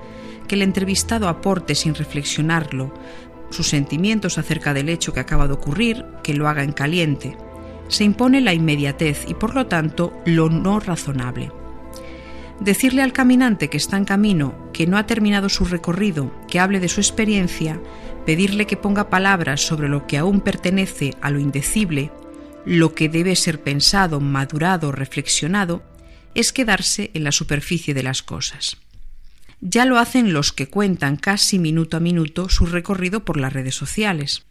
que 0.46 0.54
el 0.54 0.62
entrevistado 0.62 1.26
aporte 1.26 1.74
sin 1.74 1.96
reflexionarlo, 1.96 2.94
sus 3.50 3.66
sentimientos 3.66 4.38
acerca 4.38 4.72
del 4.72 4.88
hecho 4.88 5.12
que 5.12 5.18
acaba 5.18 5.48
de 5.48 5.54
ocurrir, 5.54 6.04
que 6.22 6.32
lo 6.32 6.46
haga 6.46 6.62
en 6.62 6.70
caliente. 6.70 7.36
Se 7.88 8.04
impone 8.04 8.40
la 8.40 8.54
inmediatez 8.54 9.24
y 9.26 9.34
por 9.34 9.56
lo 9.56 9.66
tanto 9.66 10.12
lo 10.24 10.48
no 10.48 10.78
razonable. 10.78 11.50
Decirle 12.62 13.02
al 13.02 13.12
caminante 13.12 13.68
que 13.68 13.76
está 13.76 13.96
en 13.96 14.04
camino, 14.04 14.70
que 14.72 14.86
no 14.86 14.96
ha 14.96 15.04
terminado 15.04 15.48
su 15.48 15.64
recorrido, 15.64 16.32
que 16.46 16.60
hable 16.60 16.78
de 16.78 16.88
su 16.88 17.00
experiencia, 17.00 17.80
pedirle 18.24 18.68
que 18.68 18.76
ponga 18.76 19.10
palabras 19.10 19.62
sobre 19.62 19.88
lo 19.88 20.06
que 20.06 20.16
aún 20.16 20.40
pertenece 20.40 21.14
a 21.20 21.32
lo 21.32 21.40
indecible, 21.40 22.12
lo 22.64 22.94
que 22.94 23.08
debe 23.08 23.34
ser 23.34 23.60
pensado, 23.60 24.20
madurado, 24.20 24.92
reflexionado, 24.92 25.82
es 26.36 26.52
quedarse 26.52 27.10
en 27.14 27.24
la 27.24 27.32
superficie 27.32 27.94
de 27.94 28.04
las 28.04 28.22
cosas. 28.22 28.76
Ya 29.60 29.84
lo 29.84 29.98
hacen 29.98 30.32
los 30.32 30.52
que 30.52 30.68
cuentan 30.68 31.16
casi 31.16 31.58
minuto 31.58 31.96
a 31.96 32.00
minuto 32.00 32.48
su 32.48 32.66
recorrido 32.66 33.24
por 33.24 33.40
las 33.40 33.52
redes 33.52 33.74
sociales. 33.74 34.44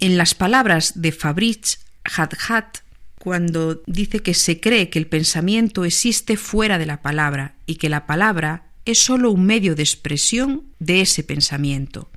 En 0.00 0.18
las 0.18 0.34
palabras 0.34 1.00
de 1.00 1.12
Fabrice 1.12 1.78
Hadhat, 2.02 2.78
cuando 3.22 3.80
dice 3.86 4.18
que 4.18 4.34
se 4.34 4.58
cree 4.58 4.90
que 4.90 4.98
el 4.98 5.06
pensamiento 5.06 5.84
existe 5.84 6.36
fuera 6.36 6.76
de 6.76 6.86
la 6.86 7.02
palabra 7.02 7.54
y 7.66 7.76
que 7.76 7.88
la 7.88 8.04
palabra 8.04 8.64
es 8.84 8.98
sólo 8.98 9.30
un 9.30 9.46
medio 9.46 9.76
de 9.76 9.84
expresión 9.84 10.64
de 10.80 11.02
ese 11.02 11.22
pensamiento. 11.22 12.10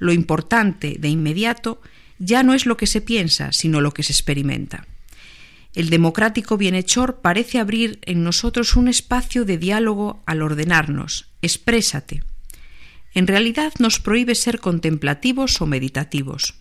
Lo 0.00 0.12
importante 0.12 0.96
de 0.98 1.08
inmediato 1.08 1.80
ya 2.18 2.42
no 2.42 2.52
es 2.52 2.66
lo 2.66 2.76
que 2.76 2.88
se 2.88 3.00
piensa, 3.00 3.52
sino 3.52 3.80
lo 3.80 3.92
que 3.92 4.02
se 4.02 4.12
experimenta. 4.12 4.88
El 5.72 5.88
democrático 5.88 6.56
bienhechor 6.56 7.20
parece 7.20 7.60
abrir 7.60 8.00
en 8.02 8.24
nosotros 8.24 8.74
un 8.74 8.88
espacio 8.88 9.44
de 9.44 9.56
diálogo 9.56 10.20
al 10.26 10.42
ordenarnos, 10.42 11.28
exprésate. 11.42 12.24
En 13.14 13.28
realidad 13.28 13.72
nos 13.78 14.00
prohíbe 14.00 14.34
ser 14.34 14.58
contemplativos 14.58 15.60
o 15.60 15.66
meditativos. 15.66 16.59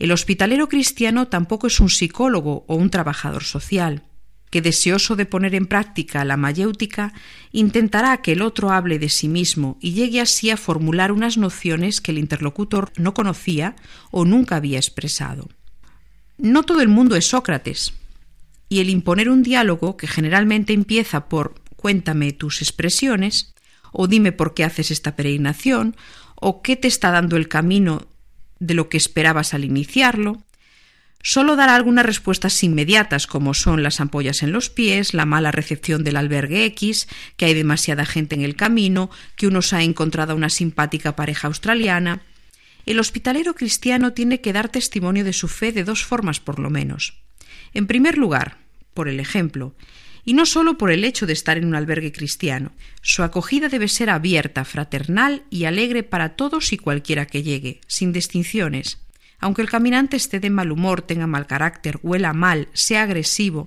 El 0.00 0.12
hospitalero 0.12 0.70
cristiano 0.70 1.28
tampoco 1.28 1.66
es 1.66 1.78
un 1.78 1.90
psicólogo 1.90 2.64
o 2.66 2.74
un 2.74 2.88
trabajador 2.88 3.44
social, 3.44 4.02
que 4.48 4.62
deseoso 4.62 5.14
de 5.14 5.26
poner 5.26 5.54
en 5.54 5.66
práctica 5.66 6.24
la 6.24 6.38
mayéutica, 6.38 7.12
intentará 7.52 8.22
que 8.22 8.32
el 8.32 8.40
otro 8.40 8.70
hable 8.70 8.98
de 8.98 9.10
sí 9.10 9.28
mismo 9.28 9.76
y 9.78 9.92
llegue 9.92 10.22
así 10.22 10.48
a 10.48 10.56
formular 10.56 11.12
unas 11.12 11.36
nociones 11.36 12.00
que 12.00 12.12
el 12.12 12.18
interlocutor 12.18 12.92
no 12.96 13.12
conocía 13.12 13.76
o 14.10 14.24
nunca 14.24 14.56
había 14.56 14.78
expresado. 14.78 15.50
No 16.38 16.62
todo 16.62 16.80
el 16.80 16.88
mundo 16.88 17.14
es 17.14 17.26
Sócrates, 17.26 17.92
y 18.70 18.80
el 18.80 18.88
imponer 18.88 19.28
un 19.28 19.42
diálogo 19.42 19.98
que 19.98 20.06
generalmente 20.06 20.72
empieza 20.72 21.28
por 21.28 21.60
cuéntame 21.76 22.32
tus 22.32 22.62
expresiones, 22.62 23.52
o 23.92 24.06
dime 24.06 24.32
por 24.32 24.54
qué 24.54 24.64
haces 24.64 24.90
esta 24.90 25.14
peregrinación, 25.14 25.94
o 26.36 26.62
qué 26.62 26.76
te 26.76 26.88
está 26.88 27.10
dando 27.10 27.36
el 27.36 27.48
camino 27.48 28.06
de 28.60 28.74
lo 28.74 28.88
que 28.88 28.96
esperabas 28.96 29.54
al 29.54 29.64
iniciarlo, 29.64 30.42
solo 31.22 31.56
dará 31.56 31.74
algunas 31.74 32.06
respuestas 32.06 32.62
inmediatas 32.62 33.26
como 33.26 33.52
son 33.54 33.82
las 33.82 34.00
ampollas 34.00 34.42
en 34.42 34.52
los 34.52 34.70
pies, 34.70 35.12
la 35.12 35.26
mala 35.26 35.50
recepción 35.50 36.04
del 36.04 36.16
albergue 36.16 36.64
X, 36.66 37.08
que 37.36 37.46
hay 37.46 37.54
demasiada 37.54 38.06
gente 38.06 38.34
en 38.34 38.42
el 38.42 38.56
camino, 38.56 39.10
que 39.36 39.46
uno 39.46 39.62
se 39.62 39.76
ha 39.76 39.82
encontrado 39.82 40.32
a 40.32 40.36
una 40.36 40.50
simpática 40.50 41.16
pareja 41.16 41.48
australiana. 41.48 42.22
El 42.86 43.00
hospitalero 43.00 43.54
cristiano 43.54 44.12
tiene 44.12 44.40
que 44.40 44.52
dar 44.52 44.68
testimonio 44.68 45.24
de 45.24 45.32
su 45.32 45.48
fe 45.48 45.72
de 45.72 45.84
dos 45.84 46.04
formas 46.04 46.40
por 46.40 46.58
lo 46.58 46.70
menos. 46.70 47.14
En 47.74 47.86
primer 47.86 48.16
lugar, 48.16 48.58
por 48.94 49.08
el 49.08 49.20
ejemplo, 49.20 49.74
y 50.24 50.34
no 50.34 50.46
solo 50.46 50.78
por 50.78 50.90
el 50.90 51.04
hecho 51.04 51.26
de 51.26 51.32
estar 51.32 51.58
en 51.58 51.66
un 51.66 51.74
albergue 51.74 52.12
cristiano. 52.12 52.72
Su 53.02 53.22
acogida 53.22 53.68
debe 53.68 53.88
ser 53.88 54.10
abierta, 54.10 54.64
fraternal 54.64 55.44
y 55.50 55.64
alegre 55.64 56.02
para 56.02 56.30
todos 56.30 56.72
y 56.72 56.78
cualquiera 56.78 57.26
que 57.26 57.42
llegue, 57.42 57.80
sin 57.86 58.12
distinciones. 58.12 58.98
Aunque 59.38 59.62
el 59.62 59.70
caminante 59.70 60.16
esté 60.16 60.40
de 60.40 60.50
mal 60.50 60.70
humor, 60.70 61.02
tenga 61.02 61.26
mal 61.26 61.46
carácter, 61.46 61.98
huela 62.02 62.32
mal, 62.32 62.68
sea 62.72 63.02
agresivo, 63.02 63.66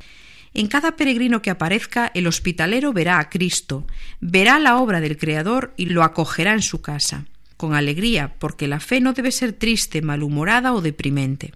en 0.53 0.67
cada 0.67 0.95
peregrino 0.95 1.41
que 1.41 1.49
aparezca, 1.49 2.11
el 2.13 2.27
hospitalero 2.27 2.93
verá 2.93 3.17
a 3.17 3.29
Cristo, 3.29 3.87
verá 4.21 4.59
la 4.59 4.77
obra 4.77 5.01
del 5.01 5.17
Creador 5.17 5.73
y 5.77 5.87
lo 5.87 6.03
acogerá 6.03 6.53
en 6.53 6.61
su 6.61 6.81
casa, 6.81 7.25
con 7.57 7.73
alegría, 7.73 8.35
porque 8.37 8.67
la 8.67 8.79
fe 8.79 9.01
no 9.01 9.13
debe 9.13 9.31
ser 9.31 9.53
triste, 9.53 10.03
malhumorada 10.03 10.73
o 10.73 10.81
deprimente. 10.81 11.53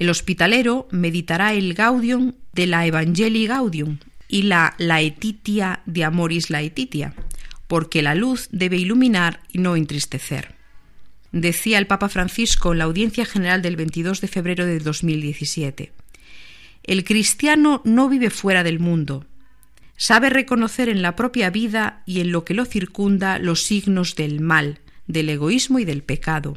El 0.00 0.08
hospitalero 0.08 0.88
meditará 0.90 1.52
el 1.52 1.74
Gaudium 1.74 2.32
de 2.54 2.66
la 2.66 2.86
Evangelii 2.86 3.46
Gaudium 3.46 3.98
y 4.28 4.44
la 4.44 4.74
Laetitia 4.78 5.82
de 5.84 6.04
Amoris 6.04 6.48
Laetitia, 6.48 7.12
porque 7.68 8.00
la 8.00 8.14
luz 8.14 8.48
debe 8.50 8.78
iluminar 8.78 9.40
y 9.52 9.58
no 9.58 9.76
entristecer. 9.76 10.54
Decía 11.32 11.76
el 11.76 11.86
Papa 11.86 12.08
Francisco 12.08 12.72
en 12.72 12.78
la 12.78 12.84
audiencia 12.84 13.26
general 13.26 13.60
del 13.60 13.76
22 13.76 14.22
de 14.22 14.28
febrero 14.28 14.64
de 14.64 14.78
2017. 14.78 15.92
El 16.82 17.04
cristiano 17.04 17.82
no 17.84 18.08
vive 18.08 18.30
fuera 18.30 18.62
del 18.62 18.80
mundo. 18.80 19.26
Sabe 19.98 20.30
reconocer 20.30 20.88
en 20.88 21.02
la 21.02 21.14
propia 21.14 21.50
vida 21.50 22.04
y 22.06 22.20
en 22.20 22.32
lo 22.32 22.46
que 22.46 22.54
lo 22.54 22.64
circunda 22.64 23.38
los 23.38 23.64
signos 23.64 24.16
del 24.16 24.40
mal, 24.40 24.78
del 25.06 25.28
egoísmo 25.28 25.78
y 25.78 25.84
del 25.84 26.02
pecado 26.02 26.56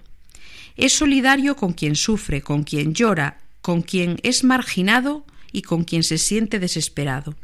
es 0.77 0.93
solidario 0.93 1.55
con 1.55 1.73
quien 1.73 1.95
sufre, 1.95 2.41
con 2.41 2.63
quien 2.63 2.93
llora, 2.93 3.39
con 3.61 3.81
quien 3.81 4.19
es 4.23 4.43
marginado 4.43 5.25
y 5.51 5.61
con 5.61 5.83
quien 5.83 6.03
se 6.03 6.17
siente 6.17 6.59
desesperado. 6.59 7.35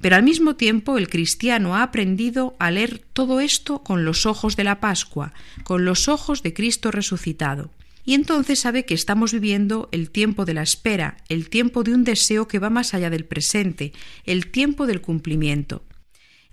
Pero 0.00 0.16
al 0.16 0.22
mismo 0.22 0.56
tiempo 0.56 0.98
el 0.98 1.08
cristiano 1.08 1.76
ha 1.76 1.82
aprendido 1.82 2.56
a 2.58 2.70
leer 2.70 3.00
todo 3.12 3.40
esto 3.40 3.82
con 3.82 4.04
los 4.04 4.26
ojos 4.26 4.56
de 4.56 4.64
la 4.64 4.80
Pascua, 4.80 5.32
con 5.62 5.84
los 5.84 6.08
ojos 6.08 6.42
de 6.42 6.52
Cristo 6.52 6.90
resucitado. 6.90 7.70
Y 8.04 8.12
entonces 8.12 8.60
sabe 8.60 8.84
que 8.84 8.92
estamos 8.92 9.32
viviendo 9.32 9.88
el 9.92 10.10
tiempo 10.10 10.44
de 10.44 10.52
la 10.52 10.62
espera, 10.62 11.16
el 11.30 11.48
tiempo 11.48 11.84
de 11.84 11.94
un 11.94 12.04
deseo 12.04 12.48
que 12.48 12.58
va 12.58 12.68
más 12.68 12.92
allá 12.92 13.08
del 13.08 13.24
presente, 13.24 13.92
el 14.26 14.50
tiempo 14.50 14.86
del 14.86 15.00
cumplimiento. 15.00 15.82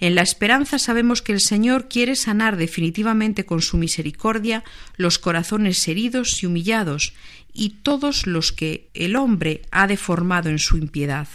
En 0.01 0.15
la 0.15 0.23
esperanza 0.23 0.79
sabemos 0.79 1.21
que 1.21 1.31
el 1.31 1.39
Señor 1.39 1.87
quiere 1.87 2.15
sanar 2.15 2.57
definitivamente 2.57 3.45
con 3.45 3.61
su 3.61 3.77
misericordia 3.77 4.63
los 4.97 5.19
corazones 5.19 5.87
heridos 5.87 6.41
y 6.41 6.47
humillados 6.47 7.13
y 7.53 7.69
todos 7.83 8.25
los 8.25 8.51
que 8.51 8.89
el 8.95 9.15
hombre 9.15 9.61
ha 9.69 9.85
deformado 9.85 10.49
en 10.49 10.57
su 10.59 10.77
impiedad. 10.77 11.27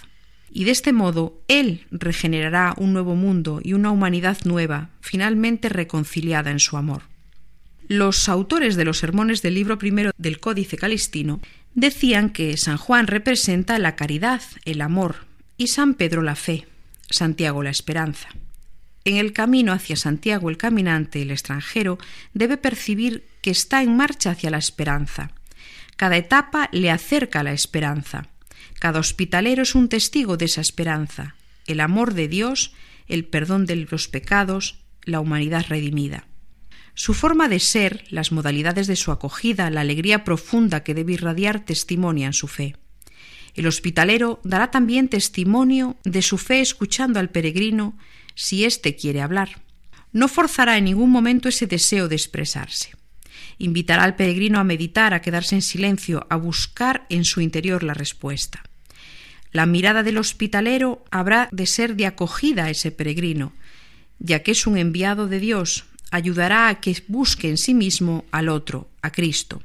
y 0.53 0.65
de 0.65 0.71
este 0.71 0.93
modo 0.95 1.43
Él 1.49 1.87
regenerará 1.91 2.75
un 2.79 2.95
nuevo 2.95 3.15
mundo 3.15 3.61
y 3.63 3.75
una 3.75 3.91
humanidad 3.91 4.39
nueva, 4.45 4.89
finalmente 5.03 5.69
reconciliada 5.69 6.51
en 6.51 6.61
su 6.61 6.79
amor. 6.79 7.03
Los 7.89 8.29
autores 8.31 8.75
de 8.75 8.87
los 8.87 8.99
sermones 8.99 9.43
del 9.43 9.55
libro 9.55 9.77
primero 9.77 10.13
del 10.17 10.41
Códice 10.41 10.79
Calistino 10.79 11.41
decían 11.75 12.31
que 12.31 12.57
San 12.57 12.79
Juan 12.79 13.07
representa 13.07 13.79
la 13.79 13.97
caridad, 13.97 14.41
el 14.65 14.81
amor, 14.81 15.27
y 15.59 15.67
San 15.67 15.93
Pedro 15.93 16.23
la 16.23 16.37
fe, 16.37 16.67
Santiago 17.11 17.63
la 17.63 17.71
esperanza. 17.71 18.29
En 19.07 19.19
el 19.19 19.33
camino 19.33 19.73
hacia 19.73 19.95
Santiago 19.95 20.51
el 20.51 20.57
caminante, 20.59 21.23
el 21.23 21.31
extranjero, 21.31 21.97
debe 22.35 22.57
percibir 22.57 23.25
que 23.41 23.51
está 23.51 23.85
en 23.85 23.97
marcha 23.97 24.33
hacia 24.33 24.51
la 24.51 24.59
esperanza. 24.59 25.31
Cada 25.97 26.17
etapa 26.17 26.69
le 26.73 26.91
acerca 26.91 27.41
a 27.41 27.43
la 27.45 27.53
esperanza. 27.53 28.29
Cada 28.81 28.99
hospitalero 28.99 29.63
es 29.63 29.77
un 29.77 29.89
testigo 29.89 30.37
de 30.37 30.47
esa 30.47 30.61
esperanza, 30.61 31.37
el 31.69 31.79
amor 31.79 32.15
de 32.15 32.27
Dios, 32.27 32.73
el 33.07 33.25
perdón 33.25 33.65
de 33.65 33.77
los 33.77 34.09
pecados, 34.09 34.81
la 35.05 35.21
humanidad 35.21 35.67
redimida. 35.69 36.27
Su 36.95 37.15
forma 37.15 37.49
de 37.49 37.61
ser, 37.61 38.03
las 38.11 38.33
modalidades 38.33 38.89
de 38.89 38.97
su 38.97 39.13
acogida, 39.13 39.71
la 39.71 39.83
alegría 39.83 40.25
profunda 40.25 40.83
que 40.83 40.95
debe 40.95 41.13
irradiar 41.13 41.65
testimonian 41.65 42.33
su 42.33 42.49
fe. 42.49 42.75
El 43.57 43.67
hospitalero 43.67 44.39
dará 44.45 44.71
también 44.71 45.09
testimonio 45.09 45.97
de 46.05 46.21
su 46.21 46.37
fe 46.37 46.61
escuchando 46.61 47.19
al 47.19 47.31
peregrino 47.31 47.99
si 48.35 48.67
éste 48.67 48.97
quiere 48.97 49.23
hablar. 49.23 49.63
No 50.13 50.29
forzará 50.29 50.77
en 50.77 50.85
ningún 50.85 51.11
momento 51.11 51.49
ese 51.49 51.67
deseo 51.67 52.09
de 52.09 52.17
expresarse. 52.17 52.91
Invitará 53.59 54.05
al 54.05 54.15
peregrino 54.15 54.61
a 54.61 54.65
meditar, 54.65 55.15
a 55.15 55.23
quedarse 55.23 55.55
en 55.55 55.63
silencio, 55.63 56.27
a 56.29 56.37
buscar 56.37 57.07
en 57.09 57.25
su 57.25 57.41
interior 57.41 57.83
la 57.83 57.95
respuesta. 57.95 58.63
La 59.53 59.65
mirada 59.65 60.03
del 60.03 60.19
hospitalero 60.19 61.03
habrá 61.11 61.49
de 61.51 61.67
ser 61.67 61.97
de 61.97 62.05
acogida 62.05 62.65
a 62.65 62.71
ese 62.71 62.91
peregrino, 62.91 63.55
ya 64.19 64.43
que 64.43 64.53
es 64.53 64.67
un 64.67 64.77
enviado 64.77 65.29
de 65.29 65.41
Dios, 65.41 65.87
ayudará 66.11 66.69
a 66.69 66.81
que 66.81 67.03
busque 67.09 67.49
en 67.49 67.57
sí 67.57 67.73
mismo 67.73 68.27
al 68.33 68.51
otro, 68.51 68.91
a 69.01 69.11
Cristo. 69.11 69.63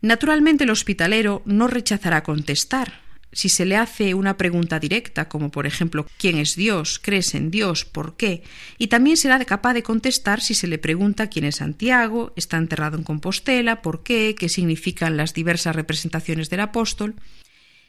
Naturalmente 0.00 0.64
el 0.64 0.70
hospitalero 0.70 1.42
no 1.44 1.66
rechazará 1.66 2.22
contestar. 2.22 3.00
Si 3.30 3.48
se 3.48 3.66
le 3.66 3.76
hace 3.76 4.14
una 4.14 4.36
pregunta 4.36 4.78
directa, 4.78 5.28
como 5.28 5.50
por 5.50 5.66
ejemplo 5.66 6.06
¿quién 6.18 6.38
es 6.38 6.56
Dios? 6.56 6.98
¿Crees 6.98 7.34
en 7.34 7.50
Dios? 7.50 7.84
¿Por 7.84 8.16
qué? 8.16 8.42
Y 8.78 8.86
también 8.86 9.16
será 9.16 9.44
capaz 9.44 9.74
de 9.74 9.82
contestar 9.82 10.40
si 10.40 10.54
se 10.54 10.66
le 10.66 10.78
pregunta 10.78 11.28
quién 11.28 11.44
es 11.44 11.56
Santiago, 11.56 12.32
está 12.36 12.56
enterrado 12.56 12.96
en 12.96 13.04
Compostela, 13.04 13.82
por 13.82 14.02
qué, 14.02 14.34
qué 14.38 14.48
significan 14.48 15.16
las 15.16 15.34
diversas 15.34 15.76
representaciones 15.76 16.48
del 16.48 16.60
apóstol. 16.60 17.16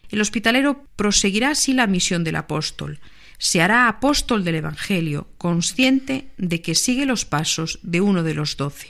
El 0.10 0.20
hospitalero 0.20 0.86
proseguirá 0.96 1.52
así 1.52 1.74
la 1.74 1.88
misión 1.88 2.24
del 2.24 2.36
apóstol, 2.36 3.00
se 3.40 3.62
hará 3.62 3.88
apóstol 3.88 4.44
del 4.44 4.56
Evangelio, 4.56 5.28
consciente 5.38 6.30
de 6.38 6.62
que 6.62 6.76
sigue 6.76 7.06
los 7.06 7.24
pasos 7.24 7.80
de 7.84 8.02
uno 8.02 8.22
de 8.22 8.34
los 8.34 8.58
doce. 8.58 8.90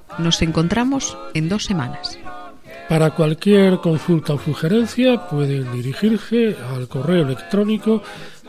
Nos 0.17 0.41
encontramos 0.41 1.17
en 1.33 1.49
dos 1.49 1.65
semanas. 1.65 2.17
Para 2.89 3.11
cualquier 3.11 3.79
consulta 3.79 4.33
o 4.33 4.39
sugerencia 4.39 5.29
pueden 5.29 5.71
dirigirse 5.71 6.57
al 6.75 6.87
correo 6.87 7.23
electrónico 7.23 8.01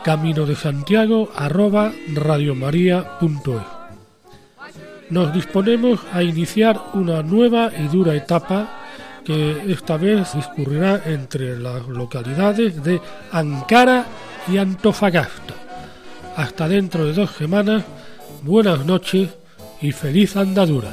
camino 0.03 0.47
de 0.47 0.57
Santiago 0.57 1.31
radiomaria.es. 1.37 3.63
Nos 5.11 5.33
disponemos 5.33 6.01
a 6.13 6.23
iniciar 6.23 6.81
una 6.95 7.23
nueva 7.23 7.71
y 7.79 7.89
dura 7.89 8.15
etapa 8.15 8.79
que 9.25 9.71
esta 9.71 9.97
vez 9.97 10.35
discurrirá 10.35 11.03
entre 11.07 11.59
las 11.59 11.87
localidades 11.87 12.83
de 12.83 13.01
Ankara 13.31 14.07
y 14.49 14.57
Antofagasta. 14.57 15.55
Hasta 16.37 16.67
dentro 16.67 17.05
de 17.05 17.13
dos 17.13 17.31
semanas, 17.31 17.85
buenas 18.43 18.85
noches 18.85 19.29
y 19.81 19.93
feliz 19.93 20.37
andadura. 20.37 20.93